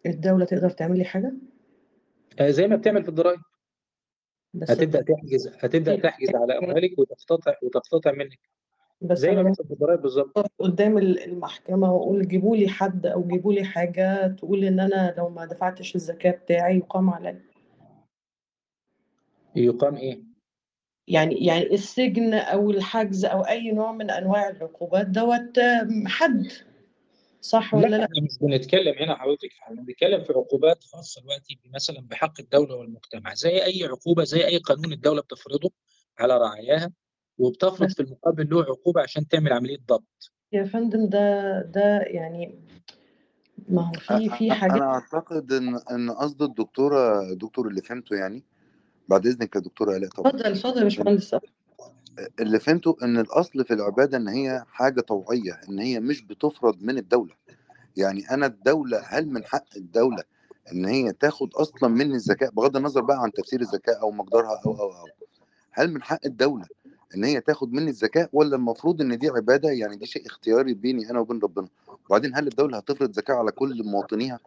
الدولة 0.05 0.45
تقدر 0.45 0.69
تعمل 0.69 0.97
لي 0.97 1.03
حاجة؟ 1.05 1.33
آه، 2.39 2.49
زي 2.49 2.67
ما 2.67 2.75
بتعمل 2.75 3.03
في 3.03 3.09
الضرائب. 3.09 3.39
الض- 4.55 5.03
تحجز 5.03 5.47
هتبدأ 5.47 5.95
تحجز 6.09 6.29
على 6.35 6.57
أموالك 6.57 6.99
وتقتطع 6.99 7.55
وتقتطع 7.63 8.11
منك. 8.11 8.39
بس 9.03 9.19
زي 9.19 9.27
ما 9.27 9.33
أنا 9.41 9.43
بيحصل 9.43 9.67
في 9.67 9.73
الضرائب 9.73 10.01
بالظبط 10.01 10.37
قدام 10.59 10.97
ال- 10.97 11.23
المحكمة 11.23 11.93
وأقول 11.93 12.27
جيبوا 12.27 12.55
لي 12.57 12.67
حد 12.67 13.05
أو 13.05 13.27
جيبوا 13.27 13.53
لي 13.53 13.63
حاجة 13.63 14.27
تقول 14.27 14.63
إن 14.63 14.79
أنا 14.79 15.13
لو 15.17 15.29
ما 15.29 15.45
دفعتش 15.45 15.95
الزكاة 15.95 16.31
بتاعي 16.31 16.77
يقام 16.77 17.09
عليا 17.09 17.41
يقام 19.55 19.95
إيه؟ 19.95 20.23
يعني 21.07 21.45
يعني 21.45 21.73
السجن 21.73 22.33
أو 22.33 22.71
الحجز 22.71 23.25
أو 23.25 23.41
أي 23.41 23.71
نوع 23.71 23.91
من 23.91 24.11
أنواع 24.11 24.49
العقوبات 24.49 25.07
دوت 25.07 25.59
حد 26.07 26.47
صح 27.41 27.73
ولا 27.73 27.87
لا 27.87 27.95
لا؟ 27.97 28.03
إحنا 28.03 28.21
مش 28.23 28.37
بنتكلم 28.41 28.93
هنا 28.99 29.15
حضرتك 29.17 29.49
إحنا 29.61 29.81
بنتكلم 29.81 30.23
في 30.23 30.33
عقوبات 30.33 30.83
خاصة 30.83 31.21
دلوقتي 31.21 31.59
مثلا 31.73 32.01
بحق 32.01 32.33
الدولة 32.39 32.75
والمجتمع 32.75 33.33
زي 33.33 33.63
أي 33.65 33.83
عقوبة 33.83 34.23
زي 34.23 34.45
أي 34.45 34.57
قانون 34.57 34.93
الدولة 34.93 35.21
بتفرضه 35.21 35.71
على 36.19 36.37
رعاياها 36.37 36.91
وبتفرض 37.37 37.89
في 37.89 37.99
المقابل 37.99 38.49
له 38.49 38.61
عقوبة 38.63 39.01
عشان 39.01 39.27
تعمل 39.27 39.53
عملية 39.53 39.77
ضبط. 39.87 40.31
يا 40.51 40.63
فندم 40.63 41.09
ده 41.09 41.61
ده 41.61 42.01
يعني 42.01 42.59
ما 43.69 43.81
هو 43.89 43.93
في 43.93 44.29
في 44.29 44.51
حاجات 44.51 44.75
أنا 44.75 44.85
أعتقد 44.85 45.51
إن 45.51 45.79
إن 45.91 46.11
قصد 46.11 46.41
الدكتورة 46.41 47.21
الدكتور 47.31 47.67
اللي 47.67 47.81
فهمته 47.81 48.15
يعني 48.15 48.43
بعد 49.07 49.27
إذنك 49.27 49.55
يا 49.55 49.61
دكتورة 49.61 49.97
الاء 49.97 50.09
طبعا. 50.09 50.29
اتفضل 50.31 50.51
اتفضل 50.51 50.77
يا 50.77 50.83
باشمهندس. 50.83 51.35
اللي 52.39 52.59
فهمته 52.59 52.97
إن 53.03 53.17
الأصل 53.19 53.65
في 53.65 53.73
العبادة 53.73 54.17
إن 54.17 54.27
هي 54.27 54.63
حاجة 54.67 55.01
طوعية 55.01 55.61
إن 55.69 55.79
هي 55.79 55.99
مش 55.99 56.21
بتفرض 56.21 56.81
من 56.81 56.97
الدولة. 56.97 57.33
يعني 57.97 58.29
أنا 58.31 58.45
الدولة 58.45 59.03
هل 59.07 59.29
من 59.29 59.45
حق 59.45 59.65
الدولة 59.77 60.23
إن 60.71 60.85
هي 60.85 61.13
تاخد 61.13 61.53
أصلا 61.53 61.89
مني 61.89 62.15
الزكاة 62.15 62.49
بغض 62.49 62.77
النظر 62.77 63.01
بقى 63.01 63.17
عن 63.21 63.31
تفسير 63.31 63.61
الزكاة 63.61 63.93
أو 64.01 64.11
مقدارها 64.11 64.61
أو 64.65 64.71
أو 64.71 64.91
أو 64.91 65.07
هل 65.71 65.93
من 65.93 66.03
حق 66.03 66.19
الدولة 66.25 66.65
إن 67.15 67.23
هي 67.23 67.41
تاخد 67.41 67.73
مني 67.73 67.89
الزكاة 67.89 68.29
ولا 68.33 68.55
المفروض 68.55 69.01
إن 69.01 69.17
دي 69.17 69.29
عبادة؟ 69.29 69.69
يعني 69.69 69.95
دي 69.95 70.05
شيء 70.05 70.25
اختياري 70.27 70.73
بيني 70.73 71.09
أنا 71.09 71.19
وبين 71.19 71.39
ربنا. 71.39 71.67
وبعدين 72.09 72.35
هل 72.35 72.47
الدولة 72.47 72.77
هتفرض 72.77 73.11
زكاة 73.11 73.35
على 73.35 73.51
كل 73.51 73.83
مواطنيها؟ 73.83 74.39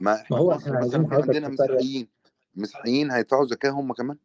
ما 0.00 0.12
ما 0.12 0.20
إحنا 0.20 0.36
هو 0.36 0.52
إحنا 0.52 0.76
عايزين 0.76 1.00
مثلا 1.00 1.08
في 1.08 1.14
حضرتك 1.14 1.28
عندنا 1.36 1.48
مسيحيين 1.48 2.08
مسيحيين 2.56 3.10
هيدفعوا 3.10 3.44
زكاة 3.46 3.70
هم 3.70 3.92
كمان؟ 3.92 4.16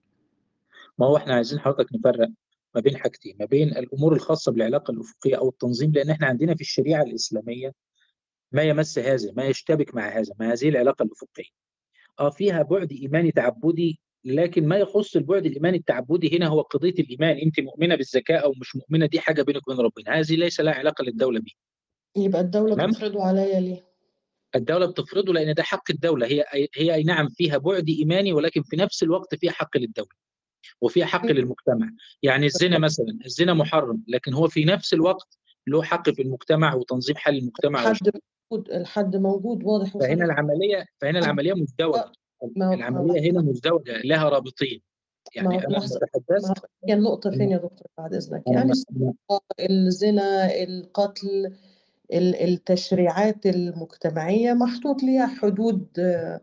ما 0.97 1.05
هو 1.05 1.17
إحنا 1.17 1.33
عايزين 1.33 1.59
حضرتك 1.59 1.95
نفرق 1.95 2.29
ما 2.75 2.81
بين 2.81 2.97
حاجتين 2.97 3.35
ما 3.39 3.45
بين 3.45 3.67
الأمور 3.67 4.13
الخاصة 4.13 4.51
بالعلاقة 4.51 4.91
الأفقية 4.91 5.35
أو 5.37 5.49
التنظيم 5.49 5.91
لأن 5.91 6.09
إحنا 6.09 6.27
عندنا 6.27 6.55
في 6.55 6.61
الشريعة 6.61 7.03
الإسلامية 7.03 7.73
ما 8.51 8.63
يمس 8.63 8.99
هذا 8.99 9.31
ما 9.31 9.45
يشتبك 9.45 9.95
مع 9.95 10.09
هذا 10.09 10.33
مع 10.39 10.51
هذه 10.51 10.69
العلاقة 10.69 11.03
الأفقية. 11.03 11.49
آه 12.19 12.29
فيها 12.29 12.61
بعد 12.61 12.91
إيماني 12.91 13.31
تعبدي 13.31 13.99
لكن 14.25 14.67
ما 14.67 14.77
يخص 14.77 15.15
البعد 15.15 15.45
الإيماني 15.45 15.77
التعبدي 15.77 16.37
هنا 16.37 16.47
هو 16.47 16.61
قضية 16.61 16.93
الإيمان. 16.99 17.37
أنت 17.37 17.59
مؤمنة 17.59 17.95
بالزكاه 17.95 18.37
أو 18.37 18.53
مش 18.61 18.75
مؤمنة 18.75 19.05
دي 19.05 19.19
حاجة 19.19 19.41
بينك 19.41 19.67
وبين 19.67 19.79
ربنا. 19.79 20.19
هذه 20.19 20.35
ليس 20.35 20.59
لها 20.61 20.73
علاقة 20.73 21.03
للدولة 21.03 21.39
بيه 21.39 21.51
يبقى 22.23 22.41
الدولة 22.41 22.75
تمام؟ 22.75 22.89
بتفرضه 22.89 23.23
عليا 23.23 23.59
ليه؟ 23.59 23.85
الدولة 24.55 24.85
بتفرضه 24.85 25.33
لأن 25.33 25.53
ده 25.53 25.63
حق 25.63 25.91
الدولة. 25.91 26.27
هي 26.27 26.45
هي 26.75 26.93
أي 26.93 27.03
نعم 27.03 27.29
فيها 27.29 27.57
بعد 27.57 27.89
إيماني 27.89 28.33
ولكن 28.33 28.61
في 28.63 28.75
نفس 28.75 29.03
الوقت 29.03 29.35
فيها 29.35 29.51
حق 29.51 29.77
للدولة 29.77 30.09
وفيها 30.81 31.05
حق 31.05 31.25
للمجتمع. 31.25 31.89
يعني 32.23 32.45
الزنا 32.45 32.77
مثلا 32.77 33.17
الزنا 33.25 33.53
محرم 33.53 34.03
لكن 34.07 34.33
هو 34.33 34.47
في 34.47 34.65
نفس 34.65 34.93
الوقت 34.93 35.37
له 35.67 35.83
حق 35.83 36.09
في 36.09 36.21
المجتمع 36.21 36.73
وتنظيم 36.75 37.15
حال 37.15 37.37
المجتمع 37.37 37.91
الحد 37.91 38.09
موجود 38.51 38.69
الحد 38.71 39.15
موجود 39.15 39.63
واضح 39.63 39.97
فهنا 39.97 40.25
العملية 40.25 40.85
فهنا 41.01 41.19
العملية 41.19 41.53
مزدوجة. 41.53 42.11
ما 42.55 42.67
هو 42.67 42.73
العملية 42.73 43.31
هنا 43.31 43.41
مزدوجه 43.41 44.01
لها 44.01 44.29
رابطين. 44.29 44.81
يعني 45.35 45.67
أنا 45.67 45.79
بتحدث 45.79 46.51
هي 46.85 46.93
النقطة 46.93 47.29
فين 47.31 47.51
يا 47.51 47.57
دكتور 47.57 47.87
بعد؟ 47.97 48.13
أنا 48.13 48.41
يعني 48.47 48.71
الزنا 49.59 50.63
القتل 50.63 51.53
ال- 52.13 52.35
التشريعات 52.35 53.45
المجتمعية 53.45 54.53
محطوط 54.53 55.03
ليها 55.03 55.27
حدود 55.27 55.85
آه، 55.99 56.41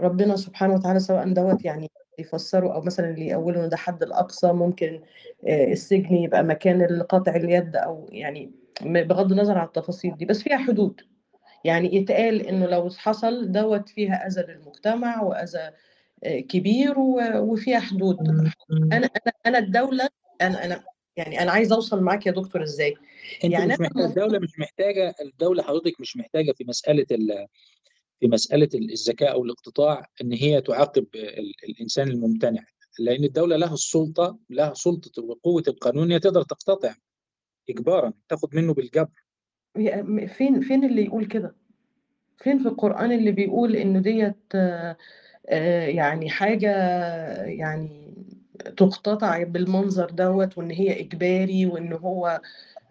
ربنا 0.00 0.36
سبحانه 0.36 0.74
وتعالى 0.74 1.00
سواء 1.00 1.32
دوت 1.32 1.64
يعني 1.64 1.90
يفسروا 2.18 2.72
أو 2.74 2.80
مثلا 2.80 3.10
اللي 3.10 3.26
يقولوا 3.26 3.64
إن 3.64 3.68
ده 3.68 3.76
حد 3.76 4.02
الأقصى 4.02 4.52
ممكن 4.52 5.00
آه، 5.48 5.72
السجن 5.72 6.14
يبقى 6.14 6.44
مكان 6.44 7.02
قطع 7.02 7.36
اليد 7.36 7.76
أو 7.76 8.06
يعني 8.12 8.50
بغض 8.82 9.32
النظر 9.32 9.58
عن 9.58 9.66
التفاصيل 9.66 10.16
دي 10.16 10.24
بس 10.24 10.42
فيها 10.42 10.56
حدود. 10.56 11.00
يعني 11.64 11.94
يتقال 11.96 12.46
إنه 12.46 12.66
لو 12.66 12.90
حصل 12.90 13.52
دوت 13.52 13.88
فيها 13.88 14.26
أذى 14.26 14.42
للمجتمع 14.42 15.22
وأذى 15.22 15.70
آه، 16.24 16.40
كبير 16.40 16.98
وفيها 17.36 17.80
حدود. 17.80 18.18
أنا 18.20 18.52
أنا 18.92 19.10
أنا 19.46 19.58
الدولة 19.58 20.08
أنا 20.40 20.64
أنا 20.64 20.84
يعني 21.16 21.42
أنا 21.42 21.52
عايزة 21.52 21.74
أوصل 21.76 22.02
معاك 22.02 22.26
يا 22.26 22.32
دكتور؟ 22.32 22.62
أنت 23.44 23.52
يعني 23.52 23.66
مش 23.66 23.80
أنا 23.80 23.88
محتاج 23.88 24.02
المفروض 24.02 24.04
الدولة 24.04 24.38
مش 24.38 24.58
محتاجة 24.58 25.14
الدولة 25.20 25.62
حضرتك 25.62 26.00
مش 26.00 26.16
محتاجة 26.16 26.52
في 26.52 26.64
مسألة 26.64 27.06
ال... 27.10 27.46
في 28.20 28.28
مسألة 28.28 28.68
الزكاه 28.74 29.28
أو 29.28 29.44
الاقتطاع 29.44 30.06
إن 30.22 30.32
هي 30.32 30.60
تعاقب 30.60 31.06
ال... 31.14 31.54
الإنسان 31.68 32.08
الممتنع. 32.08 32.64
لأن 32.98 33.24
الدولة 33.24 33.56
لها 33.56 33.74
السلطة 33.74 34.38
لها 34.50 34.74
سلطة 34.74 35.22
وقوة 35.22 35.62
القانون 35.68 36.12
هي 36.12 36.18
تقدر 36.18 36.42
تقتطع 36.42 36.94
اجبارا 37.70 38.12
تاخد 38.28 38.56
منه 38.56 38.74
بالجبر. 38.74 39.27
فين 40.26 40.60
فين 40.60 40.84
اللي 40.84 41.04
يقول 41.04 41.24
كده؟ 41.26 41.54
فين 42.36 42.58
في 42.58 42.68
القرآن 42.68 43.12
اللي 43.12 43.32
بيقول 43.32 43.76
إنه 43.76 44.00
ديت 44.00 44.36
آه، 44.54 44.96
يعني 45.86 46.30
حاجة 46.30 46.70
يعني 47.44 48.14
تقتطع 48.76 49.42
بالمنظر 49.42 50.10
دوت 50.10 50.58
وإن 50.58 50.70
هي 50.70 51.00
إجباري 51.00 51.66
وإن 51.66 51.92
هو 51.92 52.40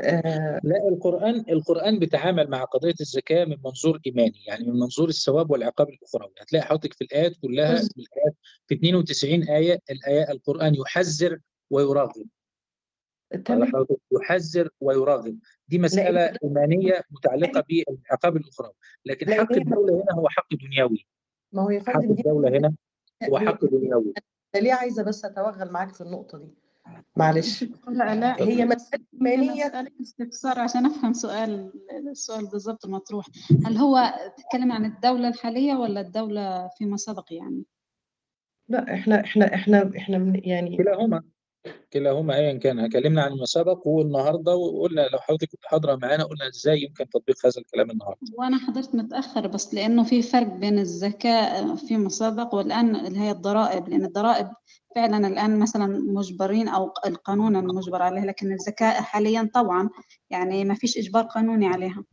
آه، 0.02 0.60
لا 0.64 0.88
القرآن 0.90 1.44
القرآن 1.50 2.00
بيتعامل 2.00 2.50
مع 2.50 2.64
قضية 2.64 2.94
الزكاة 3.02 3.46
من 3.46 3.58
منظور 3.66 4.00
إيماني 4.08 4.44
يعني 4.48 4.66
من 4.66 4.80
منظور 4.80 5.10
الثواب 5.10 5.52
والعقاب 5.52 5.90
الأخروي 5.90 6.32
هتلاقي 6.42 6.66
حضرتك 6.66 6.94
في 6.94 7.04
الآيات 7.04 7.34
كلها 7.42 7.74
بس- 7.74 7.90
الآيات 7.98 8.36
في 8.68 8.76
92 8.76 9.44
آية 9.44 9.80
الآية 9.92 10.32
القرآن 10.32 10.76
يحذر 10.76 11.40
ويراغب 11.70 12.26
تمام. 13.46 13.86
يحذر 14.12 14.70
ويراغب. 14.82 15.40
دي 15.68 15.80
مسألة 15.80 16.34
إيمانية 16.44 17.02
متعلقة 17.12 17.64
بالعقاب 17.70 18.38
الأخروي 18.38 18.74
لكن 19.06 19.34
حق 19.34 19.52
الدولة 19.54 19.94
هنا 19.94 20.14
هو 20.14 20.30
حق 20.30 20.48
دنيوي. 20.54 21.08
ما 21.52 21.62
هو 21.62 21.70
يا 21.70 21.80
حق 21.80 21.94
فندم 21.94 22.14
دي 22.14 22.22
الدولة 22.22 22.58
هنا 22.58 22.74
هو 23.30 23.40
حق 23.40 23.66
دنيوي. 23.66 24.14
ليه 24.56 24.74
عايزة 24.74 25.04
بس 25.04 25.26
أتوغل 25.26 25.72
معاك 25.72 25.94
في 25.94 26.02
النقطة 26.02 26.38
دي؟ 26.38 26.48
معلش. 27.16 27.64
لا 27.88 28.16
لا 28.16 28.42
هي 28.42 28.66
مسألة 28.66 29.04
إيمانية. 29.14 29.92
استفسار 30.02 30.60
عشان 30.60 30.86
أفهم 30.86 31.14
سؤال 31.14 31.72
السؤال 32.12 32.48
بالضبط 32.48 32.86
المطروح 32.86 33.26
هل 33.66 33.78
هو 33.78 34.14
تتكلم 34.38 34.72
عن 34.72 34.86
الدولة 34.86 35.28
الحالية 35.28 35.74
ولا 35.74 36.02
الدولة 36.02 36.70
فيما 36.78 36.98
سبق 36.98 37.26
يعني؟ 37.34 37.64
لا 38.70 38.94
إحنا 38.94 39.24
إحنا 39.24 39.54
إحنا 39.54 39.92
إحنا 39.98 40.18
من 40.18 40.42
يعني 40.44 40.78
كلاهما. 40.78 41.24
كلاهما 41.94 42.36
ايا 42.36 42.54
كان. 42.58 42.80
اتكلمنا 42.80 43.22
عن 43.24 43.32
ما 43.32 43.46
سبق 43.46 43.88
والنهاردة 43.88 44.56
وقلنا 44.56 45.02
لو 45.02 45.20
حضرتك 45.20 45.50
كنت 45.52 45.66
حاضرة 45.66 45.96
معانا 45.96 46.24
قلنا 46.24 46.48
إزاي 46.48 46.82
يمكن 46.84 47.10
تطبيق 47.10 47.46
هذا 47.46 47.54
الكلام 47.62 47.92
النهارده. 47.92 48.20
وأنا 48.38 48.58
حضرت 48.58 48.96
متأخر 48.96 49.48
بس 49.48 49.74
لأنه 49.74 50.04
في 50.04 50.22
فرق 50.22 50.48
بين 50.48 50.80
الزكاة 50.80 51.76
فيما 51.76 52.10
سبق 52.10 52.56
والآن 52.56 52.96
اللي 52.96 53.20
هي 53.20 53.32
الضرائب 53.32 53.90
لأن 53.90 54.06
الضرائب 54.06 54.48
فعلا 54.96 55.28
الآن 55.28 55.60
مثلا 55.60 55.86
مجبرين 56.14 56.68
أو 56.68 56.92
القانون 57.06 57.56
المجبر 57.56 58.02
عليه 58.02 58.22
لكن 58.22 58.52
الزكاة 58.54 59.02
حاليا 59.02 59.50
طبعا 59.54 59.90
يعني 60.30 60.66
ما 60.66 60.74
فيش 60.76 60.98
إجبار 60.98 61.24
قانوني 61.24 61.68
عليها. 61.68 62.04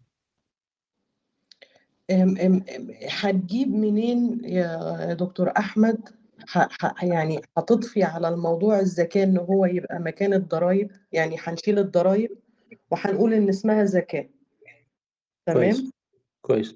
ام- 2.10 2.36
ام- 2.38 2.64
هتجيب 3.10 3.68
منين 3.74 4.40
يا 4.44 5.14
دكتور 5.14 5.52
أحمد؟ 5.58 6.08
ح- 6.46 6.68
ح- 6.70 7.04
يعني 7.04 7.40
هتضفي 7.58 8.02
على 8.02 8.28
الموضوع 8.28 8.80
الزكاه 8.80 9.24
إن 9.24 9.38
هو 9.38 9.64
يبقى 9.66 9.98
مكان 10.00 10.34
الضرايب 10.34 10.90
يعني 11.12 11.36
هنشيل 11.40 11.78
الضرايب 11.78 12.30
وهنقول 12.90 13.34
إن 13.34 13.48
اسمها 13.48 13.84
زكاه 13.84 14.28
كويس 15.52 15.76
تمام؟ 15.78 15.90
كويس. 16.42 16.74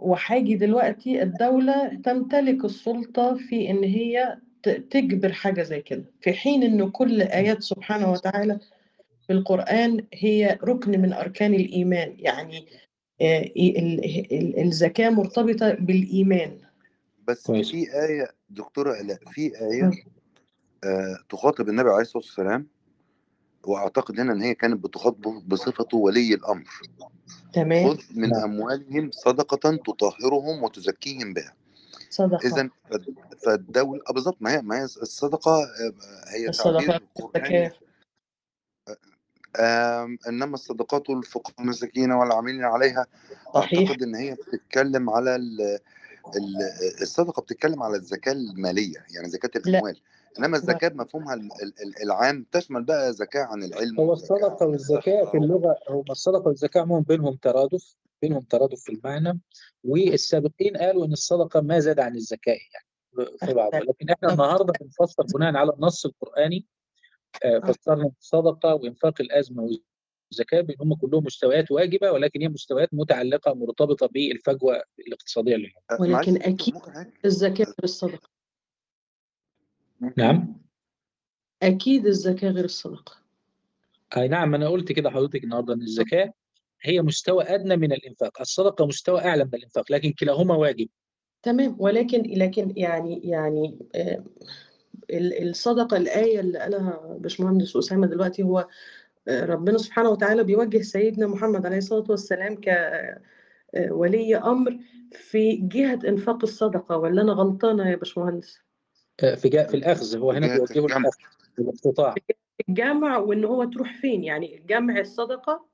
وهاجي 0.00 0.54
دلوقتي 0.54 1.22
الدولة 1.22 1.94
تمتلك 2.04 2.64
السلطة 2.64 3.34
في 3.34 3.70
إن 3.70 3.84
هي 3.84 4.38
ت- 4.62 4.68
تجبر 4.68 5.32
حاجة 5.32 5.62
زي 5.62 5.80
كده 5.82 6.04
في 6.20 6.32
حين 6.32 6.62
إن 6.62 6.90
كل 6.90 7.22
آيات 7.22 7.62
سبحانه 7.62 8.12
وتعالى 8.12 8.58
في 9.26 9.32
القرآن 9.32 10.06
هي 10.14 10.58
ركن 10.64 11.00
من 11.00 11.12
أركان 11.12 11.54
الإيمان 11.54 12.14
يعني 12.18 12.66
آه، 13.20 13.40
ال- 13.42 14.04
ال- 14.32 14.60
الزكاة 14.60 15.10
مرتبطة 15.10 15.72
بالإيمان. 15.74 16.58
بس 17.28 17.46
كويس. 17.46 17.70
في 17.70 17.76
آية 18.04 18.28
دكتورة 18.50 19.00
آلاء 19.00 19.18
في 19.30 19.60
آية 19.60 19.90
آه 20.84 21.18
تخاطب 21.28 21.68
النبي 21.68 21.88
عليه 21.90 22.00
الصلاة 22.02 22.22
والسلام 22.24 22.66
وأعتقد 23.64 24.20
هنا 24.20 24.32
إن 24.32 24.42
هي 24.42 24.54
كانت 24.54 24.84
بتخاطبه 24.84 25.40
بصفته 25.46 25.96
ولي 25.96 26.34
الأمر. 26.34 26.68
تمام. 27.52 27.88
خذ 27.88 28.02
من. 28.10 28.34
أموالهم 28.34 29.10
صدقة 29.10 29.76
تطهرهم 29.76 30.62
وتزكيهم 30.62 31.34
بها. 31.34 31.54
صدقة. 32.10 32.46
إذا 32.46 32.70
فالدولة 33.44 34.00
آه 34.08 34.12
بالظبط 34.12 34.36
ما 34.40 34.52
هي 34.52 34.62
ما 34.62 34.78
هي 34.78 34.84
الصدقة 34.84 35.50
آه، 35.52 35.92
هي 36.28 36.48
الزكاة 36.48 37.00
آم، 39.60 40.18
إنما 40.28 40.54
الصدقات 40.54 41.10
الفقراء 41.10 41.54
والمساكين 41.58 42.12
والعاملين 42.12 42.64
عليها 42.64 43.06
صحيح. 43.54 43.78
أعتقد 43.78 44.02
إن 44.02 44.14
هي 44.14 44.34
بتتكلم 44.34 45.10
على 45.10 45.36
الصدقة 47.02 47.42
بتتكلم 47.42 47.82
على 47.82 47.96
الزكاه 47.96 48.32
المالية 48.32 49.04
يعني 49.14 49.28
زكاه 49.28 49.50
الأموال 49.60 50.00
إنما 50.38 50.56
الزكاه 50.56 50.88
بمفهومها 50.88 51.34
ال- 51.34 51.48
ال- 51.62 52.02
العام 52.02 52.46
تشمل 52.52 52.84
بقى 52.84 53.12
زكاه 53.12 53.42
عن 53.44 53.62
العلم 53.62 54.00
هو 54.00 54.12
الصدقة 54.12 54.66
والزكاه 54.66 55.24
في 55.24 55.36
اللغة 55.36 55.76
هو 55.88 56.04
الصدقة 56.10 56.48
والزكاه 56.48 56.80
عموما 56.80 57.04
بينهم 57.08 57.36
ترادف 57.36 57.96
بينهم 58.22 58.40
ترادف 58.42 58.80
في 58.80 58.92
المعنى 58.92 59.40
والسابقين 59.84 60.76
قالوا 60.76 61.06
إن 61.06 61.12
الصدقة 61.12 61.60
ما 61.60 61.78
زاد 61.78 62.00
عن 62.00 62.16
الزكاه 62.16 62.52
يعني 62.72 63.36
في 63.38 63.54
بعض 63.54 63.70
لكن 63.88 64.10
إحنا 64.10 64.32
النهارده 64.32 64.72
بنفسر 64.80 65.22
بناء 65.34 65.56
على 65.56 65.72
النص 65.72 66.06
القرآني 66.06 66.66
آه، 67.44 67.58
فسرنا 67.58 68.10
الصدقة 68.20 68.74
وإنفاق 68.74 69.20
الأزمة 69.20 69.62
والزكاه 70.30 70.60
بان 70.60 70.76
هم 70.80 70.94
كلهم 70.94 71.24
مستويات 71.24 71.70
واجبة 71.70 72.10
ولكن 72.12 72.42
هي 72.42 72.48
مستويات 72.48 72.88
متعلقة 72.92 73.54
مرتبطة 73.54 74.06
بالفجوة 74.06 74.82
الاقتصادية 74.98 75.54
اللي 75.54 75.68
هم. 75.68 75.72
آه، 75.90 76.00
ولكن 76.00 76.42
حضرتك- 76.42 77.12
الزكاة 77.24 77.64
غير 77.64 77.74
الصدقة 77.84 78.28
نعم. 80.16 80.62
أكيد 81.62 82.06
الزكاة 82.06 82.50
غير 82.50 82.64
الصدقة 82.64 83.16
أي 84.16 84.28
نعم 84.28 84.54
أنا 84.54 84.68
قلت 84.68 84.92
كده 84.92 85.10
حضرتك 85.10 85.44
النهارده 85.44 85.74
إن 85.74 85.82
الزكاه 85.82 86.32
هي 86.82 87.02
مستوى 87.02 87.44
أدنى 87.44 87.76
من 87.76 87.92
الإنفاق. 87.92 88.40
الصدقة 88.40 88.86
مستوى 88.86 89.20
أعلى 89.20 89.44
من 89.44 89.54
الإنفاق 89.54 89.92
لكن 89.92 90.12
كلاهما 90.12 90.54
واجب. 90.54 90.88
تمام. 91.42 91.76
ولكن 91.78 92.22
لكن 92.22 92.72
يعني 92.76 93.20
يعني 93.24 93.78
آه، 93.94 94.24
ال- 95.10 95.48
الصدقة 95.48 95.96
الآية 95.96 96.40
اللي 96.40 96.58
قالها 96.58 97.16
باشمهندس 97.20 97.76
أسامة 97.76 98.06
دلوقتي 98.06 98.42
هو 98.42 98.68
ربنا 99.28 99.78
سبحانه 99.78 100.10
وتعالى 100.10 100.44
بيوجه 100.44 100.82
سيدنا 100.82 101.26
محمد 101.26 101.66
عليه 101.66 101.76
الصلاة 101.76 102.04
والسلام 102.08 102.60
كولي 103.74 104.36
أمر 104.36 104.78
في 105.12 105.56
جهة 105.56 105.98
إنفاق 106.08 106.42
الصدقة 106.42 106.96
ولا 106.96 107.22
أنا 107.22 107.32
غلطانة 107.32 107.90
يا 107.90 107.96
باشمهندس؟ 107.96 108.58
آه، 109.22 109.34
في 109.34 109.50
في 109.50 109.74
الآخذ 109.74 110.18
هو 110.18 110.32
هنا 110.32 110.46
بيوجهه. 110.56 110.86
الاخذ 110.86 111.10
الاقتطاع 111.58 112.14
الجمع 112.68 113.16
وإن 113.18 113.44
هو 113.44 113.64
تروح 113.64 114.00
فين؟ 114.00 114.24
يعني 114.24 114.62
جمع 114.68 115.00
الصدقة 115.00 115.66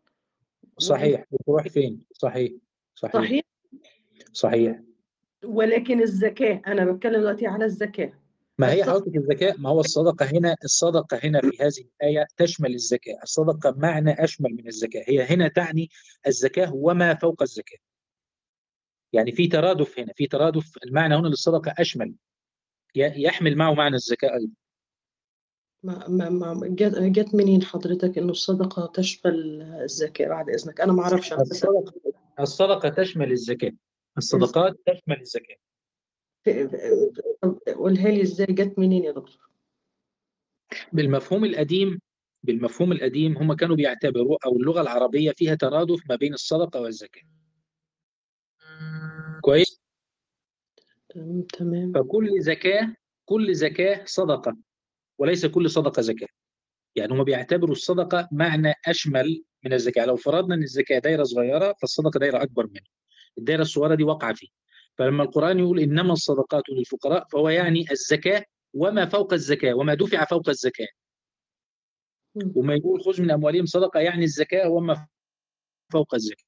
صحيح 0.78 1.24
بتروح 1.32 1.68
فين 1.68 2.00
صحيح 2.12 2.52
صحيح 2.94 3.12
صحيح 3.22 3.42
صحيح 4.32 4.80
ولكن 5.44 6.02
الزكاة 6.02 6.62
أنا 6.66 6.84
بتكلم 6.92 7.20
دلوقتي 7.20 7.46
على 7.46 7.64
الزكاة 7.64 8.12
ما 8.58 8.72
هي 8.72 8.84
حضرتك 8.84 9.16
الزكاة 9.16 9.54
ما 9.58 9.70
هو 9.70 9.80
الصدقة 9.80 10.26
هنا 10.26 10.56
الصدقة 10.64 11.20
هنا 11.24 11.40
في 11.40 11.56
هذه 11.60 11.88
الآية 12.00 12.26
تشمل 12.36 12.74
الزكاة 12.74 13.18
الصدقة 13.22 13.74
معنى 13.76 14.24
أشمل 14.24 14.50
من 14.50 14.66
الزكاة 14.66 15.04
هي 15.08 15.22
هنا 15.22 15.48
تعني 15.48 15.90
الزكاة 16.26 16.74
وما 16.74 17.14
فوق 17.14 17.42
الزكاة 17.42 17.78
يعني 19.12 19.32
في 19.32 19.48
ترادف 19.48 19.98
هنا 19.98 20.12
في 20.16 20.26
ترادف 20.26 20.78
المعنى 20.84 21.16
هنا 21.16 21.28
للصدقة 21.28 21.74
أشمل. 21.78 22.14
يحمل 22.96 23.56
معه 23.56 23.74
معنى 23.74 23.94
الزكاة 23.94 24.34
أيضا. 24.34 24.52
ما 25.82 26.08
ما 26.08 26.54
ما 26.54 26.68
جت 26.68 26.98
جت 26.98 27.34
منين 27.34 27.62
حضرتك 27.62 28.18
إنه 28.18 28.30
الصدقة 28.30 28.86
تشمل 28.86 29.62
الزكاة 29.62 30.28
بعد 30.28 30.50
إذنك؟ 30.50 30.80
أنا 30.80 30.92
ما 30.92 31.14
بس 31.14 31.32
الصدقة 31.32 31.92
الصدقة 32.40 32.88
تشمل 32.88 33.32
الزكاة 33.32 33.72
الصدقات 34.18 34.76
تشمل 34.86 35.20
الزكاة 35.20 35.56
طب 35.56 35.63
قولها 37.76 38.08
لي 38.10 38.22
إزاي 38.22 38.46
جت 38.46 38.78
منين 38.78 39.04
يا 39.04 39.12
دكتور؟ 39.12 39.50
بالمفهوم 40.92 41.44
القديم 41.44 42.00
بالمفهوم 42.42 42.92
القديم 42.92 43.36
هم 43.36 43.52
كانوا 43.52 43.76
بيعتبروا 43.76 44.38
أو 44.46 44.56
اللغة 44.56 44.80
العربية 44.80 45.32
فيها 45.32 45.54
ترادف 45.54 46.00
ما 46.08 46.16
بين 46.16 46.34
الصدقة 46.34 46.80
والزكاة. 46.80 47.22
كويس؟ 49.40 49.80
تمام. 51.58 51.92
فكل 51.92 52.40
زكاة 52.40 52.94
كل 53.24 53.54
زكاة 53.54 54.04
صدقة 54.04 54.56
وليس 55.18 55.46
كل 55.46 55.70
صدقة 55.70 56.02
زكاة. 56.02 56.28
يعني 56.96 57.12
هم 57.12 57.24
بيعتبروا 57.24 57.72
الصدقة 57.72 58.28
معنى 58.32 58.72
أشمل 58.86 59.44
من 59.64 59.72
الزكاة. 59.72 60.04
لو 60.04 60.16
فرضنا 60.16 60.54
أن 60.54 60.62
الزكاة 60.62 60.98
دايرة 60.98 61.22
صغيرة 61.22 61.74
فالصدقة 61.80 62.18
دايرة 62.18 62.42
أكبر 62.42 62.66
منها. 62.66 62.84
الدايرة 63.38 63.62
الصغيرة 63.62 63.94
دي 63.94 64.04
واقعة 64.04 64.34
فيه. 64.34 64.48
فلما 64.98 65.22
القرآن 65.22 65.58
يقول 65.58 65.80
إنما 65.80 66.12
الصدقات 66.12 66.62
للفقراء 66.68 67.26
فهو 67.32 67.48
يعني 67.48 67.84
الزكاة 67.90 68.44
وما 68.74 69.06
فوق 69.06 69.32
الزكاة 69.32 69.74
وما 69.74 69.94
دفع 69.94 70.24
فوق 70.24 70.48
الزكاة. 70.48 70.86
وما 72.56 72.74
يقول 72.74 73.00
خذ 73.00 73.22
من 73.22 73.30
أموالهم 73.30 73.66
صدقة 73.66 74.00
يعني 74.00 74.24
الزكاة 74.24 74.68
وما 74.68 75.06
فوق 75.92 76.14
الزكاة. 76.14 76.44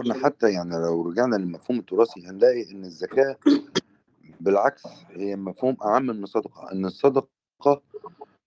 إحنا 0.00 0.24
حتى 0.24 0.52
يعني 0.52 0.70
لو 0.74 1.02
رجعنا 1.02 1.36
للمفهوم 1.36 1.78
التراثي 1.78 2.26
هنلاقي 2.26 2.70
إن 2.70 2.84
الزكاة 2.84 3.36
بالعكس 4.40 4.82
هي 5.10 5.36
مفهوم 5.36 5.76
أعم 5.84 6.06
من 6.06 6.22
الصدقة 6.22 6.72
إن 6.72 6.84
الصدقة 6.86 7.82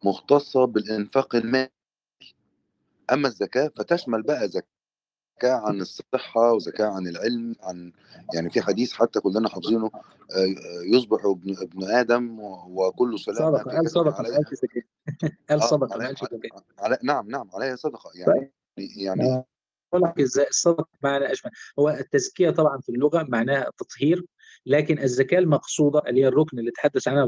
مختصة 0.04 0.66
بالإنفاق 0.66 1.36
المالي. 1.36 1.70
أما 3.12 3.28
الزكاة 3.28 3.68
فتشمل 3.68 4.24
بقى 4.24 4.48
زكاة 4.48 4.68
عن 5.44 5.82
الصحة 5.82 6.54
وزكاه 6.54 6.86
عن 6.88 7.08
العلم 7.08 7.56
عن 7.62 7.92
يعني 8.34 8.50
في 8.50 8.62
حديث 8.62 8.94
حتى 8.94 9.20
كلنا 9.20 9.50
حافظينه 9.50 9.86
آه، 9.96 10.00
آه، 10.36 10.96
يصبح 10.96 11.26
ابن 11.26 11.56
ابن 11.62 11.84
آدم 11.84 12.40
و- 12.40 12.88
وكل 12.88 13.20
سلامه 13.20 13.58
صدقة 13.58 13.72
قال 13.76 13.90
صدقة 13.90 14.24
قال 15.50 15.64
صدقة 15.64 15.98
ما 15.98 16.04
علي 16.06 16.16
علي 16.80 16.98
نعم 17.04 17.30
نعم 17.30 17.50
عليها 17.54 17.76
صدقة. 17.76 18.12
يعني 18.16 18.52
يعني 18.98 19.24
آه، 19.26 19.46
أقول 19.94 20.04
لك 20.10 20.20
إزاي 20.22 20.48
الصدقة 20.48 20.88
معنى 21.04 21.32
اشمل 21.32 21.52
هو 21.80 21.90
التزكية 21.90 22.50
طبعا 22.50 22.82
في 22.82 22.90
اللغة 22.90 23.24
معناها 23.30 23.68
التطهير 23.68 24.26
لكن 24.66 25.00
الزكاه 25.00 25.40
المقصودة 25.40 26.02
اللي 26.08 26.22
هي 26.22 26.28
الركن 26.28 26.60
اللي 26.60 26.72
تحدث 26.72 27.08
عنها 27.08 27.24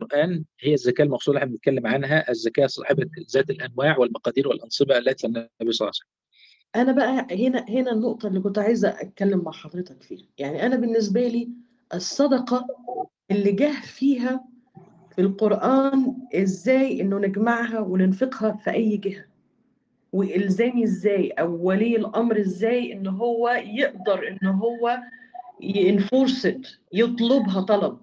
القرآن 0.00 0.44
هي 0.60 0.74
الزكاه 0.74 1.04
المقصودة 1.04 1.38
اللي 1.38 1.44
إحنا 1.44 1.52
بنتكلم 1.56 1.86
عنها 1.86 2.30
الزكاه 2.30 2.66
صاحبة 2.66 3.10
ذات 3.34 3.50
الأنواع 3.50 3.98
والمقادير 3.98 4.48
والأنصبة 4.48 4.98
التي 4.98 5.26
النبي 5.26 5.48
صلى 5.60 5.70
الله 5.70 5.80
عليه 5.80 5.88
وسلم. 5.90 6.08
أنا 6.76 6.92
بقى 6.92 7.26
هنا 7.46 7.66
هنا 7.68 7.92
النقطة 7.92 8.26
اللي 8.26 8.40
كنت 8.40 8.58
عايزة 8.58 8.88
أتكلم 8.88 9.42
مع 9.44 9.52
حضرتك 9.52 10.02
فيها. 10.02 10.26
يعني 10.38 10.66
أنا 10.66 10.76
بالنسبة 10.76 11.28
لي 11.28 11.48
الصدقة 11.94 12.66
اللي 13.30 13.52
جه 13.52 13.80
فيها 13.82 14.44
في 15.14 15.20
القرآن 15.20 16.16
إزاي 16.34 17.00
إنه 17.00 17.18
نجمعها 17.18 17.80
وننفقها 17.80 18.52
في 18.52 18.70
أي 18.70 18.96
جهة 18.96 19.24
والزامي 20.12 20.84
إزاي 20.84 21.30
أو 21.30 21.66
ولي 21.68 21.96
الأمر 21.96 22.40
إزاي 22.40 22.92
إن 22.92 23.06
هو 23.06 23.48
يقدر 23.48 24.28
إن 24.28 24.46
هو 24.48 24.98
ينفورست 25.60 26.60
يطلبها 26.92 27.60
طلب. 27.60 27.98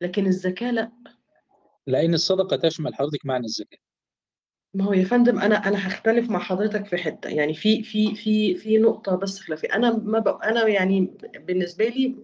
لكن 0.00 0.26
الزكاة 0.26 0.70
لأ. 0.70 0.90
لأن 1.86 2.14
الصدقة 2.14 2.56
تشمل 2.56 2.94
حضرتك 2.94 3.26
معنى 3.26 3.44
الزكاة. 3.44 3.78
ما 4.74 4.84
هو 4.84 4.92
يا 4.92 5.04
فندم 5.04 5.38
أنا 5.38 5.54
أنا 5.68 5.88
هختلف 5.88 6.30
مع 6.30 6.38
حضرتك 6.38 6.86
في 6.86 6.96
حتة. 6.96 7.28
يعني 7.30 7.54
في 7.54 7.82
في 7.82 8.14
في 8.14 8.54
في 8.54 8.78
نقطة 8.78 9.16
بس 9.16 9.40
خلافية. 9.40 9.68
أنا 9.74 9.96
ما 9.96 10.18
ب... 10.18 10.28
أنا 10.28 10.68
يعني 10.68 11.10
بالنسبة 11.46 11.84
لي 11.88 12.16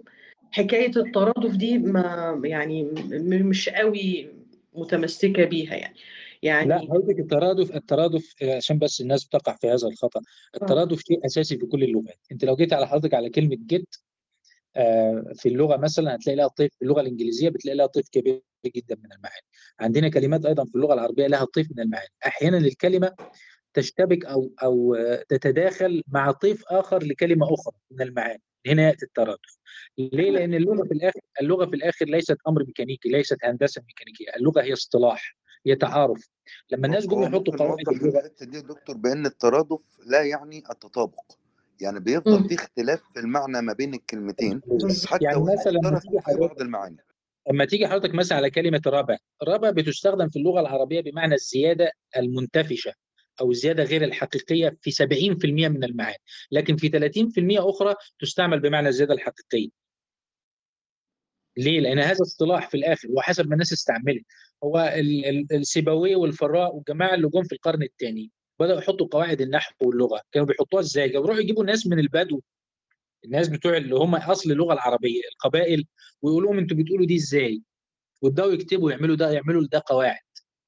حكاية 0.50 0.92
الترادف 0.96 1.56
دي 1.56 1.78
ما 1.78 2.40
يعني 2.44 2.82
م- 2.84 3.46
مش 3.48 3.68
قوي 3.68 4.28
متمسكة 4.74 5.44
بيها 5.44 5.74
يعني. 5.74 5.94
لا 6.42 6.74
يعني 6.76 6.88
حضرتك 6.88 7.18
الترادف 7.18 7.76
الترادف 7.76 8.34
آه، 8.42 8.56
عشان 8.56 8.78
بس 8.78 9.00
الناس 9.00 9.24
بتقع 9.24 9.56
في 9.56 9.66
هذا 9.70 9.88
الخطأ. 9.88 10.20
الترادف 10.54 11.00
شيء 11.00 11.26
أساسي 11.26 11.58
في 11.58 11.66
كل 11.66 11.84
اللغات. 11.84 12.18
أنت 12.32 12.44
لو 12.44 12.56
جيت 12.56 12.72
على 12.72 12.86
حضرتك 12.88 13.14
على 13.14 13.30
كلمة 13.30 13.56
جيت 13.66 13.94
في 15.34 15.46
اللغة 15.46 15.76
مثلا 15.76 16.14
هتلاقي 16.14 16.36
لها 16.36 16.48
طيف 16.48 16.70
في 16.78 16.82
اللغة 16.82 17.00
الإنجليزية 17.00 17.48
بتلاقي 17.48 17.76
لها 17.76 17.86
طيف 17.86 18.08
كبير. 18.08 18.42
جدا 18.66 18.96
من 18.96 19.12
المعاني. 19.12 19.46
عندنا 19.80 20.08
كلمات 20.08 20.46
أيضا 20.46 20.64
في 20.64 20.74
اللغة 20.74 20.94
العربية 20.94 21.26
لها 21.26 21.44
طيف 21.44 21.68
من 21.70 21.80
المعاني. 21.80 22.08
أحيانا 22.26 22.58
الكلمة 22.58 23.14
تشتبك 23.74 24.24
أو 24.24 24.50
أو 24.62 24.94
آه، 24.94 25.24
تتداخل 25.28 26.02
مع 26.08 26.30
طيف 26.30 26.62
آخر 26.68 27.02
لكلمة 27.02 27.54
أخرى 27.54 27.74
من 27.90 28.02
المعاني. 28.02 28.42
هنا 28.66 28.88
يأتي 28.88 29.04
الترادف 29.06 29.58
ليه؟ 29.98 30.30
لأن 30.30 30.54
اللغة 30.54 30.84
في 30.86 30.94
الآخر 30.94 31.20
اللغة 31.40 31.66
في 31.66 31.76
الآخر 31.76 32.06
ليست 32.06 32.36
أمر 32.48 32.64
ميكانيكي 32.64 33.08
ليست 33.08 33.36
هندسة 33.44 33.82
ميكانيكية. 33.86 34.36
اللغة 34.36 34.62
هي 34.62 34.72
اصطلاح 34.72 35.36
هي 35.66 35.76
تعارف. 35.76 36.28
لما 36.70 36.86
الناس 36.86 37.06
جم 37.06 37.22
يحطوا 37.22 37.56
قواعد 37.56 37.88
اللغة 37.88 38.18
الحتة 38.18 38.46
دي 38.46 38.56
يا 38.56 38.62
دكتور 38.62 38.96
بأن 38.96 39.26
الترادف 39.26 39.82
لا 40.06 40.22
يعني 40.22 40.62
التطابق. 40.70 41.20
يعني 41.80 42.00
بيفضل. 42.00 42.48
في 42.48 42.54
اختلاف 42.54 43.02
في 43.14 43.20
المعنى 43.20 43.62
ما 43.62 43.72
بين 43.72 43.94
الكلمتين 43.94 44.60
حتى 45.06 45.24
يعني 45.24 45.42
مثلا 45.42 46.00
بعض 46.38 46.60
المعاني. 46.60 46.96
لما 47.50 47.64
تيجي 47.64 47.86
حضرتك 47.88 48.14
مثلا 48.14 48.38
على 48.38 48.50
كلمة 48.50 48.82
ربا 48.86 49.18
ربا 49.42 49.70
بتستخدم 49.70 50.28
في 50.28 50.38
اللغة 50.38 50.60
العربية 50.60 51.00
بمعنى 51.00 51.34
الزيادة 51.34 51.92
المنتفشة 52.16 52.92
أو 53.40 53.50
الزيادة 53.50 53.82
غير 53.84 54.04
الحقيقية 54.04 54.76
في 54.82 54.90
70% 54.90 55.68
من 55.68 55.84
المعاني 55.84 56.18
لكن 56.50 56.76
في 56.76 56.88
30% 56.88 57.68
أخرى 57.70 57.94
تستعمل 58.20 58.60
بمعنى 58.60 58.88
الزيادة 58.88 59.14
الحقيقية 59.14 59.68
ليه؟ 61.56 61.80
لأن 61.80 61.98
هذا 61.98 62.22
اصطلاح 62.22 62.68
في 62.70 62.76
الآخر 62.76 63.08
وحسب 63.10 63.46
ما 63.46 63.52
الناس 63.52 63.72
استعملت 63.72 64.24
هو 64.64 64.92
ال- 64.96 65.26
ال- 65.26 65.46
السيبويه 65.52 66.16
والفراء 66.16 66.74
والجماعة 66.76 67.14
اللي 67.14 67.28
جم 67.28 67.42
في 67.42 67.52
القرن 67.52 67.82
الثاني 67.82 68.30
بدأوا 68.60 68.78
يحطوا 68.78 69.06
قواعد 69.06 69.40
النحو 69.40 69.74
واللغة 69.80 70.20
كانوا 70.32 70.46
بيحطوها 70.46 70.82
إزاي؟ 70.82 71.08
كانوا 71.08 71.22
بيروحوا 71.22 71.42
يجيبوا 71.42 71.64
ناس 71.64 71.86
من 71.86 71.98
البدو 71.98 72.40
الناس 73.24 73.48
بتوع 73.48 73.76
اللي 73.76 73.94
هم 73.96 74.14
أصل 74.14 74.50
اللغة 74.52 74.72
العربية 74.72 75.20
القبائل 75.32 75.84
ويقولوا 76.22 76.50
لهم 76.50 76.58
أنتوا 76.58 76.76
بتقولوا 76.76 77.06
دي 77.06 77.16
إزاي؟ 77.16 77.62
ويبدأوا 78.22 78.52
يكتبوا 78.52 78.90
يعملوا 78.90 79.16
ده 79.16 79.30
يعملوا 79.30 79.66
ده 79.72 79.82
قواعد. 79.86 80.18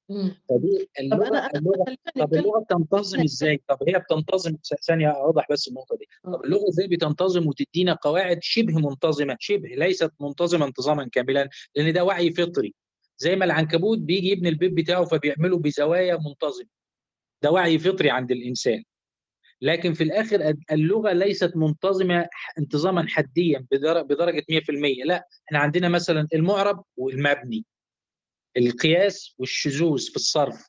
فدي 0.09 0.37
طب 0.49 0.89
اللغة 0.99 1.27
أنا 1.27 1.45
أنا 1.45 1.59
اللغة 1.59 1.85
طب 2.19 2.33
اللغة 2.33 2.59
بتنتظم 2.59 3.21
إزاي؟ 3.21 3.61
طب 3.67 3.77
هي 3.87 3.99
بتنتظم 3.99 4.55
ثانية 4.87 5.07
أوضح 5.09 5.47
بس 5.51 5.67
النقطة 5.67 5.97
دي. 5.97 6.05
طب 6.23 6.33
آه. 6.33 6.41
اللغة 6.45 6.69
إزاي 6.69 6.87
بتنتظم 6.87 7.47
وتدينا 7.47 7.93
قواعد 7.93 8.39
شبه 8.41 8.73
منتظمة 8.89 9.37
شبه 9.39 9.69
ليست 9.69 10.11
منتظمة 10.19 10.65
انتظاما 10.65 11.09
كاملا؟ 11.11 11.49
لأن 11.75 11.93
ده 11.93 12.03
وعي 12.03 12.31
فطري. 12.31 12.73
زي 13.17 13.35
ما 13.35 13.45
العنكبوت 13.45 13.97
بيجي 13.99 14.29
يبني 14.29 14.49
البيت 14.49 14.73
بتاعه 14.73 15.05
فبيعمله 15.05 15.57
بزوايا 15.57 16.17
منتظمة. 16.27 16.67
ده 17.43 17.51
وعي 17.51 17.79
فطري 17.79 18.09
عند 18.09 18.31
الإنسان. 18.31 18.83
لكن 19.61 19.93
في 19.93 20.03
الآخر 20.03 20.55
اللغة 20.71 21.11
ليست 21.11 21.51
منتظمة 21.55 22.27
انتظاما 22.59 23.05
حديا 23.09 23.65
بدر- 23.71 24.01
بدرجة 24.01 24.43
100% 24.49 25.03
لا 25.05 25.27
إحنا 25.47 25.59
عندنا 25.59 25.89
مثلا 25.89 26.27
المعرب 26.33 26.83
والمبني. 26.97 27.65
القياس 28.57 29.35
والشذوذ 29.37 30.09
في 30.09 30.15
الصرف 30.15 30.67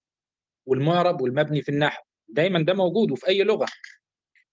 والمعرب 0.67 1.21
والمبني 1.21 1.63
في 1.63 1.69
النحو 1.69 2.03
دايما 2.29 2.63
ده 2.63 2.75
موجود 2.75 3.11
وفي 3.11 3.29
أي 3.29 3.43
لغة. 3.43 3.67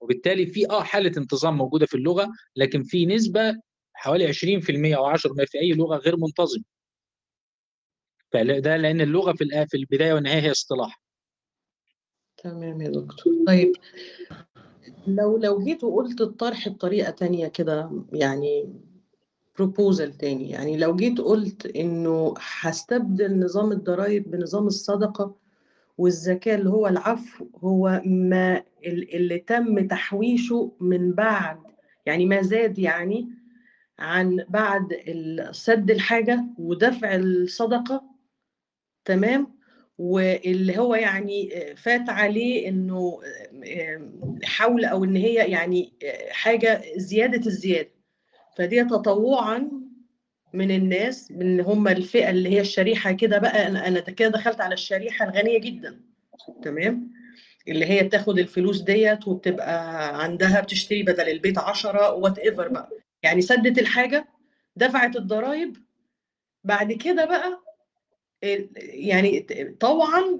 وبالتالي 0.02 0.46
في 0.48 0.70
آه 0.70 0.84
حالة 0.84 1.12
انتظام 1.18 1.58
موجودة 1.58 1.86
في 1.86 1.96
اللغة 1.96 2.30
لكن 2.56 2.84
في 2.84 3.06
نسبة 3.06 3.56
حوالي 3.94 4.28
20% 4.28 4.98
أو 4.98 5.06
10% 5.06 5.46
في 5.46 5.60
أي 5.60 5.72
لغة 5.74 5.98
غير 5.98 6.18
منتظمة. 6.18 6.64
فده 8.32 8.78
لأن 8.78 9.02
اللغة 9.02 9.34
في 9.34 9.66
في 9.70 9.78
البداية 9.78 10.14
والنهاية 10.14 10.42
هي 10.42 10.52
اصطلاح. 10.52 11.02
تمام 12.44 12.82
يا 12.82 12.90
دكتور. 12.90 13.34
طيب. 13.48 13.72
لو 15.08 15.38
لو 15.38 15.60
جيت 15.64 15.84
وقلت 15.84 16.22
الطرح 16.22 16.70
بطريقة 16.70 17.12
تانية 17.12 17.48
كده 17.48 17.92
يعني 18.14 18.74
بروبوزال 19.58 20.14
تاني 20.18 20.50
يعني 20.50 20.78
لو 20.78 20.96
جيت 20.96 21.22
قلت 21.22 21.66
إنه 21.66 22.34
هستبدل 22.62 23.40
نظام 23.40 23.72
الضرائب 23.72 24.32
بنظام 24.32 24.68
الصدقة 24.68 25.36
والزكاة 25.98 26.56
اللي 26.56 26.70
هو 26.70 26.88
العفو 26.88 27.46
هو 27.64 28.02
ما 28.06 28.64
ال- 28.86 29.16
اللي 29.16 29.40
تم 29.40 29.88
تحويشه 29.88 30.72
من 30.80 31.12
بعد 31.12 31.58
يعني 32.06 32.26
ما 32.26 32.42
زاد 32.42 32.80
يعني 32.80 33.30
عن 34.00 34.46
بعد 34.50 34.94
سد 35.52 35.92
الحاجة 35.92 36.46
ودفع 36.58 37.16
الصدقة 37.16 38.04
تمام؟ 39.06 39.59
واللي 40.00 40.78
هو 40.78 40.96
يعني 40.96 41.50
فات 41.78 42.10
عليه 42.10 42.70
إنه 42.70 43.20
حول 44.44 44.86
أو 44.86 45.04
إن 45.04 45.16
هي 45.16 45.34
يعني 45.34 45.94
حاجة 46.32 46.82
زيادة 46.96 47.48
الزيادة. 47.48 47.92
فدي 48.58 48.84
تطوعا 48.84 49.72
من 50.54 50.72
الناس 50.72 51.32
من 51.32 51.62
هم 51.62 51.88
الفئة 51.88 52.30
اللي 52.30 52.50
هي 52.50 52.62
الشريحة 52.62 53.12
كده 53.12 53.38
بقى. 53.38 53.68
أنا 53.68 53.88
أنا 53.88 54.00
كده 54.00 54.30
دخلت 54.30 54.62
على 54.62 54.74
الشريحة 54.74 55.26
الغنية 55.30 55.60
جدا 55.60 56.00
تمام؟ 56.64 57.12
اللي 57.68 57.86
هي 57.86 58.04
بتاخد 58.04 58.40
الفلوس 58.40 58.82
ديت 58.82 59.28
وبتبقى 59.28 60.24
عندها 60.24 60.62
بتشتري 60.62 61.04
بدل 61.04 61.30
البيت 61.30 61.58
10 61.58 62.14
whatever 62.14 62.68
بقى. 62.68 62.90
يعني 63.24 63.42
سدت 63.42 63.80
الحاجة 63.80 64.26
دفعت 64.76 65.16
الضرايب 65.16 65.78
بعد 66.64 66.92
كده 66.94 67.26
بقى 67.26 67.62
يعني 68.42 69.40
طوعا 69.80 70.40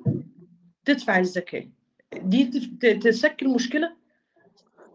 تدفع 0.86 1.20
الزكاة. 1.20 1.68
دي 2.16 2.46
تشكل 3.02 3.50
مشكلة؟ 3.50 3.96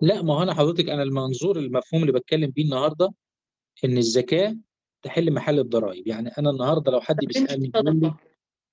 لا 0.01 0.23
ما 0.23 0.35
هو 0.35 0.43
أنا 0.43 0.55
حضرتك 0.55 0.89
أنا 0.89 1.03
المنظور 1.03 1.59
المفهوم 1.59 2.03
اللي 2.03 2.13
بتكلم 2.13 2.51
بيه 2.51 2.65
النهارده 2.65 3.13
إن 3.85 3.99
الزكاة 3.99 4.57
تحل 5.03 5.33
محل 5.33 5.59
الضرائب. 5.59 6.07
يعني 6.07 6.31
أنا 6.39 6.51
النهارده 6.51 6.93
لو 6.93 7.01
حد 7.01 7.17
بيسألني 7.17 7.69
بيقول 7.69 8.01
لي 8.01 8.15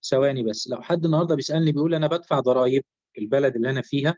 ثواني 0.04 0.44
بس 0.44 0.70
لو 0.70 0.82
حد 0.82 1.06
النهارده 1.06 1.36
بيسألني 1.36 1.72
بيقول 1.72 1.94
أنا 1.94 2.08
بدفع 2.08 2.40
ضرائب 2.40 2.84
في 3.14 3.22
البلد 3.22 3.56
اللي 3.56 3.70
أنا 3.70 3.82
فيها 3.82 4.16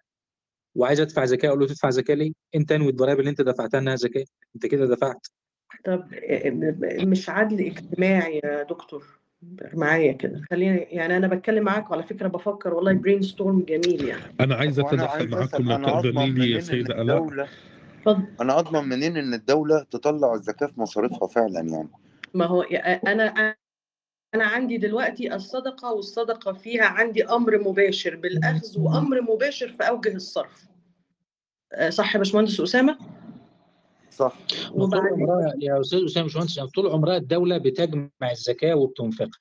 وعايز 0.76 1.00
أدفع 1.00 1.26
زكاة 1.26 1.50
أقول 1.50 1.60
له 1.60 1.68
تدفع 1.68 1.90
زكاة 1.90 2.16
ليه؟ 2.16 2.32
أنت 2.56 2.72
أنوي 2.72 2.90
الضرائب 2.90 3.20
اللي 3.20 3.30
أنت 3.30 3.42
دفعتها 3.42 3.80
إنها 3.80 3.96
زكاة. 3.96 4.26
أنت 4.56 4.66
كده 4.66 4.86
دفعت. 4.86 5.28
طب 5.86 6.10
مش 6.84 7.30
عدل 7.30 7.66
اجتماعي 7.66 8.42
يا 8.44 8.64
دكتور؟ 8.64 9.23
معايا 9.74 10.12
كده. 10.12 10.42
خليني 10.52 10.78
يعني 10.78 11.18
أنا 11.18 11.28
بتكلم 11.28 11.64
معاك 11.64 11.92
على 11.92 12.04
فكرة 12.04 12.28
بفكر 12.28 12.74
والله 12.74 12.94
brainstorm 12.94 13.62
جميل 13.62 14.08
يعني. 14.08 14.22
أنا 14.40 14.56
عايز 14.56 14.80
أتدخل 14.80 15.30
معاكم 15.30 15.64
لو 15.64 15.76
أنا 15.76 16.02
تأذني 16.02 16.32
لي 16.32 16.52
يا 16.52 16.60
سيدة 16.60 17.02
ألاء؟ 17.02 17.28
اتفضل. 17.28 18.24
أنا 18.42 18.60
أضمن 18.60 18.90
منين 18.90 19.18
إن 19.18 19.34
الدولة 19.34 19.86
تطلع 19.92 20.34
الزكاة 20.34 20.68
في 20.68 20.82
مصاريفها 20.82 21.28
فعلا 21.28 21.60
يعني؟ 21.60 21.90
ما 22.34 22.46
هو 22.46 22.62
أنا 22.62 23.56
أنا 24.36 24.44
عندي 24.44 24.78
دلوقتي 24.78 25.36
الصدقة 25.36 25.94
والصدقة 25.94 26.54
فيها 26.54 26.86
عندي 26.86 27.26
أمر 27.26 27.58
مباشر 27.58 28.16
بالأخذ 28.16 28.80
وأمر 28.80 29.22
مباشر 29.22 29.70
في 29.70 29.84
أوجه 29.84 30.16
الصرف. 30.16 30.68
أه، 31.74 31.90
صح 31.90 32.16
يا 32.16 32.20
باشمهندس 32.20 32.60
أسامة؟ 32.62 32.98
صح. 34.14 34.38
ما 34.62 34.70
طول 34.70 34.82
وبعد 34.84 35.02
عمرها 35.14 35.54
يا 35.62 35.80
أستاذ 35.82 36.06
أسامة 36.06 36.26
باشمهندس 36.26 36.58
يعني 36.58 36.70
طول 36.70 36.88
عمرها 36.88 37.18
الدولة 37.18 37.58
بتجمع 37.58 38.10
الزكاة 38.32 38.74
وبتنفقها 38.76 39.40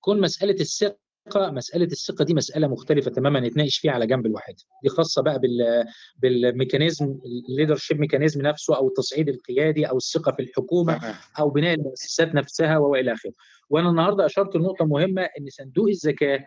كون 0.00 0.20
مسألة 0.20 0.54
السرقه 0.60 0.96
مسألة 1.36 1.84
الثقة 1.84 2.24
دي 2.24 2.34
مسألة 2.34 2.68
مختلفة 2.68 3.10
تماما 3.10 3.40
نتناقش 3.40 3.78
فيها 3.78 3.92
على 3.92 4.06
جنب 4.06 4.26
لوحدها 4.26 4.64
دي 4.82 4.88
خاصة 4.88 5.22
بقى 5.22 5.38
بال 5.38 5.84
بالميكانيزم 6.16 7.18
ال 7.48 7.53
leadership 7.53 8.00
mechanism 8.00 8.42
نفسه 8.42 8.76
أو 8.76 8.88
التصعيد 8.88 9.28
القيادي 9.28 9.86
أو 9.88 9.96
الثقة 9.96 10.32
في 10.32 10.42
الحكومة 10.42 11.14
أو 11.38 11.50
بناء 11.50 11.74
المؤسسات 11.74 12.34
نفسها 12.34 12.78
وإلى 12.78 13.12
آخره. 13.12 13.32
وأنا 13.70 13.90
النهارده 13.90 14.26
أشرت 14.26 14.56
لنقطة 14.56 14.84
مهمة 14.84 15.22
إن 15.22 15.46
صندوق 15.50 15.88
الزكاة 15.88 16.44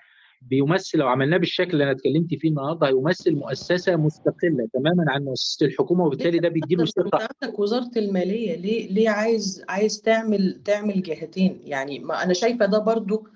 بيمثل 0.50 0.98
لو 0.98 1.08
عملناه 1.08 1.38
بالشكل 1.38 1.72
اللي 1.72 1.84
أنا 1.84 1.92
اتكلمت 1.92 2.36
فيه 2.36 2.50
النهارده 2.50 2.88
هيمثل 2.88 3.36
مؤسسة 3.36 3.96
مستقلة 3.96 4.68
تماما 4.74 5.06
عن 5.08 5.24
مؤسسة 5.24 5.66
الحكومة 5.66 6.06
وبالتالي 6.06 6.40
ده 6.40 6.50
بيديله 6.50 6.86
ثقه 6.86 7.28
عندك 7.44 7.60
وزارة 7.60 7.92
المالية 7.98 8.56
ليه 8.56 8.88
ليه 8.92 9.10
عايز 9.10 9.64
عايز 9.70 10.02
تعمل 10.02 10.62
تعمل 10.66 11.02
جهتين؟ 11.02 11.62
يعني 11.66 12.00
ما 12.00 12.24
أنا 12.24 12.34
شايفة 12.34 12.66
ده 12.66 12.80
برضو 12.80 13.28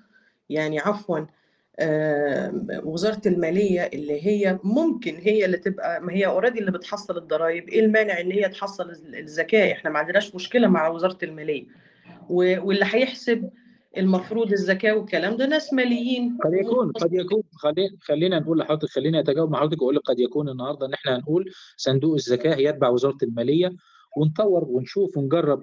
يعني 0.50 0.78
عفوا 0.78 1.18
آه، 1.78 2.52
وزارة 2.84 3.20
المالية 3.26 3.80
اللي 3.94 4.26
هي 4.26 4.58
ممكن 4.64 5.16
هي 5.16 5.44
اللي 5.44 5.56
تبقى 5.56 6.00
ما 6.00 6.12
هي 6.12 6.26
اوريدي 6.26 6.58
اللي 6.58 6.70
بتحصل 6.70 7.16
الضرائب 7.18 7.68
إيه 7.68 7.80
المانع 7.80 8.20
إن 8.20 8.32
هي 8.32 8.48
تحصل 8.48 8.90
الزكاة؟ 9.14 9.72
إحنا 9.72 9.90
ما 9.90 9.98
عندناش 9.98 10.34
مشكلة 10.34 10.68
مع 10.68 10.88
وزارة 10.88 11.18
المالية. 11.22 11.64
واللي 12.28 12.84
هيحسب 12.84 13.50
المفروض 13.96 14.52
الزكاة 14.52 14.92
والكلام 14.92 15.36
ده 15.36 15.46
ناس 15.46 15.72
ماليين. 15.72 16.38
قد 16.44 16.52
يكون 16.52 16.92
قد 16.92 17.12
يكون. 17.12 17.42
خلي 17.52 17.90
خلينا 18.00 18.38
نقول 18.38 18.58
لحضرتك 18.58 18.88
خليني 18.88 19.20
أتجاوب 19.20 19.50
مع 19.50 19.60
حضرتك 19.60 19.82
وأقول 19.82 19.94
لك 19.96 20.02
قد 20.02 20.18
يكون 20.20 20.48
النهارده 20.48 20.86
إن 20.86 20.92
إحنا 20.94 21.16
هنقول 21.16 21.50
صندوق 21.76 22.14
الزكاة 22.14 22.56
يتبع 22.56 22.88
وزارة 22.88 23.18
المالية 23.22 23.70
ونطور 24.16 24.64
ونشوف 24.64 25.16
ونجرب. 25.16 25.62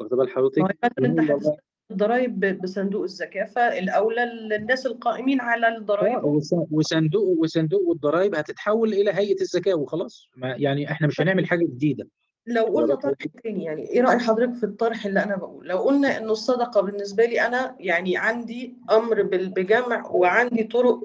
واخد 0.00 0.16
بال 0.16 0.30
حضرتك؟ 0.30 0.58
يبقى 0.58 0.72
انت 0.82 1.00
ونقول 1.00 1.20
والله 1.20 1.34
هتستفيد 1.36 1.60
الضرايب 1.90 2.40
ب- 2.40 2.60
بصندوق 2.62 3.02
الزكاة 3.02 3.44
فالأولى 3.44 4.24
الناس 4.56 4.86
القائمين 4.86 5.40
على 5.40 5.66
آه، 5.66 5.76
الضرايب 5.78 6.24
وس- 6.24 6.54
وصندوق 6.70 7.38
وصندوق 7.38 7.82
والضرائب 7.82 8.34
هتتحول 8.34 8.92
إلى 8.92 9.10
هيئة 9.14 9.40
الزكاة 9.40 9.74
وخلاص. 9.74 10.28
ما 10.36 10.48
يعني 10.56 10.90
إحنا 10.90 11.06
مش 11.06 11.20
هنعمل 11.20 11.46
حاجة 11.46 11.64
جديدة. 11.64 12.08
لو 12.46 12.64
قلنا 12.64 12.94
طرح 12.94 13.14
تاني 13.44 13.64
يعني 13.64 13.82
إيه 13.90 14.00
رأي 14.02 14.18
حضرتك 14.18 14.54
في 14.54 14.64
الطرح 14.64 15.06
اللي 15.06 15.22
أنا 15.24 15.36
بقول 15.36 15.68
لو 15.68 15.78
قلنا 15.78 16.18
إنه 16.18 16.32
الصدقة 16.32 16.80
بالنسبة 16.80 17.24
لي 17.24 17.46
أنا 17.46 17.76
يعني 17.80 18.16
عندي 18.16 18.74
أمر 18.90 19.22
بال- 19.22 19.48
بجمع 19.48 20.06
وعندي 20.10 20.64
طرق 20.64 21.00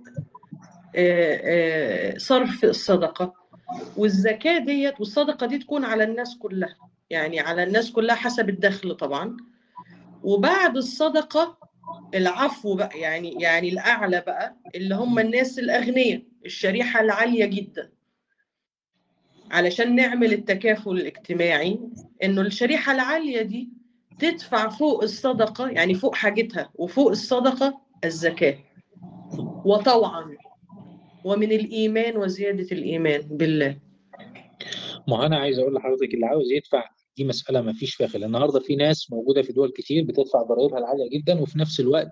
صرف 2.17 2.63
الصدقة 2.63 3.33
والزكاة 3.97 4.57
ديت 4.57 4.99
والصدقة 4.99 5.47
دي 5.47 5.57
تكون 5.57 5.85
على 5.85 6.03
الناس 6.03 6.37
كلها 6.37 6.75
يعني 7.09 7.39
على 7.39 7.63
الناس 7.63 7.91
كلها 7.91 8.15
حسب 8.15 8.49
الدخل 8.49 8.95
طبعا. 8.95 9.37
وبعد 10.23 10.77
الصدقة 10.77 11.57
العفو 12.15 12.75
بقى 12.75 12.99
يعني 12.99 13.31
يعني 13.41 13.69
الأعلى 13.69 14.23
بقى 14.27 14.55
اللي 14.75 14.95
هم 14.95 15.19
الناس 15.19 15.59
الأغنياء 15.59 16.21
الشريحة 16.45 17.01
العالية 17.01 17.45
جدا. 17.45 17.89
علشان 19.51 19.95
نعمل 19.95 20.33
التكافل 20.33 20.91
الاجتماعي 20.91 21.79
إنه 22.23 22.41
الشريحة 22.41 22.91
العالية 22.91 23.41
دي 23.41 23.69
تدفع 24.19 24.69
فوق 24.69 25.03
الصدقة 25.03 25.69
يعني 25.69 25.93
فوق 25.93 26.15
حاجتها 26.15 26.69
وفوق 26.75 27.09
الصدقة 27.09 27.81
الزكاة. 28.05 28.57
وطوعا. 29.65 30.37
ومن 31.23 31.51
الإيمان 31.51 32.17
وزيادة 32.17 32.67
الإيمان 32.71 33.21
بالله. 33.21 33.77
ما 35.07 35.25
أنا 35.25 35.37
عايز 35.37 35.59
أقول 35.59 35.73
لحضرتك 35.73 36.13
اللي 36.13 36.25
عاوز 36.25 36.51
يدفع 36.51 36.83
دي 37.17 37.23
مسألة 37.23 37.61
ما 37.61 37.73
فيش 37.73 37.95
فيها 37.95 38.07
خلاف. 38.07 38.25
النهارده 38.25 38.59
في 38.59 38.75
ناس 38.75 39.11
موجودة 39.11 39.41
في 39.41 39.53
دول 39.53 39.71
كتير 39.71 40.03
بتدفع 40.03 40.41
ضرائبها 40.41 40.79
العالية 40.79 41.09
جدا 41.09 41.39
وفي 41.41 41.59
نفس 41.59 41.79
الوقت 41.79 42.09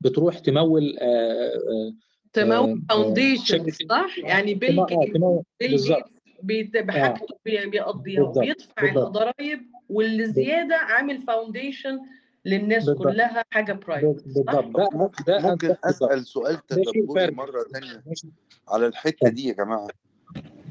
بتروح 0.00 0.38
تمول 0.38 0.98
آه، 0.98 1.04
آه، 1.04 1.94
تمول 2.32 2.52
آه، 2.54 2.76
foundation 2.88 3.44
شركة 3.44 3.72
صح؟ 3.88 4.18
يعني 4.18 4.54
بيل 4.54 4.68
تمول 4.76 4.92
آه، 4.92 5.12
تمول 5.14 5.42
بالظبط. 5.60 6.21
بحاجته 6.42 7.26
بي- 7.44 7.66
بيقضيها 7.66 8.20
بالظبط 8.22 8.36
وبيدفع 8.36 8.82
بالظبط 8.82 9.06
الضرايب 9.06 9.60
واللي 9.88 10.26
زيادة 10.26 10.76
عامل 10.76 11.18
foundation 11.22 12.00
للناس 12.44 12.86
بالظبط 12.86 13.02
كلها 13.08 13.44
حاجة 13.50 13.72
private 13.72 14.18
صح؟ 14.20 14.24
بالظبط 14.26 14.76
ده 14.76 14.88
ممكن 14.92 15.24
ده 15.26 15.38
ممكن 15.38 15.68
ده 15.68 15.78
اسال 15.84 16.26
سؤال 16.26 16.66
تدبري 16.66 17.30
مرة 17.34 17.64
تانية 17.72 18.02
ماشي. 18.06 18.26
على 18.68 18.86
الحتة 18.86 19.28
دي 19.28 19.48
يا 19.48 19.52
جماعة. 19.54 19.88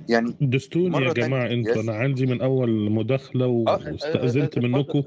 يعني 0.09 0.33
دستوني 0.41 1.05
يا 1.05 1.13
جماعة 1.13 1.47
أنتوا 1.47 1.81
أنا 1.81 1.93
عندي 1.93 2.25
من 2.25 2.41
أول 2.41 2.91
مداخلة 2.91 3.45
اه- 3.45 3.75
اه- 3.75 3.91
واستأذنت 3.91 4.57
اتفضل 4.57 4.67
منكم. 4.69 5.03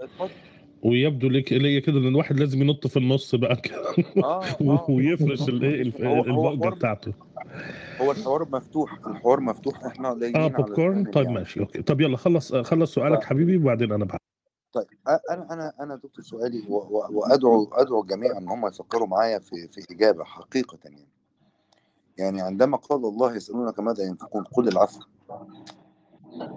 ويبدو 0.85 1.29
لك 1.29 1.53
ليا 1.53 1.81
كده 1.81 1.99
ان 1.99 2.07
الواحد 2.09 2.41
لازم 2.41 2.63
ينط 2.63 2.87
في 2.87 2.97
النص 2.97 3.35
بقى 3.35 3.57
كده. 3.57 3.95
آه 4.25 4.45
آه 4.61 4.87
ويفرش 4.91 5.49
الإيه 5.49 5.93
حوار 5.93 6.71
بتاعته. 6.71 7.13
هو 8.01 8.13
الحوار 8.13 8.49
مفتوح 8.53 9.07
الحوار 9.07 9.41
مفتوح 9.41 9.85
إحنا 9.85 10.09
آه 10.09 10.13
قليلين 10.13 10.37
على 10.37 10.49
بوب 10.49 10.69
كورن 10.71 11.05
طيب 11.05 11.25
يعني. 11.25 11.39
ماشي 11.39 11.61
أوكي. 11.61 11.83
طب 11.83 12.01
يلا 12.01 12.17
خلص 12.17 12.55
خلص. 12.55 12.95
سؤالك 12.95 13.25
حبيبي 13.25 13.57
وبعدين 13.57 13.93
أنا 13.93 14.05
بعد. 14.05 14.19
طيب 14.73 14.87
أنا 15.31 15.53
أنا 15.53 15.73
أنا 15.81 15.95
دكتور 15.97 16.25
سؤالي 16.25 16.63
وأدعو 16.69 17.71
أدعو 17.73 18.03
الجميع 18.03 18.39
إن 18.39 18.49
هم 18.49 18.67
يفكروا 18.67 19.07
معايا 19.07 19.39
في 19.39 19.69
في 19.73 19.95
إجابة 19.95 20.25
حقيقة 20.25 20.79
يعني. 20.85 21.07
يعني 22.19 22.43
عندما 22.43 22.77
قال 22.77 23.05
الله 23.05 23.37
يسألونك 23.37 23.81
ماذا 23.81 24.05
ينفقون 24.05 24.45
قل 24.45 24.69
العفو. 24.69 25.01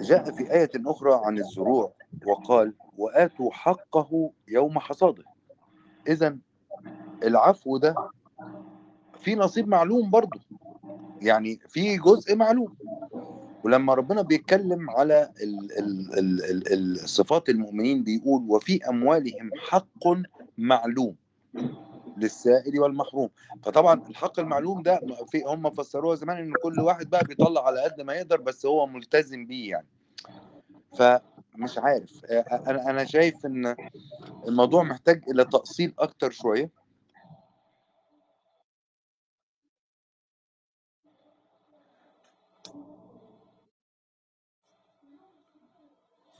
جاء 0.01 0.31
في 0.31 0.53
آية 0.53 0.71
أخرى 0.85 1.21
عن 1.23 1.37
الزروع. 1.37 1.93
وقال 2.25 2.73
وآتوا 2.97 3.51
حقه 3.51 4.31
يوم 4.47 4.79
حصاده. 4.79 5.23
إذا 6.07 6.37
العفو 7.23 7.77
ده 7.77 7.95
في 9.19 9.35
نصيب 9.35 9.67
معلوم 9.67 10.09
برضه 10.09 10.39
يعني 11.21 11.59
في 11.67 11.97
جزء 11.97 12.35
معلوم. 12.35 12.75
ولما 13.63 13.93
ربنا 13.93 14.21
بيتكلم 14.21 14.89
على 14.89 15.31
ال 15.43 15.79
ال 15.79 16.19
ال 16.19 16.43
ال 16.45 16.73
ال 16.73 17.09
صفات 17.09 17.49
المؤمنين 17.49 18.03
بيقول 18.03 18.43
وفي 18.49 18.89
أموالهم 18.89 19.49
حق 19.69 20.07
معلوم 20.57 21.15
للسائل 22.17 22.79
والمحروم. 22.79 23.29
فطبعا 23.63 24.01
الحق 24.09 24.39
المعلوم 24.39 24.81
ده 24.81 25.01
في 25.31 25.43
هم 25.47 25.69
فسروها 25.69 26.15
زمان 26.15 26.37
إن 26.37 26.53
كل 26.63 26.79
واحد 26.79 27.09
بقى 27.09 27.23
بيطلع 27.23 27.65
على 27.67 27.81
قد 27.81 28.01
ما 28.01 28.13
يقدر 28.13 28.41
بس 28.41 28.65
هو 28.65 28.87
ملتزم 28.87 29.45
بيه 29.45 29.71
يعني. 29.71 29.87
فمش 31.57 31.77
عارف. 31.77 32.25
أنا 32.67 32.89
أنا 32.89 33.05
شايف 33.05 33.45
إن 33.45 33.75
الموضوع 34.47 34.83
محتاج 34.83 35.21
إلى 35.31 35.45
تأصيل 35.45 35.93
أكتر 35.99 36.31
شوية. 36.31 36.69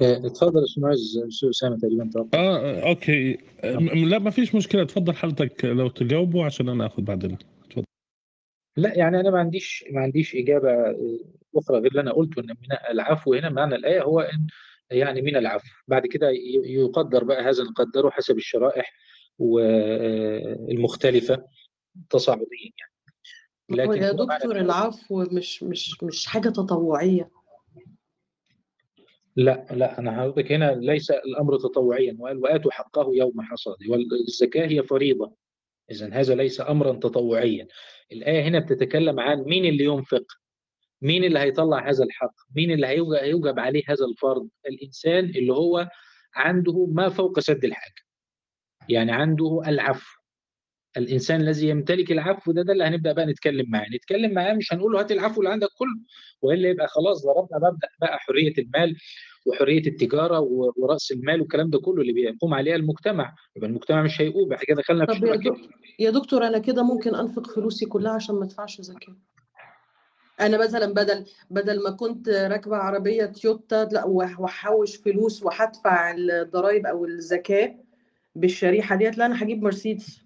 اتفضل 0.01 0.59
يا 0.59 0.63
أستاذ 0.65 0.83
معز 0.83 1.43
أسامة 1.49 1.77
تقريبا 1.77 2.09
آه 2.33 2.57
آه، 2.57 2.89
أوكي. 2.89 3.37
لا 3.93 4.19
ما 4.19 4.29
فيش 4.29 4.55
مشكلة. 4.55 4.81
اتفضل 4.81 5.15
حضرتك 5.15 5.65
لو 5.65 5.87
تجاوبوا 5.87 6.45
عشان 6.45 6.69
أنا 6.69 6.85
آخد 6.85 7.05
بعدين. 7.05 7.37
اتفضل. 7.65 7.83
لا 8.77 8.97
يعني 8.97 9.19
أنا 9.19 9.29
ما 9.29 9.39
عنديش 9.39 9.85
ما 9.91 10.01
عنديش 10.01 10.35
إجابة 10.35 10.71
أخرى 11.55 11.77
غير 11.77 11.87
اللي 11.91 12.01
أنا 12.01 12.11
قلته 12.11 12.39
إن 12.39 12.47
من 12.47 12.77
العفو 12.89 13.33
هنا 13.33 13.49
معنى 13.49 13.75
الآية 13.75 14.03
هو 14.03 14.19
إن 14.19 14.47
يعني 14.91 15.21
من 15.21 15.35
العفو. 15.35 15.67
بعد 15.87 16.07
كده 16.07 16.29
يقدر 16.65 17.23
بقى 17.23 17.43
هذا 17.43 17.63
نقدره 17.63 18.09
حسب 18.09 18.37
الشرائح 18.37 18.93
والمختلفه 19.39 21.45
تصاعديا 22.09 22.47
يعني. 22.79 22.91
لكن 23.69 24.03
يا 24.03 24.11
دكتور 24.11 24.59
العفو 24.59 25.25
مش 25.31 25.63
مش 25.63 26.03
مش 26.03 26.25
حاجة 26.25 26.49
تطوعية. 26.49 27.29
لا 29.35 29.65
لا 29.71 29.99
أنا 29.99 30.21
حضرتك 30.21 30.51
هنا 30.51 30.71
ليس 30.71 31.11
الأمر 31.11 31.57
تطوعيا 31.57 32.17
وقال 32.19 32.37
وآتوا 32.37 32.71
حقه 32.71 33.11
يوم 33.13 33.41
حصاده 33.41 33.85
والزكاة 33.89 34.67
هي 34.67 34.83
فريضة. 34.83 35.33
اذا 35.91 36.09
هذا 36.13 36.35
ليس 36.35 36.61
امرا 36.61 36.93
تطوعيا. 36.93 37.67
الآية 38.11 38.43
هنا 38.43 38.59
بتتكلم 38.59 39.19
عن 39.19 39.41
مين 39.41 39.65
اللي 39.65 39.83
ينفق؟ 39.83 40.25
مين 41.01 41.23
اللي 41.23 41.39
هيطلع 41.39 41.89
هذا 41.89 42.03
الحق؟ 42.03 42.33
مين 42.55 42.71
اللي 42.71 42.87
هيوجب, 42.87 43.13
هيوجب 43.13 43.59
عليه 43.59 43.83
هذا 43.87 44.05
الفرض؟ 44.05 44.47
الإنسان 44.69 45.25
اللي 45.25 45.53
هو 45.53 45.89
عنده 46.35 46.85
ما 46.85 47.09
فوق 47.09 47.39
سد 47.39 47.65
الحاجة. 47.65 48.01
يعني 48.89 49.11
عنده 49.11 49.61
العفو. 49.67 50.17
الإنسان 50.97 51.41
الذي 51.41 51.67
يمتلك 51.69 52.11
العفو 52.11 52.51
ده 52.51 52.61
ده 52.61 52.73
اللي 52.73 52.83
هنبدأ 52.83 53.11
بقى 53.13 53.25
نتكلم 53.25 53.69
معاه. 53.69 53.85
نتكلم 53.95 54.33
معاه 54.33 54.53
مش 54.53 54.73
هنقول 54.73 54.91
له 54.91 54.99
هات 54.99 55.11
العفو 55.11 55.41
اللي 55.41 55.51
عندك 55.51 55.67
كله 55.77 55.99
وإلا 56.41 56.69
يبقى 56.69 56.87
خلاص 56.87 57.25
ضربنا 57.25 57.69
مبدا 57.71 57.87
بقى 58.01 58.19
حرية 58.19 58.53
المال 58.57 58.95
وحرية 59.45 59.87
التجارة 59.87 60.39
ورأس 60.77 61.11
المال 61.11 61.41
والكلام 61.41 61.69
ده 61.69 61.79
كله 61.79 62.01
اللي 62.01 62.13
بيقوم 62.13 62.53
عليها 62.53 62.75
المجتمع. 62.75 63.35
يبقى 63.55 63.69
المجتمع 63.69 64.01
مش 64.03 64.21
هيقوم 64.21 64.53
إحنا 64.53 64.65
كده 64.65 64.81
دخلنا 64.81 65.05
في 65.05 65.19
طب 65.19 65.55
يا, 65.99 66.09
دكتور 66.11 66.47
أنا 66.47 66.57
كده 66.57 66.83
ممكن 66.83 67.15
أنفق 67.15 67.47
فلوسي 67.55 67.85
كلها 67.85 68.11
عشان 68.11 68.35
ما 68.35 68.43
أدفعش 68.45 68.81
زكاة. 68.81 69.15
أنا 70.39 70.57
مثلا 70.57 70.93
بدل 70.93 71.25
بدل 71.49 71.83
ما 71.83 71.89
كنت 71.91 72.29
راكبة 72.29 72.77
عربية 72.77 73.25
تويوتا 73.25 73.89
لأ 73.91 74.05
وأحوش 74.05 74.95
فلوس 74.95 75.43
وهدفع 75.43 76.11
الضرايب 76.11 76.85
أو 76.85 77.05
الزكاة 77.05 77.75
بالشريحة 78.35 78.95
ديت 78.95 79.17
لأ 79.17 79.25
أنا 79.25 79.43
هجيب 79.43 79.63
مرسيدس. 79.63 80.21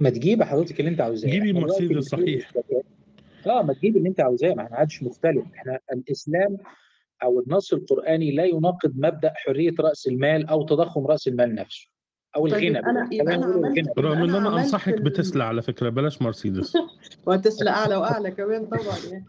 ما 0.00 0.10
تجيب 0.10 0.42
حضرتك 0.42 0.80
اللي 0.80 0.90
أنت 0.90 1.00
عاوزاه. 1.00 1.30
جيبي 1.30 1.52
مرسيدس 1.52 2.04
صحيح. 2.04 2.52
آه 3.46 3.62
ما 3.62 3.72
تجيب 3.72 3.96
اللي 3.96 4.08
أنت 4.08 4.20
عاوزاه 4.20 4.54
ما 4.54 4.62
إحنا 4.62 4.76
عادش 4.76 5.02
مختلف. 5.02 5.44
إحنا 5.54 5.78
الإسلام 5.92 6.58
أو 7.22 7.40
النص 7.40 7.72
القرآني 7.72 8.30
لا 8.30 8.44
يناقض 8.44 8.92
مبدأ 8.96 9.32
حرية 9.36 9.74
رأس 9.80 10.06
المال 10.06 10.48
أو 10.48 10.66
تضخم 10.66 11.06
رأس 11.06 11.28
المال 11.28 11.54
نفسه. 11.54 11.88
أو 12.36 12.48
طيب 12.48 12.76
الغنى 12.76 12.78
يبقى 12.78 12.90
أنا 12.90 13.08
يبقى 13.12 13.34
أنا 13.34 13.46
عملت 13.46 13.98
رغم 13.98 14.22
ان 14.22 14.34
أنا 14.34 14.56
أنصحك. 14.60 15.00
بتسلا 15.00 15.44
على 15.44 15.62
فكرة 15.62 15.88
بلاش 15.88 16.22
مرسيدس. 16.22 16.72
وتسلا 17.26 17.70
أعلى 17.70 17.96
وأعلى 17.96 18.30
كمان 18.30 18.66
طبعا 18.66 18.96
يعني. 19.10 19.24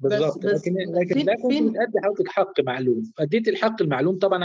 بالظبط 0.00 0.44
لكن 0.44 0.74
لكن 0.74 1.14
فين 1.14 1.26
لا 1.26 1.34
كنت 1.34 2.16
فين؟ 2.16 2.28
حق 2.28 2.60
معلوم. 2.60 3.02
أديت 3.18 3.48
الحق 3.48 3.82
المعلوم 3.82 4.18
طبعا 4.18 4.44